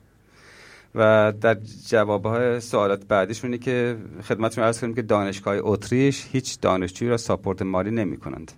و 0.95 1.33
در 1.41 1.55
جوابهای 1.89 2.61
سوالات 2.61 3.07
بعدیشونی 3.07 3.59
که 3.59 3.97
خدمتتون 4.23 4.65
عرض 4.65 4.81
کنیم 4.81 4.95
که 4.95 5.03
دانشگاه 5.03 5.57
اتریش 5.61 6.27
هیچ 6.33 6.61
دانشجویی 6.61 7.11
را 7.11 7.17
ساپورت 7.17 7.63
مالی 7.63 7.91
نمی 7.91 8.17
کنند 8.17 8.53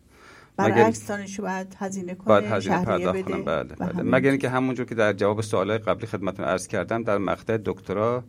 برعکس 0.57 1.09
دانشجو 1.09 1.43
باید 1.43 1.77
هزینه 1.79 2.15
کنه 2.15 2.27
باید 2.27 2.45
هزینه 2.45 2.85
پرداخت 2.85 3.23
کنم 3.23 3.45
بله, 3.45 3.63
بله. 3.65 4.03
مگر 4.03 4.31
اینکه 4.31 4.49
همونجور 4.49 4.87
که 4.87 4.95
در 4.95 5.13
جواب 5.13 5.41
سوالای 5.41 5.79
قبلی 5.79 6.07
خدمتتون 6.07 6.45
عرض 6.45 6.67
کردم 6.67 7.03
در 7.03 7.19
مقطع 7.19 7.59
دکترا 7.65 8.25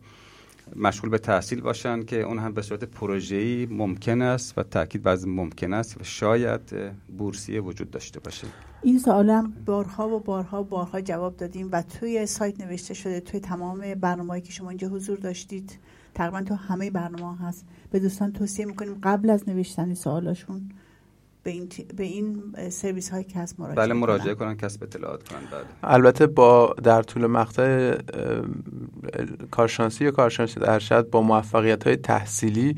مشغول 0.76 1.10
به 1.10 1.18
تحصیل 1.18 1.60
باشن 1.60 2.02
که 2.02 2.22
اون 2.22 2.38
هم 2.38 2.54
به 2.54 2.62
صورت 2.62 2.84
پروژه‌ای 2.84 3.66
ممکن 3.66 4.22
است 4.22 4.58
و 4.58 4.62
تاکید 4.62 5.02
بر 5.02 5.18
ممکن 5.26 5.72
است 5.72 6.00
و 6.00 6.04
شاید 6.04 6.74
بورسیه 7.18 7.60
وجود 7.60 7.90
داشته 7.90 8.20
باشه. 8.20 8.46
این 8.82 8.98
سوالم 8.98 9.52
بارها 9.66 10.08
و 10.08 10.20
بارها 10.20 10.62
و 10.62 10.64
بارها 10.64 11.00
جواب 11.00 11.36
دادیم 11.36 11.68
و 11.72 11.82
توی 11.82 12.26
سایت 12.26 12.60
نوشته 12.60 12.94
شده 12.94 13.20
توی 13.20 13.40
تمام 13.40 13.94
برنامه‌ای 13.94 14.40
که 14.40 14.52
شما 14.52 14.68
اینجا 14.68 14.88
حضور 14.88 15.18
داشتید 15.18 15.78
تقریبا 16.14 16.42
تو 16.42 16.54
همه 16.54 16.90
برنامه 16.90 17.38
هست. 17.38 17.66
به 17.90 17.98
دوستان 17.98 18.32
توصیه 18.32 18.66
می‌کنیم 18.66 18.98
قبل 19.02 19.30
از 19.30 19.48
نوشتن 19.48 19.94
سوالاشون 19.94 20.68
به 21.48 21.54
این, 21.54 21.68
به 21.96 22.04
این 22.04 22.42
سرویس 22.70 23.10
های 23.10 23.24
کسب 23.24 23.60
مراجعه 23.60 23.84
بله 23.84 23.94
مراجعه 23.94 24.34
کنن. 24.34 24.56
کسب 24.56 24.82
اطلاعات 24.82 25.28
کنن 25.28 25.38
بله. 25.38 25.92
البته 25.94 26.26
با 26.26 26.74
در 26.82 27.02
طول 27.02 27.26
مقطع 27.26 27.94
کارشناسی 29.50 30.04
یا 30.04 30.10
کارشناسی 30.10 30.60
ارشد 30.62 31.10
با 31.10 31.22
موفقیت 31.22 31.86
های 31.86 31.96
تحصیلی 31.96 32.76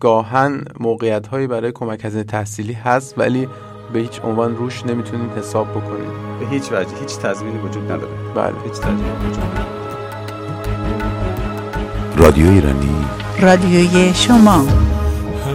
گاهن 0.00 0.64
موقعیت 0.80 1.26
هایی 1.26 1.46
برای 1.46 1.72
کمک 1.72 2.04
هزینه 2.04 2.24
تحصیلی 2.24 2.72
هست 2.72 3.18
ولی 3.18 3.48
به 3.92 3.98
هیچ 3.98 4.20
عنوان 4.24 4.56
روش 4.56 4.86
نمی‌تونید 4.86 5.30
حساب 5.30 5.70
بکنید. 5.70 6.40
به 6.40 6.46
هیچ 6.46 6.72
وجه 6.72 6.96
هیچ 7.00 7.18
تضمینی 7.18 7.58
وجود 7.58 7.92
نداره. 7.92 8.12
بله. 8.34 8.62
هیچ 8.64 8.72
تضمینی 8.72 9.10
وجود 9.28 9.44
نداره. 9.44 9.66
رادیو 12.16 12.50
ایرانی. 12.50 13.06
رادیوی 13.40 14.14
شما. 14.14 14.66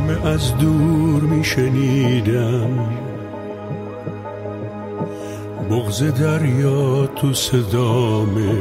همه 0.01 0.27
از 0.27 0.57
دور 0.57 1.21
میشنیدم 1.21 2.89
بغز 5.71 6.03
دریا 6.03 7.05
تو 7.05 7.33
صدامه. 7.33 8.59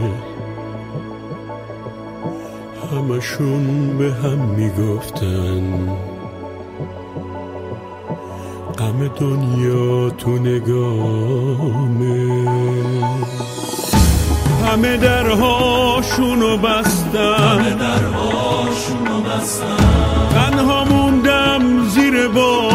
همشون 2.93 3.97
به 3.99 4.12
هم 4.12 4.38
می‌گفتن 4.38 5.88
غم 8.78 9.09
دنیا 9.09 10.11
تو 10.11 10.30
نگامه. 10.30 11.70
همه 14.66 14.97
درهاشونو 14.97 16.57
بستن. 16.57 17.34
همه 17.34 17.74
درهاشونو 17.74 19.20
بستن. 19.20 20.09
boy. 22.33 22.70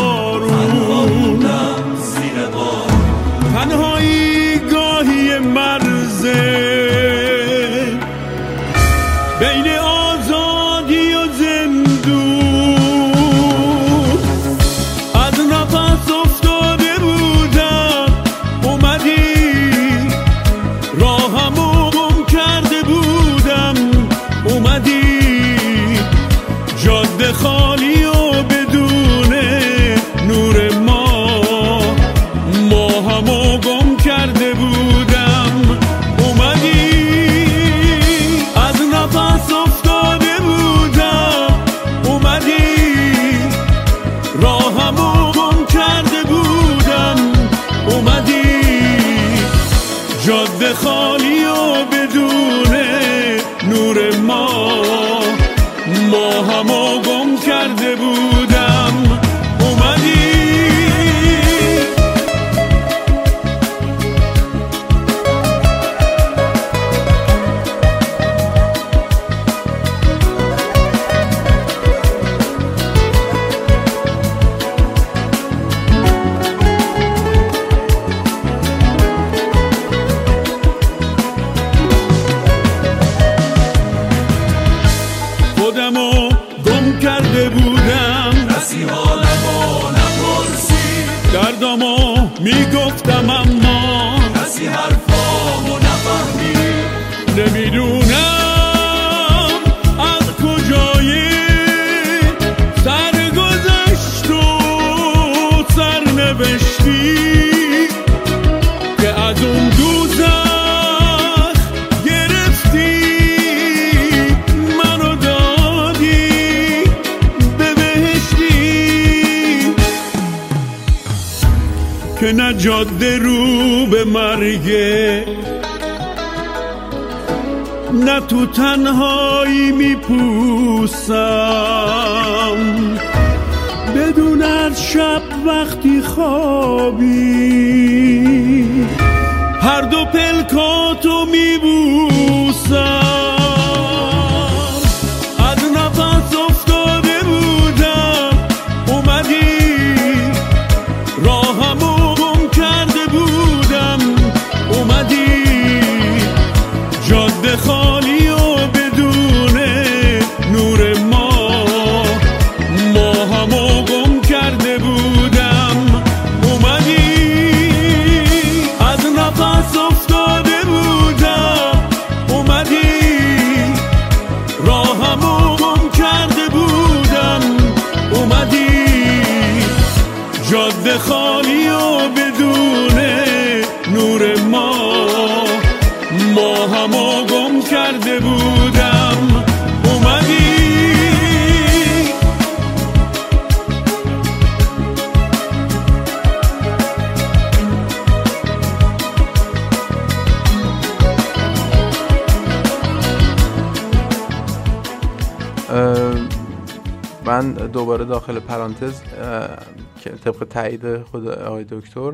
تایید 210.56 210.98
خود 210.98 211.28
آقای 211.28 211.66
دکتر 211.70 212.14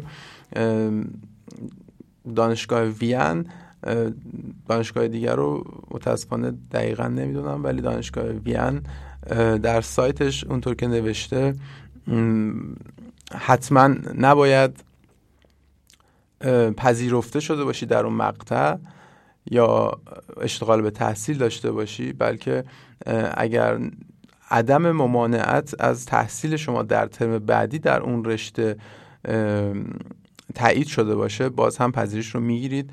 اه، 0.56 0.92
دانشگاه 2.36 2.84
وین 2.84 3.46
اه، 3.84 4.10
دانشگاه 4.70 5.08
دیگر 5.08 5.36
رو 5.36 5.64
متاسفانه 5.92 6.54
دقیقا 6.72 7.08
نمی‌دونم 7.08 7.64
ولی 7.64 7.82
دانشگاه 7.82 8.26
وین 8.26 8.82
در 9.58 9.82
سایتش 9.82 10.44
اونطور 10.44 10.76
که 10.76 10.88
نوشته 10.88 11.56
حتما 13.36 13.96
نباید 14.18 14.84
پذیرفته 16.78 17.40
شده 17.40 17.64
باشی 17.64 17.86
در 17.86 18.06
اون 18.06 18.14
مقطع 18.14 18.76
یا 19.52 19.92
اشتغال 20.42 20.82
به 20.82 20.92
تحصیل 20.92 21.38
داشته 21.38 21.72
باشی 21.72 22.14
بلکه 22.14 22.64
اگر 23.34 23.80
عدم 24.52 24.92
ممانعت 24.92 25.76
از 25.80 26.06
تحصیل 26.06 26.56
شما 26.56 26.84
در 26.84 27.06
ترم 27.06 27.40
بعدی 27.40 27.80
در 27.80 28.02
اون 28.02 28.26
رشته 28.26 28.76
تایید 30.56 30.88
شده 30.88 31.16
باشه 31.16 31.50
باز 31.50 31.78
هم 31.78 31.92
پذیرش 31.92 32.36
رو 32.36 32.40
می‌گیرید. 32.42 32.92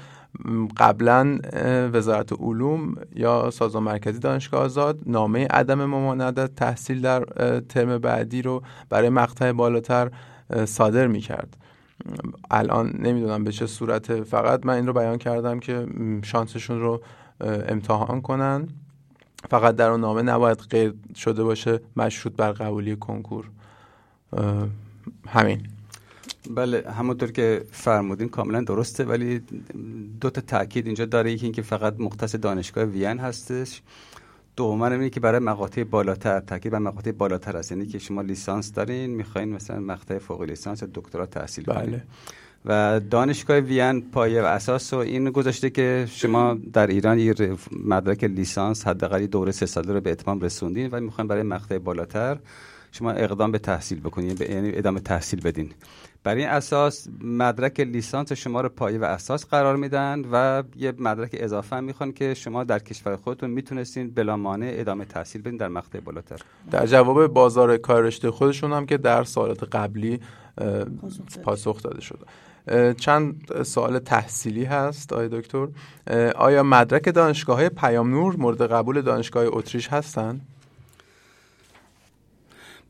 قبلا 0.77 1.39
وزارت 1.93 2.33
علوم 2.33 2.95
یا 3.15 3.51
سازمان 3.51 3.83
مرکزی 3.83 4.19
دانشگاه 4.19 4.61
آزاد 4.61 4.99
نامه 5.07 5.47
عدم 5.47 5.85
ممانعت 5.85 6.55
تحصیل 6.55 7.01
در 7.01 7.25
ترم 7.61 7.99
بعدی 7.99 8.43
رو 8.43 8.63
برای 8.91 9.09
مقطع 9.09 9.53
بالاتر 9.53 10.11
صادر 10.65 11.07
می‌کرد. 11.07 11.57
الان 12.51 12.93
نمی‌دونم 12.99 13.45
به 13.45 13.53
چه 13.53 13.67
صورت 13.67 14.23
فقط 14.23 14.67
من 14.67 14.75
این 14.75 14.87
رو 14.87 14.93
بیان 14.93 15.19
کردم 15.19 15.61
که 15.61 15.87
شانسشون 16.23 16.81
رو 16.81 17.03
امتحان 17.69 18.21
کنن. 18.21 18.69
فقط 19.51 19.77
در 19.77 19.91
اون 19.91 20.01
نامه 20.01 20.23
نباید 20.23 20.59
قید 20.71 21.17
شده 21.17 21.43
باشه 21.43 21.81
مشروط 21.97 22.35
بر 22.37 22.53
قبولی 22.53 22.97
کنکور. 22.97 23.51
همین. 25.29 25.67
بله 26.51 26.91
همونطور 26.91 27.31
که 27.31 27.65
فرمودین 27.73 28.29
کاملا 28.29 28.61
درسته 28.61 29.05
ولی 29.05 29.43
دو 30.21 30.31
تا 30.31 30.41
تاکید 30.41 30.87
اینجا 30.87 31.05
داره. 31.05 31.33
یکی 31.33 31.47
اینکه 31.47 31.63
فقط 31.63 31.95
مختص 31.99 32.35
دانشگاه 32.35 32.85
وین 32.85 33.19
هستش. 33.19 33.83
دوما 34.57 34.87
اینه 34.87 35.11
که 35.11 35.21
برای 35.21 35.41
مقاطع 35.41 35.85
بالاتر 35.85 36.41
تاکید 36.41 36.73
بر 36.73 36.79
مقاطع 36.79 37.13
بالاتر 37.13 37.57
است. 37.57 37.73
یعنی 37.73 37.87
که 37.87 37.99
شما 37.99 38.23
لیسانس 38.23 38.73
دارین 38.73 39.11
می‌خواین 39.11 39.49
مثلا 39.49 39.81
مقطع 39.81 40.19
فوق 40.19 40.43
لیسانس 40.43 40.83
یا 40.83 40.89
دکترا 40.95 41.27
تحصیل 41.27 41.65
بله. 41.65 41.87
کنین 41.87 42.03
و 42.65 43.01
دانشگاه 43.11 43.59
وین 43.59 44.11
پایه 44.11 44.43
و 44.43 44.45
اساس 44.45 44.93
و 44.93 44.97
این 44.97 45.31
گذاشته 45.31 45.71
که 45.71 46.09
شما 46.11 46.59
در 46.73 46.87
ایران 46.87 47.19
یه 47.19 47.35
مدرک 47.85 48.25
لیسانس 48.25 48.87
حداقل 48.87 49.27
دوره 49.27 49.53
سه 49.53 49.67
ساله 49.67 49.93
رو 49.93 50.01
به 50.01 50.11
اتمام 50.11 50.41
رسوندین 50.41 50.89
و 50.93 51.01
می‌خواین 51.01 51.29
برای 51.29 51.43
مقطع 51.43 51.79
بالاتر 51.79 52.39
شما 52.93 53.11
اقدام 53.11 53.53
به 53.53 53.59
تحصیل 53.59 54.01
بکنین 54.01 54.37
یعنی 54.41 54.71
ادامه 54.75 55.01
تحصیل 55.01 55.41
بدین. 55.41 55.71
بر 56.25 56.35
این 56.35 56.49
اساس 56.49 57.09
مدرک 57.23 57.81
لیسانس 57.81 58.33
شما 58.33 58.61
رو 58.61 58.69
پایه 58.69 58.99
و 58.99 59.05
اساس 59.05 59.47
قرار 59.47 59.77
میدن 59.77 60.25
و 60.33 60.63
یه 60.77 60.93
مدرک 60.99 61.31
اضافه 61.33 61.77
هم 61.77 61.85
می‌خوان 61.85 62.13
که 62.13 62.35
شما 62.35 62.65
در 62.65 62.79
کشور 62.79 63.17
خودتون 63.17 63.51
می‌تونستین 63.51 64.11
بلا 64.11 64.37
مانع 64.37 64.71
ادامه 64.75 65.05
تحصیل 65.05 65.43
بدین 65.43 65.57
در 65.57 65.69
مقطع 65.69 66.01
بالاتر. 66.01 66.41
در 66.71 66.87
جواب 66.87 67.27
بازار 67.27 67.77
کار 67.77 68.03
رشته 68.03 68.31
خودشون 68.31 68.73
هم 68.73 68.87
که 68.87 68.97
در 68.97 69.25
سالات 69.25 69.65
قبلی 69.77 70.21
پاسخ 71.45 71.83
داده 71.83 72.01
شده. 72.01 72.27
چند 72.99 73.63
سوال 73.63 73.99
تحصیلی 73.99 74.65
هست 74.65 75.13
آقای 75.13 75.29
دکتر. 75.29 75.69
آیا 76.37 76.63
مدرک 76.63 77.15
دانشگاه 77.15 77.57
های 77.57 77.69
پیام 77.69 78.11
نور 78.11 78.37
مورد 78.37 78.63
قبول 78.63 79.03
دانشگاه 79.03 79.45
اتریش 79.47 79.89
هستند؟ 79.89 80.41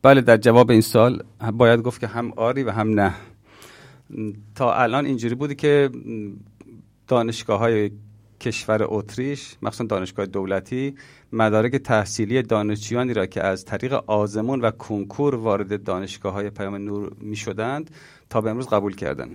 بله 0.03 0.21
در 0.21 0.37
جواب 0.37 0.71
این 0.71 0.81
سال 0.81 1.23
باید 1.53 1.83
گفت 1.83 2.01
که 2.01 2.07
هم 2.07 2.33
آری 2.37 2.63
و 2.63 2.71
هم 2.71 3.01
نه. 3.01 3.15
تا 4.55 4.75
الان 4.75 5.07
اینجوری 5.07 5.35
بوده 5.35 5.55
که 5.55 5.91
دانشگاه 7.09 7.59
های 7.59 7.91
کشور 8.41 8.87
اتریش 8.89 9.57
مخصوصا 9.63 9.85
دانشگاه 9.85 10.27
دولتی 10.27 10.95
مدارک 11.33 11.77
تحصیلی 11.77 12.43
دانشجویانی 12.43 13.15
را 13.15 13.27
که 13.27 13.43
از 13.43 13.65
طریق 13.65 13.93
آزمون 14.07 14.61
و 14.61 14.71
کنکور 14.71 15.35
وارد 15.35 15.83
دانشگاه 15.85 16.33
های 16.33 16.51
پیام 16.51 16.75
نور 16.75 17.13
می 17.21 17.37
شدند 17.37 17.91
تا 18.31 18.41
به 18.41 18.51
امروز 18.51 18.69
قبول 18.69 18.95
کردن. 18.95 19.31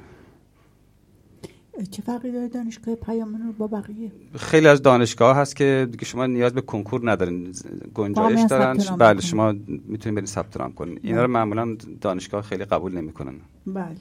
چه 1.91 2.01
فرقی 2.01 2.31
داره 2.31 2.47
دانشگاه 2.47 2.95
پیام 2.95 3.35
نور 3.35 3.51
با 3.51 3.67
بقیه؟ 3.67 4.11
خیلی 4.35 4.67
از 4.67 4.81
دانشگاه 4.81 5.37
هست 5.37 5.55
که 5.55 5.87
دیگه 5.91 6.05
شما 6.05 6.25
نیاز 6.25 6.53
به 6.53 6.61
کنکور 6.61 7.11
ندارین 7.11 7.51
گنجایش 7.93 8.41
دارن. 8.49 8.77
بله 8.99 9.21
شما 9.21 9.51
می‌تونید 9.67 10.15
برید 10.15 10.25
ثبت 10.25 10.57
نام 10.57 10.73
کنین. 10.73 10.99
اینا 11.03 11.21
رو 11.21 11.31
معمولا 11.31 11.77
دانشگاه 12.01 12.41
خیلی 12.41 12.65
قبول 12.65 12.97
نمی‌کنن. 12.97 13.33
بله. 13.67 13.95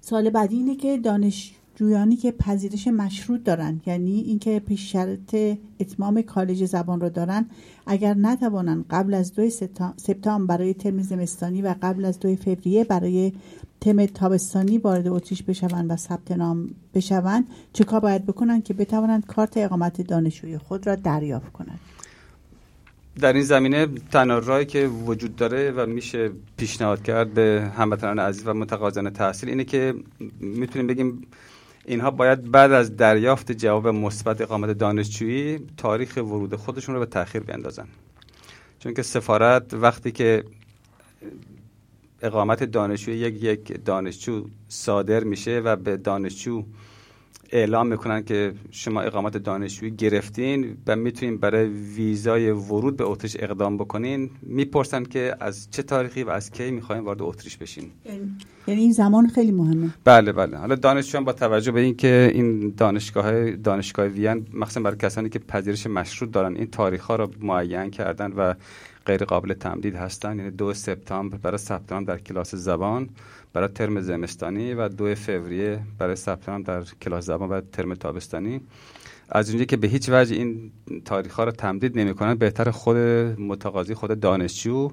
سال 0.00 0.30
بعدی 0.30 0.56
اینه 0.56 0.76
که 0.76 0.98
دانشجویانی 0.98 2.16
که 2.16 2.32
پذیرش 2.32 2.88
مشروط 2.88 3.44
دارن 3.44 3.80
یعنی 3.86 4.20
اینکه 4.20 4.60
پیش 4.60 4.92
شرط 4.92 5.36
اتمام 5.80 6.22
کالج 6.22 6.64
زبان 6.64 7.00
رو 7.00 7.08
دارن 7.08 7.46
اگر 7.86 8.14
نتوانن 8.14 8.84
قبل 8.90 9.14
از 9.14 9.34
دو 9.34 9.50
سپتامبر 9.96 10.56
برای 10.56 10.74
ترم 10.74 11.02
زمستانی 11.02 11.62
و 11.62 11.74
قبل 11.82 12.04
از 12.04 12.18
دو 12.18 12.36
فوریه 12.36 12.84
برای 12.84 13.32
تم 13.84 14.06
تابستانی 14.06 14.78
وارد 14.78 15.08
اتریش 15.08 15.42
بشوند 15.42 15.90
و 15.90 15.96
ثبت 15.96 16.32
نام 16.32 16.68
بشوند 16.94 17.44
چه 17.72 17.84
کار 17.84 18.00
باید 18.00 18.26
بکنن 18.26 18.62
که 18.62 18.74
بتوانند 18.74 19.26
کارت 19.26 19.56
اقامت 19.56 20.00
دانشجوی 20.00 20.58
خود 20.58 20.86
را 20.86 20.94
دریافت 20.94 21.52
کنند؟ 21.52 21.80
در 23.20 23.32
این 23.32 23.42
زمینه 23.42 23.86
تنها 24.12 24.38
راهی 24.38 24.66
که 24.66 24.86
وجود 24.86 25.36
داره 25.36 25.70
و 25.70 25.86
میشه 25.86 26.30
پیشنهاد 26.56 27.02
کرد 27.02 27.34
به 27.34 27.70
هموطنان 27.76 28.18
عزیز 28.18 28.46
و 28.46 28.54
متقاضیان 28.54 29.10
تحصیل 29.10 29.48
اینه 29.48 29.64
که 29.64 29.94
می‌تونیم 30.40 30.86
بگیم 30.86 31.26
اینها 31.84 32.10
باید 32.10 32.50
بعد 32.50 32.72
از 32.72 32.96
دریافت 32.96 33.52
جواب 33.52 33.88
مثبت 33.88 34.40
اقامت 34.40 34.70
دانشجویی 34.70 35.58
تاریخ 35.76 36.16
ورود 36.16 36.54
خودشون 36.54 36.94
رو 36.94 37.00
به 37.00 37.06
تاخیر 37.06 37.42
بیندازن. 37.42 37.86
چون 38.78 38.94
که 38.94 39.02
سفارت 39.02 39.74
وقتی 39.74 40.12
که 40.12 40.44
اقامت 42.24 42.64
دانشجوی 42.64 43.16
یک 43.16 43.42
یک 43.42 43.84
دانشجو 43.84 44.46
صادر 44.68 45.24
میشه 45.24 45.60
و 45.64 45.76
به 45.76 45.96
دانشجو 45.96 46.64
اعلام 47.50 47.86
می‌کنن 47.86 48.24
که 48.24 48.52
شما 48.70 49.00
اقامت 49.00 49.36
دانشجویی 49.36 49.96
گرفتین 49.96 50.76
و 50.86 50.96
می‌تونین 50.96 51.36
برای 51.36 51.68
ویزای 51.68 52.50
ورود 52.50 52.96
به 52.96 53.04
اتریش 53.04 53.36
اقدام 53.38 53.76
بکنین. 53.76 54.30
می‌پرسن 54.42 55.04
که 55.04 55.36
از 55.40 55.68
چه 55.70 55.82
تاریخی 55.82 56.22
و 56.22 56.30
از 56.30 56.50
کی 56.50 56.70
می‌خواین 56.70 57.04
وارد 57.04 57.22
اتریش 57.22 57.56
بشین. 57.56 57.84
یعنی 58.66 58.80
این 58.80 58.92
زمان 58.92 59.28
خیلی 59.28 59.52
مهمه. 59.52 59.90
بله 60.04 60.32
بله. 60.32 60.56
حالا 60.56 60.74
دانشجویان 60.74 61.24
با 61.24 61.32
توجه 61.32 61.72
به 61.72 61.80
اینکه 61.80 62.30
این 62.34 62.74
دانشگاه 62.76 63.50
دانشگاه 63.50 64.06
وین 64.06 64.46
مخصوصا 64.54 64.80
برای 64.80 64.96
کسانی 64.96 65.28
که 65.28 65.38
پذیرش 65.38 65.86
مشروط 65.86 66.30
دارن 66.30 66.56
این 66.56 66.66
تاریخ 66.66 67.04
ها 67.04 67.16
رو 67.16 67.30
معین 67.40 67.90
کردن 67.90 68.32
و 68.32 68.54
غیر 69.06 69.24
قابل 69.24 69.54
تمدید 69.54 69.96
هستن. 69.96 70.38
یعنی 70.38 70.50
دو 70.50 70.74
سپتامبر 70.74 71.36
برای 71.36 71.58
ثبت 71.58 71.86
در 71.86 72.18
کلاس 72.18 72.54
زبان 72.54 73.08
برای 73.52 73.68
ترم 73.68 74.00
زمستانی 74.00 74.74
و 74.74 74.88
دو 74.88 75.14
فوریه 75.14 75.80
برای 75.98 76.16
ثبت 76.16 76.64
در 76.64 76.82
کلاس 77.02 77.24
زبان 77.26 77.48
و 77.48 77.60
ترم 77.60 77.94
تابستانی. 77.94 78.60
از 79.28 79.48
اونجایی 79.48 79.66
که 79.66 79.76
به 79.76 79.88
هیچ 79.88 80.08
وجه 80.08 80.36
این 80.36 80.70
تاریخ 81.04 81.34
ها 81.34 81.44
رو 81.44 81.50
تمدید 81.50 81.98
نمی‌کنن 81.98 82.34
بهتر 82.34 82.70
خود 82.70 82.96
متقاضی 83.40 83.94
خود 83.94 84.20
دانشجو 84.20 84.90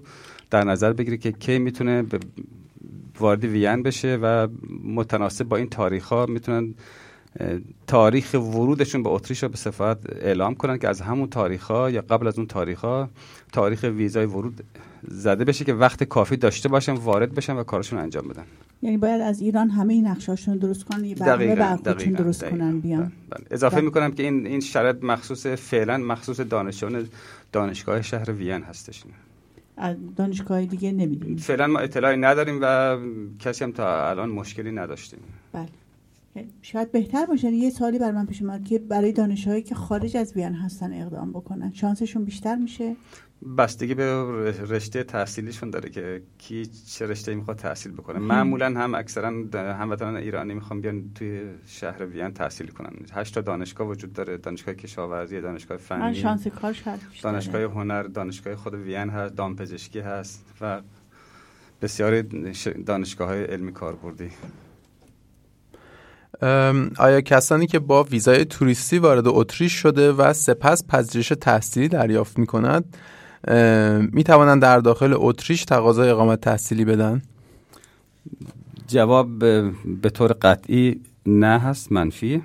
در 0.49 0.63
نظر 0.63 0.93
بگیره 0.93 1.17
که 1.17 1.31
کی 1.31 1.59
می‌تونه 1.59 2.05
وارد 3.19 3.43
وین 3.43 3.83
بشه 3.83 4.19
و 4.21 4.47
متناسب 4.83 5.45
با 5.45 5.57
این 5.57 5.69
تاریخ 5.69 6.07
ها 6.07 6.25
می‌تونن 6.25 6.73
تاریخ 7.87 8.33
ورودشون 8.33 9.03
به 9.03 9.09
اتریش 9.09 9.43
رو 9.43 9.49
به 9.49 9.57
صفت 9.57 10.23
اعلام 10.23 10.55
کنن 10.55 10.77
که 10.77 10.87
از 10.87 11.01
همون 11.01 11.29
تاریخ 11.29 11.63
ها 11.63 11.89
یا 11.89 12.01
قبل 12.01 12.27
از 12.27 12.37
اون 12.37 12.47
تاریخ 12.47 12.79
ها 12.79 13.09
تاریخ 13.51 13.83
ویزای 13.83 14.25
ورود 14.25 14.63
زده 15.07 15.45
بشه 15.45 15.65
که 15.65 15.73
وقت 15.73 16.03
کافی 16.03 16.37
داشته 16.37 16.69
باشن 16.69 16.93
وارد 16.93 17.35
بشن 17.35 17.55
و 17.55 17.63
کارشون 17.63 17.99
انجام 17.99 18.27
بدن 18.27 18.43
یعنی 18.81 18.97
باید 18.97 19.21
از 19.21 19.41
ایران 19.41 19.69
همه 19.69 19.93
این 19.93 20.07
نقشاشون 20.07 20.57
درست 20.57 20.83
کنن 20.83 21.05
یه 21.05 21.15
برنامه 21.15 21.55
درست 22.11 22.41
دقیقا. 22.41 22.57
کنن 22.57 22.79
بیان 22.79 22.99
بله. 22.99 23.11
بله. 23.29 23.45
اضافه 23.51 23.75
بله. 23.75 23.85
می‌کنم 23.85 24.11
که 24.11 24.23
این 24.23 24.47
این 24.47 24.59
شرط 24.59 25.03
مخصوص 25.03 25.45
فعلا 25.45 25.97
مخصوص 25.97 26.39
دانشجویان 26.39 27.07
دانشگاه 27.51 28.01
شهر 28.01 28.31
وین 28.31 28.61
هستش 28.61 29.03
دانشگاه 30.15 30.65
دیگه 30.65 30.91
نمی‌دونیم 30.91 31.37
فعلا 31.37 31.67
ما 31.67 31.79
اطلاعی 31.79 32.17
نداریم 32.17 32.59
و 32.61 32.97
کسی 33.39 33.63
هم 33.63 33.71
تا 33.71 34.09
الان 34.09 34.29
مشکلی 34.29 34.71
نداشتیم 34.71 35.19
بله 35.53 35.67
شاید 36.61 36.91
بهتر 36.91 37.25
باشه. 37.25 37.51
یه 37.51 37.69
سالی 37.69 37.99
بر 37.99 38.11
من 38.11 38.25
پیش 38.25 38.41
اومد 38.41 38.63
که 38.63 38.79
برای 38.79 39.11
دانشهایی 39.11 39.61
که 39.61 39.75
خارج 39.75 40.17
از 40.17 40.33
وین 40.35 40.53
هستن 40.53 40.93
اقدام 40.93 41.31
بکنن. 41.31 41.71
شانسشون 41.73 42.25
بیشتر 42.25 42.55
میشه؟ 42.55 42.95
بستگی 43.57 43.93
به 43.93 44.23
رشته 44.51 45.03
تحصیلیشون 45.03 45.69
داره 45.69 45.89
که 45.89 46.21
کی 46.37 46.65
چه 46.65 47.05
رشته 47.05 47.35
می‌خواد 47.35 47.57
تحصیل 47.57 47.91
بکنه. 47.91 48.19
معمولا 48.19 48.65
هم 48.65 48.95
اکثرا 48.95 49.27
هموطنان 49.53 50.15
ایرانی 50.15 50.53
می‌خوان 50.53 50.81
بیان 50.81 51.11
توی 51.15 51.41
شهر 51.67 52.05
وین 52.05 52.31
تحصیل 52.31 52.67
کنن. 52.67 52.93
هشت 53.13 53.33
تا 53.33 53.41
دانشگاه 53.41 53.87
وجود 53.87 54.13
داره. 54.13 54.37
دانشگاه 54.37 54.75
کشاورزی 54.75 55.41
دانشگاه 55.41 55.77
فنی. 55.77 56.15
شانس 56.15 56.47
کار 56.47 56.73
شاید 56.73 56.99
دانشگاه 57.23 57.61
هنر 57.61 58.03
دانشگاه 58.03 58.55
خود 58.55 58.73
وین 58.73 59.09
هست 59.09 59.35
دامپزشکی 59.35 59.99
هست 59.99 60.45
و 60.61 60.81
بسیاری 61.81 62.21
دانشگاه 62.85 63.27
های 63.27 63.43
علمی 63.43 63.71
کاربردی. 63.71 64.29
آیا 66.97 67.21
کسانی 67.21 67.67
که 67.67 67.79
با 67.79 68.03
ویزای 68.03 68.45
توریستی 68.45 68.99
وارد 68.99 69.27
اتریش 69.27 69.73
شده 69.73 70.11
و 70.11 70.33
سپس 70.33 70.87
پذیرش 70.87 71.33
تحصیلی 71.41 71.87
دریافت 71.87 72.39
می 72.39 72.45
کند 72.45 72.97
می 74.13 74.23
توانند 74.23 74.61
در 74.61 74.79
داخل 74.79 75.13
اتریش 75.15 75.65
تقاضای 75.65 76.09
اقامت 76.09 76.41
تحصیلی 76.41 76.85
بدن؟ 76.85 77.21
جواب 78.87 79.39
به 80.01 80.09
طور 80.13 80.31
قطعی 80.41 81.01
نه 81.25 81.59
هست 81.59 81.91
منفی 81.91 82.41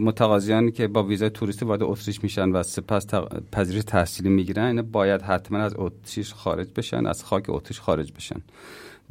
متقاضیانی 0.00 0.72
که 0.72 0.88
با 0.88 1.02
ویزای 1.02 1.30
توریستی 1.30 1.64
وارد 1.64 1.82
اتریش 1.82 2.22
میشن 2.22 2.48
و 2.48 2.62
سپس 2.62 3.06
پذیرش 3.52 3.84
تحصیلی 3.84 4.28
می‌گیرن 4.28 4.64
اینا 4.64 4.82
باید 4.82 5.22
حتما 5.22 5.58
از 5.58 5.74
اتریش 5.76 6.34
خارج 6.34 6.68
بشن 6.76 7.06
از 7.06 7.24
خاک 7.24 7.44
اتریش 7.48 7.80
خارج 7.80 8.12
بشن 8.12 8.40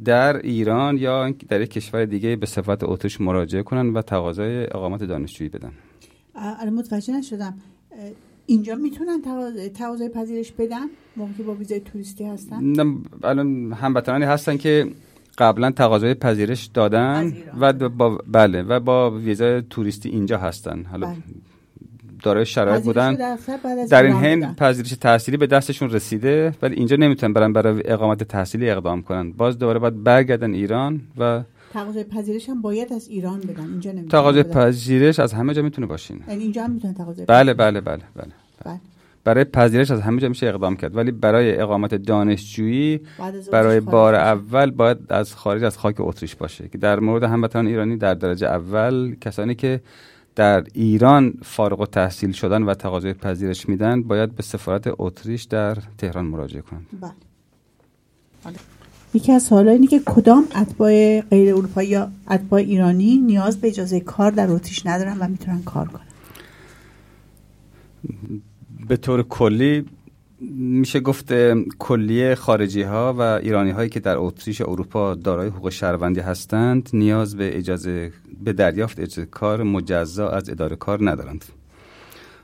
در 0.04 0.36
ایران 0.36 0.98
یا 0.98 1.30
در 1.48 1.60
یک 1.60 1.70
کشور 1.70 2.04
دیگه 2.04 2.36
به 2.36 2.46
صفت 2.46 2.84
اتریش 2.84 3.20
مراجعه 3.20 3.62
کنن 3.62 3.92
و 3.92 4.02
تقاضای 4.02 4.64
اقامت 4.64 5.04
دانشجویی 5.04 5.50
بدن. 5.50 5.72
الان 6.34 6.74
متوجه 6.74 7.12
نشدم. 7.18 7.54
اینجا 8.46 8.74
می‌تونن 8.74 9.22
تقاضای 9.74 10.08
پذیرش 10.08 10.52
بدن؟ 10.52 10.86
موقعی 11.16 11.44
با 11.44 11.54
ویزای 11.54 11.80
توریستی 11.80 12.24
هستن؟ 12.24 12.74
الان 13.22 13.72
هموطنانی 13.72 14.24
هستن 14.24 14.56
که 14.56 14.86
قبلا 15.38 15.70
تقاضای 15.70 16.14
پذیرش 16.14 16.66
دادن 16.66 17.32
و 17.60 17.72
با 17.72 18.18
بله 18.26 18.62
و 18.62 18.80
با 18.80 19.10
ویزای 19.10 19.62
توریستی 19.62 20.08
اینجا 20.08 20.38
هستن. 20.38 20.84
حالا 20.84 21.06
بله. 21.06 21.16
دارای 22.22 22.46
شرایط 22.46 22.84
بودن 22.84 23.14
در 23.90 24.02
این 24.02 24.16
حین. 24.16 24.54
پذیرش 24.54 24.90
تحصیلی 24.90 25.36
به 25.36 25.46
دستشون 25.46 25.90
رسیده 25.90 26.54
ولی 26.62 26.74
اینجا 26.74 26.96
نمی‌تونن 26.96 27.32
برن 27.32 27.52
برای 27.52 27.82
اقامت 27.84 28.22
تحصیلی 28.22 28.70
اقدام 28.70 29.02
کنن 29.02 29.32
باز 29.32 29.58
دوباره 29.58 29.78
باید 29.78 30.04
برگردن 30.04 30.54
ایران 30.54 31.00
و 31.18 31.42
تقاضای 31.72 32.04
پذیرش 32.04 32.48
هم 32.48 32.62
باید 32.62 32.92
از 32.92 33.08
ایران 33.08 33.40
بدن 33.40 33.66
اینجا 33.70 33.90
نمی‌تونن 33.90 34.08
تقاضای. 34.08 34.42
پذیرش 34.42 35.18
از 35.18 35.32
همه 35.32 35.54
جا 35.54 35.62
می‌تونه 35.62 35.86
باشین 35.86 36.20
یعنی 36.28 36.42
اینجا 36.42 36.64
هم 36.64 36.70
می‌تونن 36.70 36.94
تقاضای 36.94 37.24
بله 37.26 37.54
پذیرش 37.54 37.56
بله 37.56 37.80
بله 37.80 38.02
بله 38.14 38.32
بله. 38.64 38.80
برای 39.24 39.44
پذیرش 39.44 39.90
از 39.90 40.00
همه 40.00 40.20
جا 40.20 40.28
میشه 40.28 40.46
اقدام 40.46 40.76
کرد 40.76 40.96
ولی 40.96 41.10
برای 41.10 41.60
اقامت 41.60 41.94
دانشجویی 41.94 43.00
برای 43.52 43.80
بار. 43.80 44.14
اول 44.14 44.70
باید 44.70 44.98
از 45.08 45.34
خارج 45.34 45.64
از 45.64 45.78
خاک 45.78 45.94
اتریش 45.98 46.34
باشه 46.36 46.68
که 46.68 46.78
در 46.78 47.00
مورد 47.00 47.22
هموطنان 47.22 47.66
ایرانی 47.66 47.96
در 47.96 48.14
درجه 48.14 48.46
اول 48.46 49.16
کسانی 49.20 49.54
که 49.54 49.80
در 50.38 50.64
ایران 50.74 51.34
فارغ 51.42 51.80
التحصیل 51.80 52.32
شدن 52.32 52.62
و 52.62 52.74
تقاضای 52.74 53.12
پذیرش 53.12 53.68
میدن 53.68 54.02
باید 54.02 54.36
به 54.36 54.42
سفارت 54.42 54.90
اتریش 54.98 55.42
در 55.44 55.78
تهران 55.98 56.24
مراجعه 56.24 56.62
کنند 56.62 56.86
بله 57.00 57.10
بله. 58.44 58.56
یکی 59.14 59.32
از 59.32 59.42
سوالات 59.42 59.72
اینه 59.72 59.86
که 59.86 60.00
کدام 60.06 60.44
اتباع 60.56 61.20
غیر 61.20 61.54
اروپایی 61.54 61.88
یا 61.88 62.10
اتباع 62.30 62.60
ایرانی 62.60 63.16
نیاز 63.16 63.60
به 63.60 63.68
اجازه 63.68 64.00
کار 64.00 64.30
در 64.30 64.50
اتریش 64.50 64.86
ندارن 64.86 65.18
و 65.18 65.28
می‌تونن 65.28 65.62
کار 65.62 65.88
کنن 65.88 66.06
به 68.88 68.96
طور 68.96 69.22
کلی 69.22 69.86
میشه 70.40 71.00
گفت 71.00 71.32
کلیه 71.78 72.34
خارجی 72.34 72.82
ها 72.82 73.14
و 73.18 73.20
ایرانی 73.20 73.70
هایی 73.70 73.88
که 73.88 74.00
در 74.00 74.16
اتریش 74.18 74.60
اروپا 74.60 75.14
دارای 75.14 75.48
حقوق 75.48 75.70
شهروندی 75.70 76.20
هستند 76.20 76.90
نیاز 76.92 77.36
به 77.36 77.58
اجازه 77.58 78.12
به 78.44 78.52
دریافت 78.52 79.00
اجازه 79.00 79.26
کار 79.26 79.62
مجزا 79.62 80.28
از 80.28 80.50
اداره 80.50 80.76
کار 80.76 81.10
ندارند. 81.10 81.44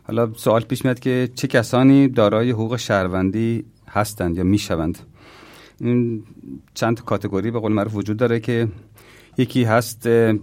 حالا 0.03 0.33
سوال 0.37 0.61
پیش 0.61 0.85
میاد 0.85 0.99
که 0.99 1.29
چه 1.35 1.49
کسانی 1.49 2.09
دارای 2.09 2.51
حقوق 2.51 2.77
شهروندی 2.77 3.65
هستند 3.89 4.37
یا 4.37 4.45
می‌شوند؟ 4.45 4.99
این 5.81 6.23
چند 6.75 7.05
کاتگوری 7.05 7.51
به 7.51 7.59
قول 7.59 7.73
معروف 7.73 7.95
وجود 7.95 8.16
داره 8.16 8.41
که 8.41 8.69
یکی 9.39 9.65
هست 9.65 10.07
اه، 10.07 10.35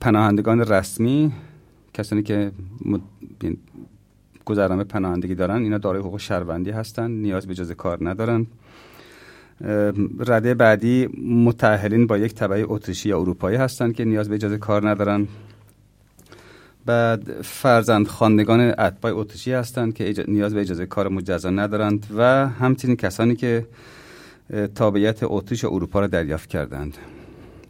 پناهندگان 0.00 0.60
رسمی 0.60 1.32
کسانی 1.94 2.22
که 2.22 2.52
یعنی 3.42 3.56
گذرنامه 4.44 4.84
پناهندگی 4.84 5.34
دارن 5.34 5.62
اینا 5.62 5.78
دارای 5.78 6.00
حقوق 6.00 6.20
شهروندی 6.20 6.70
هستن 6.70 7.10
نیاز 7.10 7.46
به 7.46 7.52
اجازه 7.52 7.74
کار 7.74 7.98
ندارن. 8.08 8.46
رده 10.26 10.54
بعدی 10.54 11.08
متأهلین 11.28 12.06
با 12.06 12.18
یک 12.18 12.34
تبعه 12.34 12.64
اتریشی 12.68 13.08
یا 13.08 13.20
اروپایی 13.20 13.56
هستند 13.56 13.94
که 13.94 14.04
نیاز 14.04 14.28
به 14.28 14.34
اجازه 14.34 14.58
کار 14.58 14.88
ندارن. 14.88 15.28
بعد 16.86 17.42
فرزند 17.42 18.06
خواندگان 18.06 18.60
اتباع 18.78 19.18
اتریشی 19.18 19.52
هستند 19.52 19.94
که 19.94 20.14
اجا- 20.14 20.28
نیاز 20.28 20.54
به 20.54 20.60
اجازه 20.60 20.86
کار 20.86 21.08
مجزا 21.08 21.50
ندارند 21.50 22.06
و 22.16 22.22
همچنین 22.48 22.96
کسانی 22.96 23.36
که 23.36 23.66
تابعیت 24.74 25.18
اتریش 25.22 25.64
و 25.64 25.68
اروپا 25.72 26.00
را 26.00 26.06
دریافت 26.06 26.48
کردند. 26.48 26.98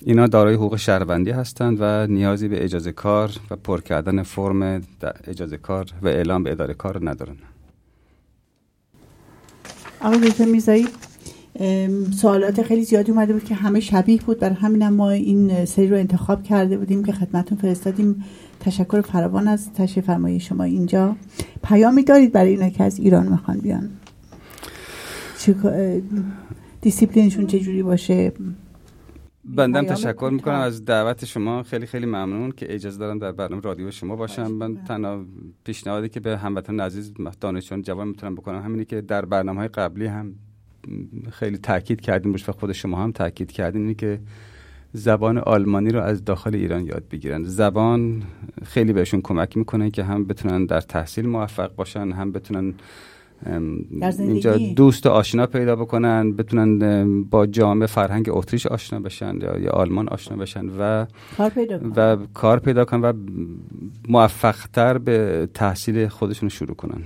اینا 0.07 0.27
دارای 0.27 0.55
حقوق 0.55 0.77
شهروندی 0.77 1.31
هستند 1.31 1.77
و 1.81 2.07
نیازی 2.07 2.49
به 2.49 2.65
اجازه 2.65 2.93
کار 2.93 3.31
و 3.51 3.57
پر 3.57 3.81
کردن 3.81 4.23
فرم 4.23 4.83
اجازه 5.27 5.57
کار 5.57 5.87
و 6.03 6.09
اعلام 6.09 6.43
به 6.43 6.53
اداره 6.53 6.75
کار 6.75 7.11
ندارن. 7.11 7.37
آقای 10.01 10.19
دکتر 10.19 10.45
میرزایی 10.45 10.89
ام، 11.57 12.11
سوالات 12.11 12.63
خیلی 12.63 12.85
زیادی 12.85 13.13
اومده 13.13 13.33
بود 13.33 13.45
که 13.45 13.55
همه 13.55 13.81
شبیه 13.81 14.21
بود. 14.21 14.39
برای 14.39 14.55
همینم 14.55 14.95
ما 14.95 15.11
این 15.11 15.65
سری 15.65 15.89
رو 15.89 15.97
انتخاب 15.97 16.43
کرده 16.43 16.79
بودیم 16.79 17.05
که 17.05 17.13
خدمتون 17.13 17.59
فرستادیم. 17.59 18.25
تشکر 18.61 19.01
فراوان 19.01 19.49
از 19.49 19.73
تشریف 19.73 20.07
فرمایی 20.07 20.41
شما 20.41 20.65
اینجا. 20.65 21.17
پیامی 21.63 22.03
دارید 22.03 22.33
برای 22.33 22.51
اینا 22.51 22.69
که 22.69 22.85
از 22.85 22.99
ایران 22.99 23.27
می‌خوان 23.27 23.59
بیان. 23.59 23.91
دیسیپلینشون 26.81 27.47
چجوری 27.47 27.83
باشه؟ 27.83 28.33
بندم 29.45 29.85
تشکر. 29.85 30.31
می‌کنم 30.33 30.55
از 30.55 30.85
دعوت 30.85 31.25
شما 31.25 31.63
خیلی 31.63 31.87
خیلی 31.87 32.07
ممنون 32.07 32.51
که 32.51 32.75
اجازه 32.75 32.99
دارم 32.99 33.19
در 33.19 33.33
برنامه 33.33 33.63
رادیو 33.63 33.91
شما 33.91 34.17
باشم 34.17 34.47
من 34.47 34.77
تنها 34.77 35.25
پیشنهادی 35.65 36.09
که 36.09 36.21
به 36.21 36.39
هموطنان 36.39 36.81
عزیز 36.81 37.13
دانشجویان 37.41 37.83
جوان 37.83 38.09
می‌تونم 38.09 38.35
بکنم 38.35 38.63
همینه 38.63 38.85
که 38.85 39.01
در 39.01 39.25
برنامه 39.25 39.59
های 39.59 39.69
قبلی 39.69 40.07
هم 40.07 40.35
خیلی 41.31 41.59
تاکید 41.59 42.01
کردیم 42.01 42.33
روش 42.33 42.49
و 42.49 42.53
خود 42.53 42.73
شما 42.73 43.03
هم 43.03 43.13
تاکید 43.13 43.53
کردین 43.53 43.83
اینه 43.83 43.95
که 43.95 44.21
زبان 44.93 45.39
آلمانی 45.39 45.91
رو 45.91 46.01
از 46.01 46.25
داخل 46.25 46.55
ایران 46.55 46.87
یاد 46.87 47.09
بگیرن 47.11 47.45
زبان 47.45 48.23
خیلی 48.65 48.93
بهشون 48.93 49.21
کمک 49.21 49.57
می‌کنه 49.57 49.91
که 49.91 50.05
هم 50.05 50.25
بتونن 50.25 50.67
در 50.67 50.81
تحصیل 50.81 51.29
موفق 51.29 51.75
باشن 51.75 52.13
هم 52.13 52.33
بتونن. 52.33 52.75
اینجا 54.19 54.57
دوست 54.57 55.07
و 55.07 55.09
آشنا 55.11 55.47
پیدا 55.47 55.77
بکنن 55.77 56.33
بتونن 56.33 57.23
با 57.23 57.47
جامعه 57.47 57.87
فرهنگ 57.87 58.29
اتریش 58.29 58.67
آشنا 58.67 59.01
بشن 59.01 59.39
یا, 59.41 59.71
آلمان 59.71 60.09
آشنا 60.09 60.37
بشن 60.37 60.67
و 60.79 61.07
کار 61.37 61.51
پیدا 61.51 61.79
کنن. 61.79 61.93
و 61.97 62.17
کار 62.35 62.59
پیدا 62.59 62.85
کنن 62.85 63.01
و 63.01 63.13
موفقتر 64.09 64.99
به 64.99 65.49
تحصیل 65.55 66.09
خودشون 66.09 66.49
شروع 66.49 66.75
کنن 66.75 67.03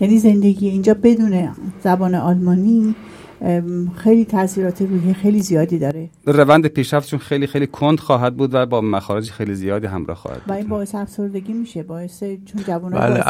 یعنی 0.00 0.18
زندگی 0.18 0.68
اینجا 0.68 0.94
بدون 0.94 1.48
زبان 1.84 2.14
آلمانی 2.14 2.94
خیلی 3.96 4.24
تاثیرات 4.24 4.82
روحی 4.82 5.14
خیلی 5.14 5.42
زیادی 5.42 5.78
داره. 5.78 6.08
روند 6.26 6.66
پیشرفتشون 6.66 7.18
خیلی 7.18 7.46
خیلی 7.46 7.66
کند 7.66 8.00
خواهد 8.00 8.36
بود 8.36 8.54
و 8.54 8.66
با 8.66 8.80
مخارج 8.80 9.30
خیلی 9.30 9.54
زیادی 9.54 9.86
همراه 9.86 10.16
خواهد 10.16 10.40
و 10.46 10.52
این 10.52 10.62
بود. 10.62 10.70
باعث 10.70 10.94
افسردگی 10.94 11.52
میشه. 11.52 11.82
باعث 11.82 12.18
چون 12.20 12.62
جوان 12.66 12.92
بله،. 12.92 13.20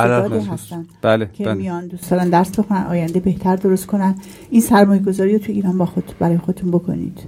هستن 0.53 0.87
بله 1.03 1.31
که 1.33 1.45
بله. 1.45 1.55
میان 1.55 1.87
دوست 1.87 2.11
دارن 2.11 2.31
درس 2.31 2.59
بخونن 2.59 2.87
آینده 2.87 3.21
بهتر 3.21 3.57
درست 3.57 3.87
کنن. 3.87 4.15
این 4.51 4.61
سرمایه 4.61 5.03
گذاری 5.03 5.33
رو 5.33 5.39
تو 5.39 5.53
ایران 5.53 5.79
با 5.79 5.87
خود 5.87 6.13
برای 6.19 6.39
خودتون 6.39 6.71
بکنید. 6.71 7.21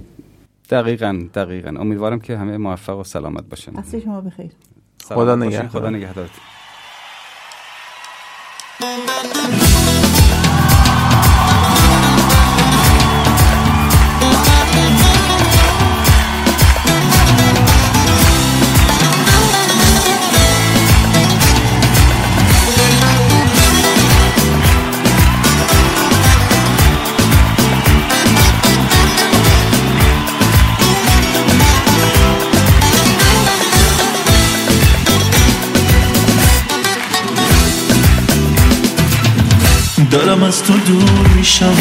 دقیقا 0.69 1.23
دقیقا. 1.33 1.69
امیدوارم 1.69 2.19
که 2.19 2.37
همه 2.37 2.57
موفق 2.57 2.99
و 2.99 3.03
سلامت 3.03 3.43
باشن. 3.49 3.77
اصل 3.77 3.99
شما 3.99 4.21
بخیر. 4.21 4.51
خدا. 5.03 5.35
نگهدار. 5.35 5.67
خدا 5.67 5.89
نگهدارت 5.89 6.29
از 40.43 40.63
تو 40.63 40.73
دور 40.73 41.27
میشم 41.35 41.75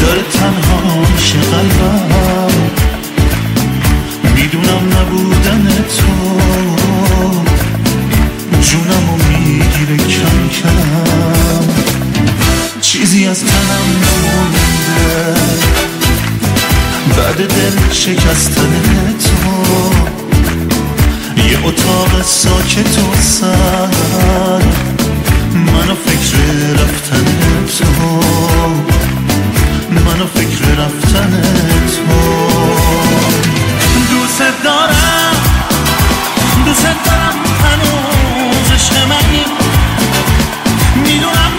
داره 0.00 0.22
تنها 0.22 1.00
میشه 1.14 1.38
قلبم. 1.38 2.50
می‌دونم 4.34 4.98
نبودن 4.98 5.84
تو. 5.98 6.40
جونمو 8.60 9.16
می‌گیره 9.28 9.96
کم 9.96 10.48
کم. 10.48 11.64
چیزی 12.80 13.26
از 13.26 13.40
تنم 13.40 13.86
نمونده. 14.02 15.40
بعد 17.16 17.36
دل 17.36 17.92
شکستن 17.92 18.82
تو. 19.24 19.38
یه 21.48 21.58
اتاق 21.64 22.22
ساکت 22.22 22.98
و 22.98 23.22
سر. 23.22 24.95
منو 25.86 25.94
فکر 25.94 26.36
رفتن 26.72 27.26
تو. 27.78 27.94
منو 29.90 30.26
فکر 30.34 30.64
رفتن 30.78 31.42
تو. 31.90 32.02
دوست 34.10 34.42
دارم 34.64 35.36
دوست 36.66 36.82
دارم 36.82 37.36
هنوز 37.62 38.70
عشق 38.74 38.94
منی. 39.08 39.44
می‌دونم 40.96 41.55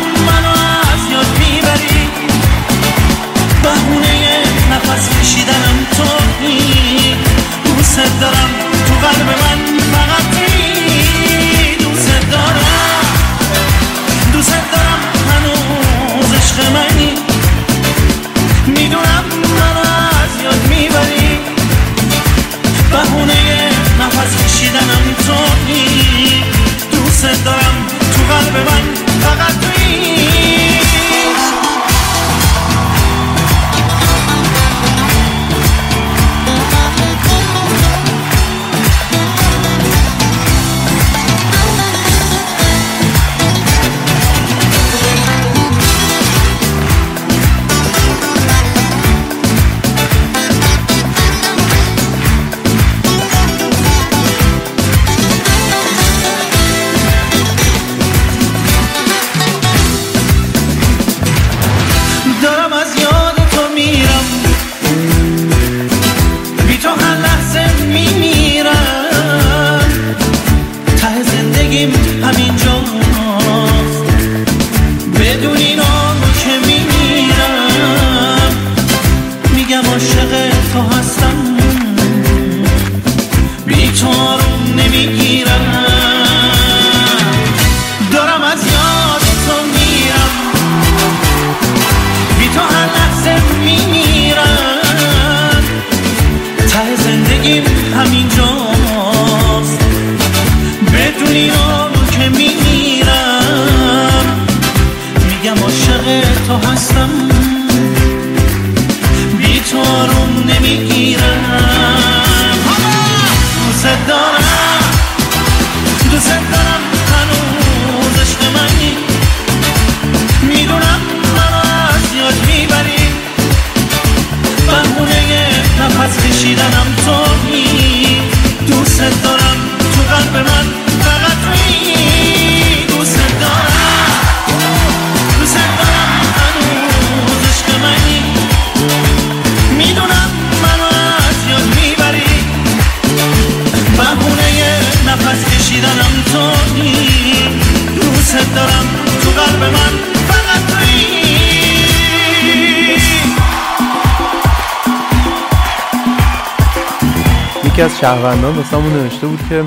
نوشته 159.23 159.27
بود 159.27 159.49
که 159.49 159.64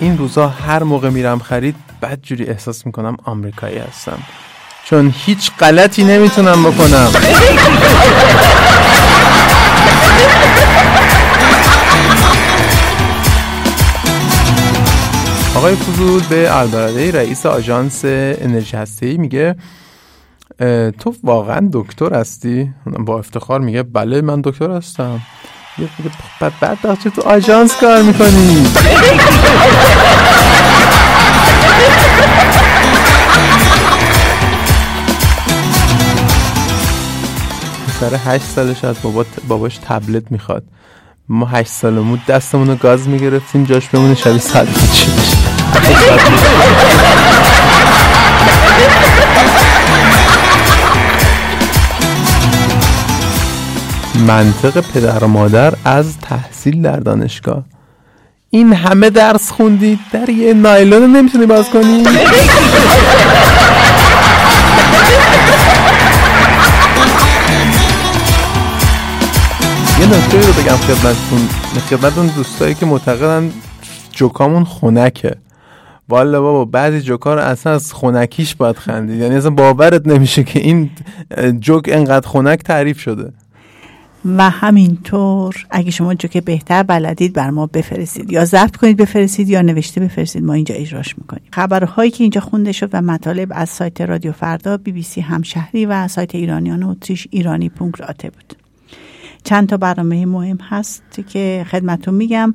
این 0.00 0.18
روزا 0.18 0.48
هر 0.48 0.82
موقع 0.82 1.08
میرم 1.08 1.38
خرید 1.38 1.74
بدجوری 2.02 2.44
احساس 2.44 2.86
می‌کنم 2.86 3.16
آمریکایی 3.24 3.78
هستم. 3.78 4.18
چون 4.84 5.14
هیچ 5.16 5.50
غلطی 5.60 6.04
نمی‌تونم 6.04 6.62
بکنم. 6.62 7.10
آقای 15.56 15.74
فضول 15.74 16.22
به 16.30 16.58
البرده 16.58 17.10
رئیس 17.10 17.46
آژانس 17.46 18.00
انرژی 18.04 18.76
هسته‌ای 18.76 19.16
میگه 19.16 19.56
تو 20.98 21.14
واقعا 21.24 21.68
دکتر 21.72 22.14
هستی؟ 22.14 22.74
با 22.86 23.18
افتخار 23.18 23.60
میگه 23.60 23.82
بله 23.82 24.20
من 24.20 24.40
دکتر 24.40 24.70
هستم. 24.70 25.20
یه 25.78 25.88
بعد 26.40 26.52
بعد 26.60 26.78
تو 27.16 27.22
آژانس 27.22 27.76
کار 27.76 28.02
می‌کنی. 28.02 28.66
سر 38.00 38.18
هشت 38.26 38.44
سالش 38.44 38.84
از 38.84 38.96
بابا 39.02 39.24
باباش 39.48 39.78
تبلت 39.78 40.22
می‌خواد. 40.30 40.62
ما 41.28 41.46
هشت 41.46 41.70
سالمون 41.70 42.20
دستمون 42.28 42.68
رو 42.68 42.76
گاز 42.76 43.08
می‌گرفتیم 43.08 43.64
جاش 43.64 43.88
بمونه 43.88 44.14
شبیه 44.14 44.38
ساعت 44.38 44.68
چی 44.92 45.06
منطق 54.26 54.80
پدر 54.80 55.24
و 55.24 55.28
مادر 55.28 55.74
از 55.84 56.18
تحصیل 56.18 56.82
در 56.82 56.96
دانشگاه. 56.96 57.64
این 58.50 58.72
همه 58.72 59.10
درس 59.10 59.50
خوندی 59.50 59.98
در 60.12 60.28
یه 60.28 60.54
نایلون 60.54 61.16
نمی‌تونی 61.16 61.46
باز 61.46 61.70
کنی؟ 61.70 62.04
یه 70.00 70.08
نکته 70.08 70.46
رو 70.46 70.52
بگم 70.52 70.76
خدمتتون. 70.76 71.48
خدمتتون 71.90 72.26
دوستایی 72.26 72.74
که 72.74 72.86
معتقدن 72.86 73.52
جوکامون 74.12 74.64
خونکه 74.64 75.34
والا 76.08 76.40
بابا 76.40 76.64
بعضی 76.64 77.00
جوکا 77.00 77.34
رو 77.34 77.40
اصلا 77.40 77.72
از 77.72 77.92
خونکیش 77.92 78.54
باید 78.54 78.76
خندید. 78.76 79.20
یعنی 79.20 79.34
اصلا 79.34 79.50
باورت 79.50 80.06
نمیشه 80.06 80.44
که 80.44 80.58
این 80.60 80.90
جوک 81.60 81.84
انقدر 81.88 82.28
خونک 82.28 82.62
تعریف 82.62 83.00
شده. 83.00 83.32
و 84.24 84.50
همینطور 84.50 85.66
اگه 85.70 85.90
شما 85.90 86.14
جوک 86.14 86.36
بهتر 86.36 86.82
بلدید 86.82 87.32
بر 87.32 87.50
ما 87.50 87.66
بفرستید. 87.66 88.32
یا 88.32 88.44
ضبط 88.44 88.76
کنید 88.76 88.96
بفرستید 88.96 89.48
یا 89.48 89.62
نوشته 89.62 90.00
بفرستید. 90.00 90.44
ما 90.44 90.52
اینجا 90.52 90.74
اجراش 90.74 91.18
می‌کنیم. 91.18 91.42
خبرهایی 91.52 92.10
که 92.10 92.24
اینجا 92.24 92.40
خونده 92.40 92.72
شد 92.72 92.90
و 92.92 93.02
مطالب 93.02 93.48
از 93.50 93.68
سایت 93.68 94.00
رادیو 94.00 94.32
فردا 94.32 94.76
بی 94.76 94.92
بی 94.92 95.02
سی 95.02 95.20
همشهری 95.20 95.86
و 95.86 96.08
سایت 96.08 96.34
ایرانیان 96.34 96.82
اتریش 96.82 97.28
ایرانی 97.30 97.68
پونک 97.68 97.96
راته 97.96 98.30
بود. 98.30 98.56
چند 99.44 99.68
تا 99.68 99.76
برنامه 99.76 100.26
مهم 100.26 100.58
هست 100.68 101.02
که 101.28 101.66
خدمتون 101.70 102.14
میگم. 102.14 102.54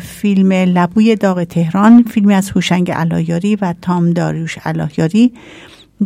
فیلم 0.00 0.52
لبوی 0.52 1.16
داغ 1.16 1.44
تهران 1.44 2.02
فیلمی 2.02 2.34
از 2.34 2.50
هوشنگ 2.50 2.90
الهیاری 2.94 3.56
و 3.56 3.74
تام 3.82 4.10
داریوش 4.10 4.58
الهیاری. 4.64 5.32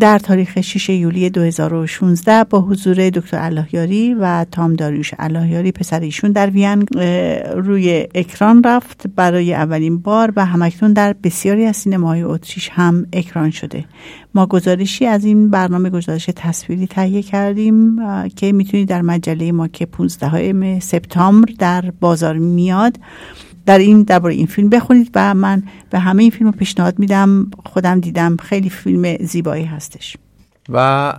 در 0.00 0.18
تاریخ 0.18 0.60
6 0.60 0.88
یولی 0.88 1.30
2016 1.30 2.44
با 2.44 2.60
حضور 2.60 3.10
دکتر 3.10 3.38
الهیاری 3.40 4.14
و 4.14 4.44
تام 4.50 4.74
داریوش 4.74 5.10
الهیاری 5.18 5.72
پسر 5.72 6.00
ایشون 6.00 6.32
در 6.32 6.50
وین 6.50 6.86
روی 7.56 8.06
اکران 8.14 8.62
رفت 8.64 9.06
برای 9.16 9.54
اولین 9.54 9.98
بار 9.98 10.32
و 10.36 10.46
همکنون 10.46 10.92
در 10.92 11.12
بسیاری 11.12 11.66
از 11.66 11.76
سینماهای 11.76 12.22
اتریش 12.22 12.68
هم 12.72 13.06
اکران 13.12 13.50
شده. 13.50 13.84
ما 14.34 14.46
گزارشی 14.46 15.06
از 15.06 15.24
این 15.24 15.50
برنامه 15.50 15.90
گزارش 15.90 16.30
تصویری 16.36 16.86
تهیه 16.86 17.22
کردیم 17.22 17.96
که 18.28 18.52
می‌تونید 18.52 18.88
در 18.88 19.02
مجله 19.02 19.52
ما 19.52 19.68
که 19.68 19.86
15 19.86 20.80
سپتامبر 20.80 21.52
در 21.58 21.92
بازار 22.00 22.36
میاد. 22.38 22.98
در 23.66 23.78
این 23.78 24.02
درباره 24.02 24.34
این 24.34 24.46
فیلم 24.46 24.68
بخونید 24.68 25.10
و 25.14 25.34
من 25.34 25.62
به 25.90 25.98
همه 25.98 26.22
این 26.22 26.30
فیلم 26.30 26.50
رو 26.50 26.56
پیشنهاد 26.56 26.98
میدم. 26.98 27.50
خودم 27.66 28.00
دیدم. 28.00 28.36
خیلی 28.36 28.70
فیلم 28.70 29.16
زیبایی 29.16 29.64
هستش. 29.64 30.16
و 30.68 31.12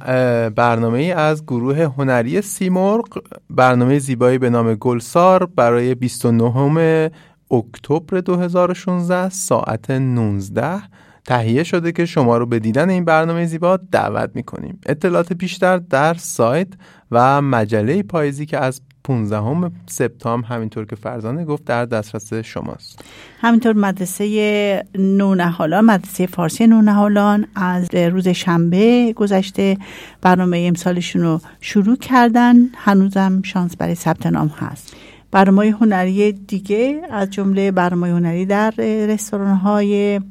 برنامه 0.56 1.00
از 1.18 1.46
گروه 1.46 1.84
هنری 1.98 2.42
سیمرغ. 2.42 3.08
برنامه 3.50 4.00
زیبایی 4.00 4.38
به 4.38 4.50
نام 4.50 4.76
گلسار 4.76 5.46
برای 5.46 5.96
29 5.96 7.12
اکتبر 7.52 8.20
2016 8.20 9.30
ساعت 9.30 9.92
19 9.92 10.82
تهیه 11.26 11.64
شده 11.64 11.92
که 11.92 12.06
شما 12.06 12.38
رو 12.38 12.46
به 12.46 12.60
دیدن 12.60 12.90
این 12.90 13.06
برنامه 13.06 13.46
زیبا 13.46 13.78
دعوت 13.92 14.30
می‌کنیم. 14.36 14.80
اطلاعات 14.86 15.34
بیشتر 15.34 15.78
در 15.78 16.14
سایت 16.14 16.68
و 17.12 17.42
مجله 17.42 18.04
پاییزی 18.04 18.46
که 18.46 18.58
از 18.58 18.82
15 19.04 19.72
سپتامبر 19.88 20.48
همینطور 20.48 20.86
که 20.86 20.96
فرزانه 20.96 21.46
گفت 21.46 21.66
در 21.66 21.86
دسترس 21.86 22.34
شماست. 22.34 23.06
همینطور 23.42 23.74
مدرسه 23.74 24.86
نونهالان 24.96 25.86
مدرسه 25.86 26.26
فارسی 26.26 26.68
نونهالان 26.68 27.48
از 27.56 27.96
روز 27.96 28.28
شنبه 28.28 29.14
گذشته 29.14 29.78
برنامه 30.22 30.66
امسالشون 30.68 31.22
رو 31.22 31.42
شروع 31.62 31.98
کردن. 31.98 32.56
هنوزم 32.76 33.42
شانس 33.42 33.78
برای 33.78 33.96
ثبت 33.96 34.26
نام 34.26 34.48
هست. 34.48 34.96
برنامه 35.32 35.72
هنری 35.72 36.32
دیگه 36.32 37.02
از 37.12 37.30
جمله 37.30 37.72
برنامه 37.72 38.08
هنری 38.10 38.46
در 38.46 38.72
رستوران 38.80 39.56
های 39.56 40.22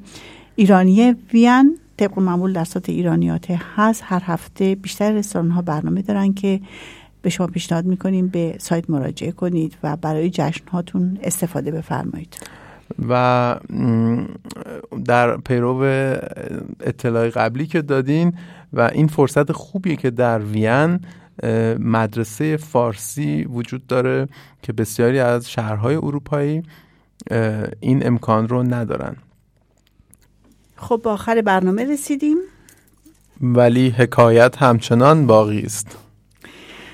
ایرانی 0.56 1.14
وین 1.32 1.78
طبق 1.96 2.18
معمول 2.18 2.52
در 2.52 2.64
سطح 2.64 2.92
ایرانیات 2.92 3.50
هست. 3.76 4.02
هر 4.06 4.22
هفته 4.26 4.74
بیشتر 4.74 5.12
رستوران 5.12 5.50
ها 5.50 5.62
برنامه 5.62 6.02
دارن 6.02 6.34
که 6.34 6.60
به 7.22 7.30
شما 7.30 7.46
پیشنهاد 7.46 7.84
می‌کنیم 7.84 8.28
به 8.28 8.56
سایت 8.58 8.90
مراجعه 8.90 9.32
کنید 9.32 9.76
و 9.82 9.96
برای 9.96 10.30
جشن 10.30 10.68
هاتون 10.72 11.18
استفاده 11.22 11.70
بفرمایید. 11.70 12.36
و 13.08 13.56
در 15.04 15.36
پیرو 15.36 15.82
اطلاع 16.80 17.28
قبلی 17.28 17.66
که 17.66 17.82
دادین 17.82 18.32
و 18.72 18.80
این 18.80 19.06
فرصت 19.06 19.52
خوبیه 19.52 19.96
که 19.96 20.10
در 20.10 20.38
وین 20.38 21.00
مدرسه 21.78 22.56
فارسی 22.56 23.44
وجود 23.44 23.86
داره 23.86 24.28
که 24.62 24.72
بسیاری 24.72 25.18
از 25.18 25.50
شهرهای 25.50 25.94
اروپایی 25.94 26.62
این 27.80 28.06
امکان 28.06 28.48
رو 28.48 28.62
ندارن. 28.62 29.16
خب 30.76 31.00
با 31.04 31.12
آخر 31.12 31.42
برنامه 31.42 31.92
رسیدیم. 31.92 32.36
ولی 33.40 33.88
حکایت 33.88 34.56
همچنان 34.56 35.26
باقی 35.26 35.60
است. 35.60 35.98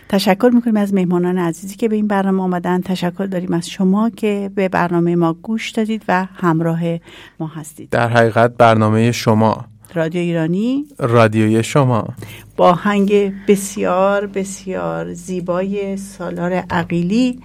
تشکر 0.08 0.50
می‌کنیم 0.54 0.76
از 0.76 0.94
مهمانان 0.94 1.38
عزیزی 1.38 1.76
که 1.76 1.88
به 1.88 1.96
این 1.96 2.08
برنامه 2.08 2.42
آمدن. 2.42 2.80
تشکر 2.80 3.26
داریم 3.26 3.52
از 3.52 3.70
شما 3.70 4.10
که 4.10 4.50
به 4.54 4.68
برنامه 4.68 5.16
ما 5.16 5.32
گوش 5.32 5.70
دادید 5.70 6.02
و 6.08 6.26
همراه 6.34 6.80
ما 7.40 7.46
هستید. 7.46 7.90
در 7.90 8.08
حقیقت 8.08 8.56
برنامه 8.56 9.12
شما. 9.12 9.64
رادیو 9.94 10.20
ایرانی. 10.20 10.84
رادیوی 10.98 11.62
شما. 11.62 12.08
با 12.56 12.72
هنگ 12.72 13.32
بسیار 13.48 14.26
بسیار 14.26 15.14
زیبای 15.14 15.96
سالار 15.96 16.52
عقیلی 16.52 17.40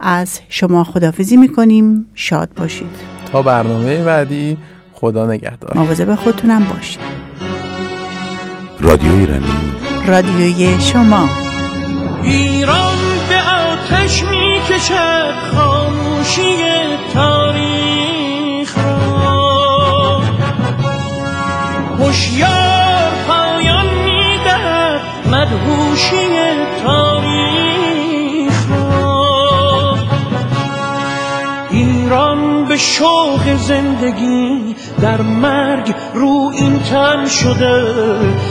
از 0.00 0.40
شما 0.48 0.84
خدافزی 0.84 1.36
می‌کنیم. 1.36 2.06
شاد 2.14 2.50
باشید. 2.56 2.90
تا 3.32 3.42
برنامه 3.42 4.04
بعدی 4.04 4.56
خدا 4.92 5.26
نگهدار. 5.26 5.72
مواظب 5.78 6.14
خودتونم 6.14 6.64
باشید. 6.64 7.00
رادیو 8.80 9.12
ایرانی. 9.12 9.46
رادیوی 10.06 10.80
شما. 10.80 11.49
ایران 12.22 12.98
به 13.28 13.36
آتش 13.36 14.22
می 14.22 14.60
کشد 14.68 15.34
خاموشی 15.54 16.56
تاریخ 17.14 18.78
را. 18.78 20.20
هوشیار 21.98 23.10
پایان 23.28 23.86
می‌دهد 24.04 25.00
مدهوشی 25.26 26.26
تاریخ. 26.82 28.09
به 32.70 32.76
شوق 32.76 33.56
زندگی 33.56 34.76
در 35.00 35.20
مرگ 35.20 35.94
رو 36.14 36.50
این 36.54 36.78
تن 36.78 37.26
شده. 37.26 37.94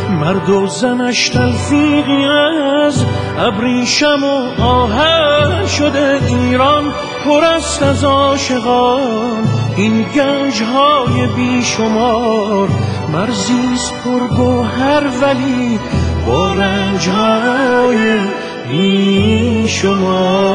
مرد 0.10 0.50
و 0.50 0.68
زنش 0.68 1.30
تلفیقی 1.30 2.26
از 2.86 3.06
ابریشم 3.38 4.24
و 4.24 4.62
آهن 4.64 5.68
شده. 5.68 6.20
ایران 6.28 6.94
پر 7.26 7.44
است 7.44 7.84
از 7.84 8.04
عاشقان. 8.04 9.48
این 9.78 10.04
گنج 10.04 10.62
های 10.62 11.28
بیشمار. 11.36 12.70
مرزیست 13.14 13.94
پر 14.04 14.28
گوهر 14.36 15.04
ولی 15.22 15.80
با 16.28 16.54
رنج 16.54 17.10
های 17.10 18.20
بیشمار. 18.72 20.50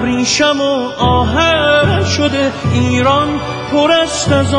ابریشم 0.00 0.60
و 0.60 0.88
آهن 0.98 2.04
شده 2.04 2.52
ایران 2.72 3.40
پر 3.72 3.90
است 3.90 4.32
از 4.32 4.54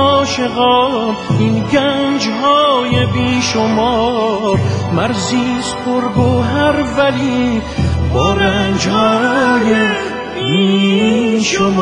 این 1.40 1.64
گنج 1.74 2.28
های 2.42 3.06
بیشمار 3.06 4.60
مرزیست 4.94 5.76
پر 5.86 6.02
گوهر 6.16 6.76
ولی 6.98 7.62
با 8.14 8.34
رنج 8.34 8.88
های 8.88 9.76
بیشمار. 11.44 11.82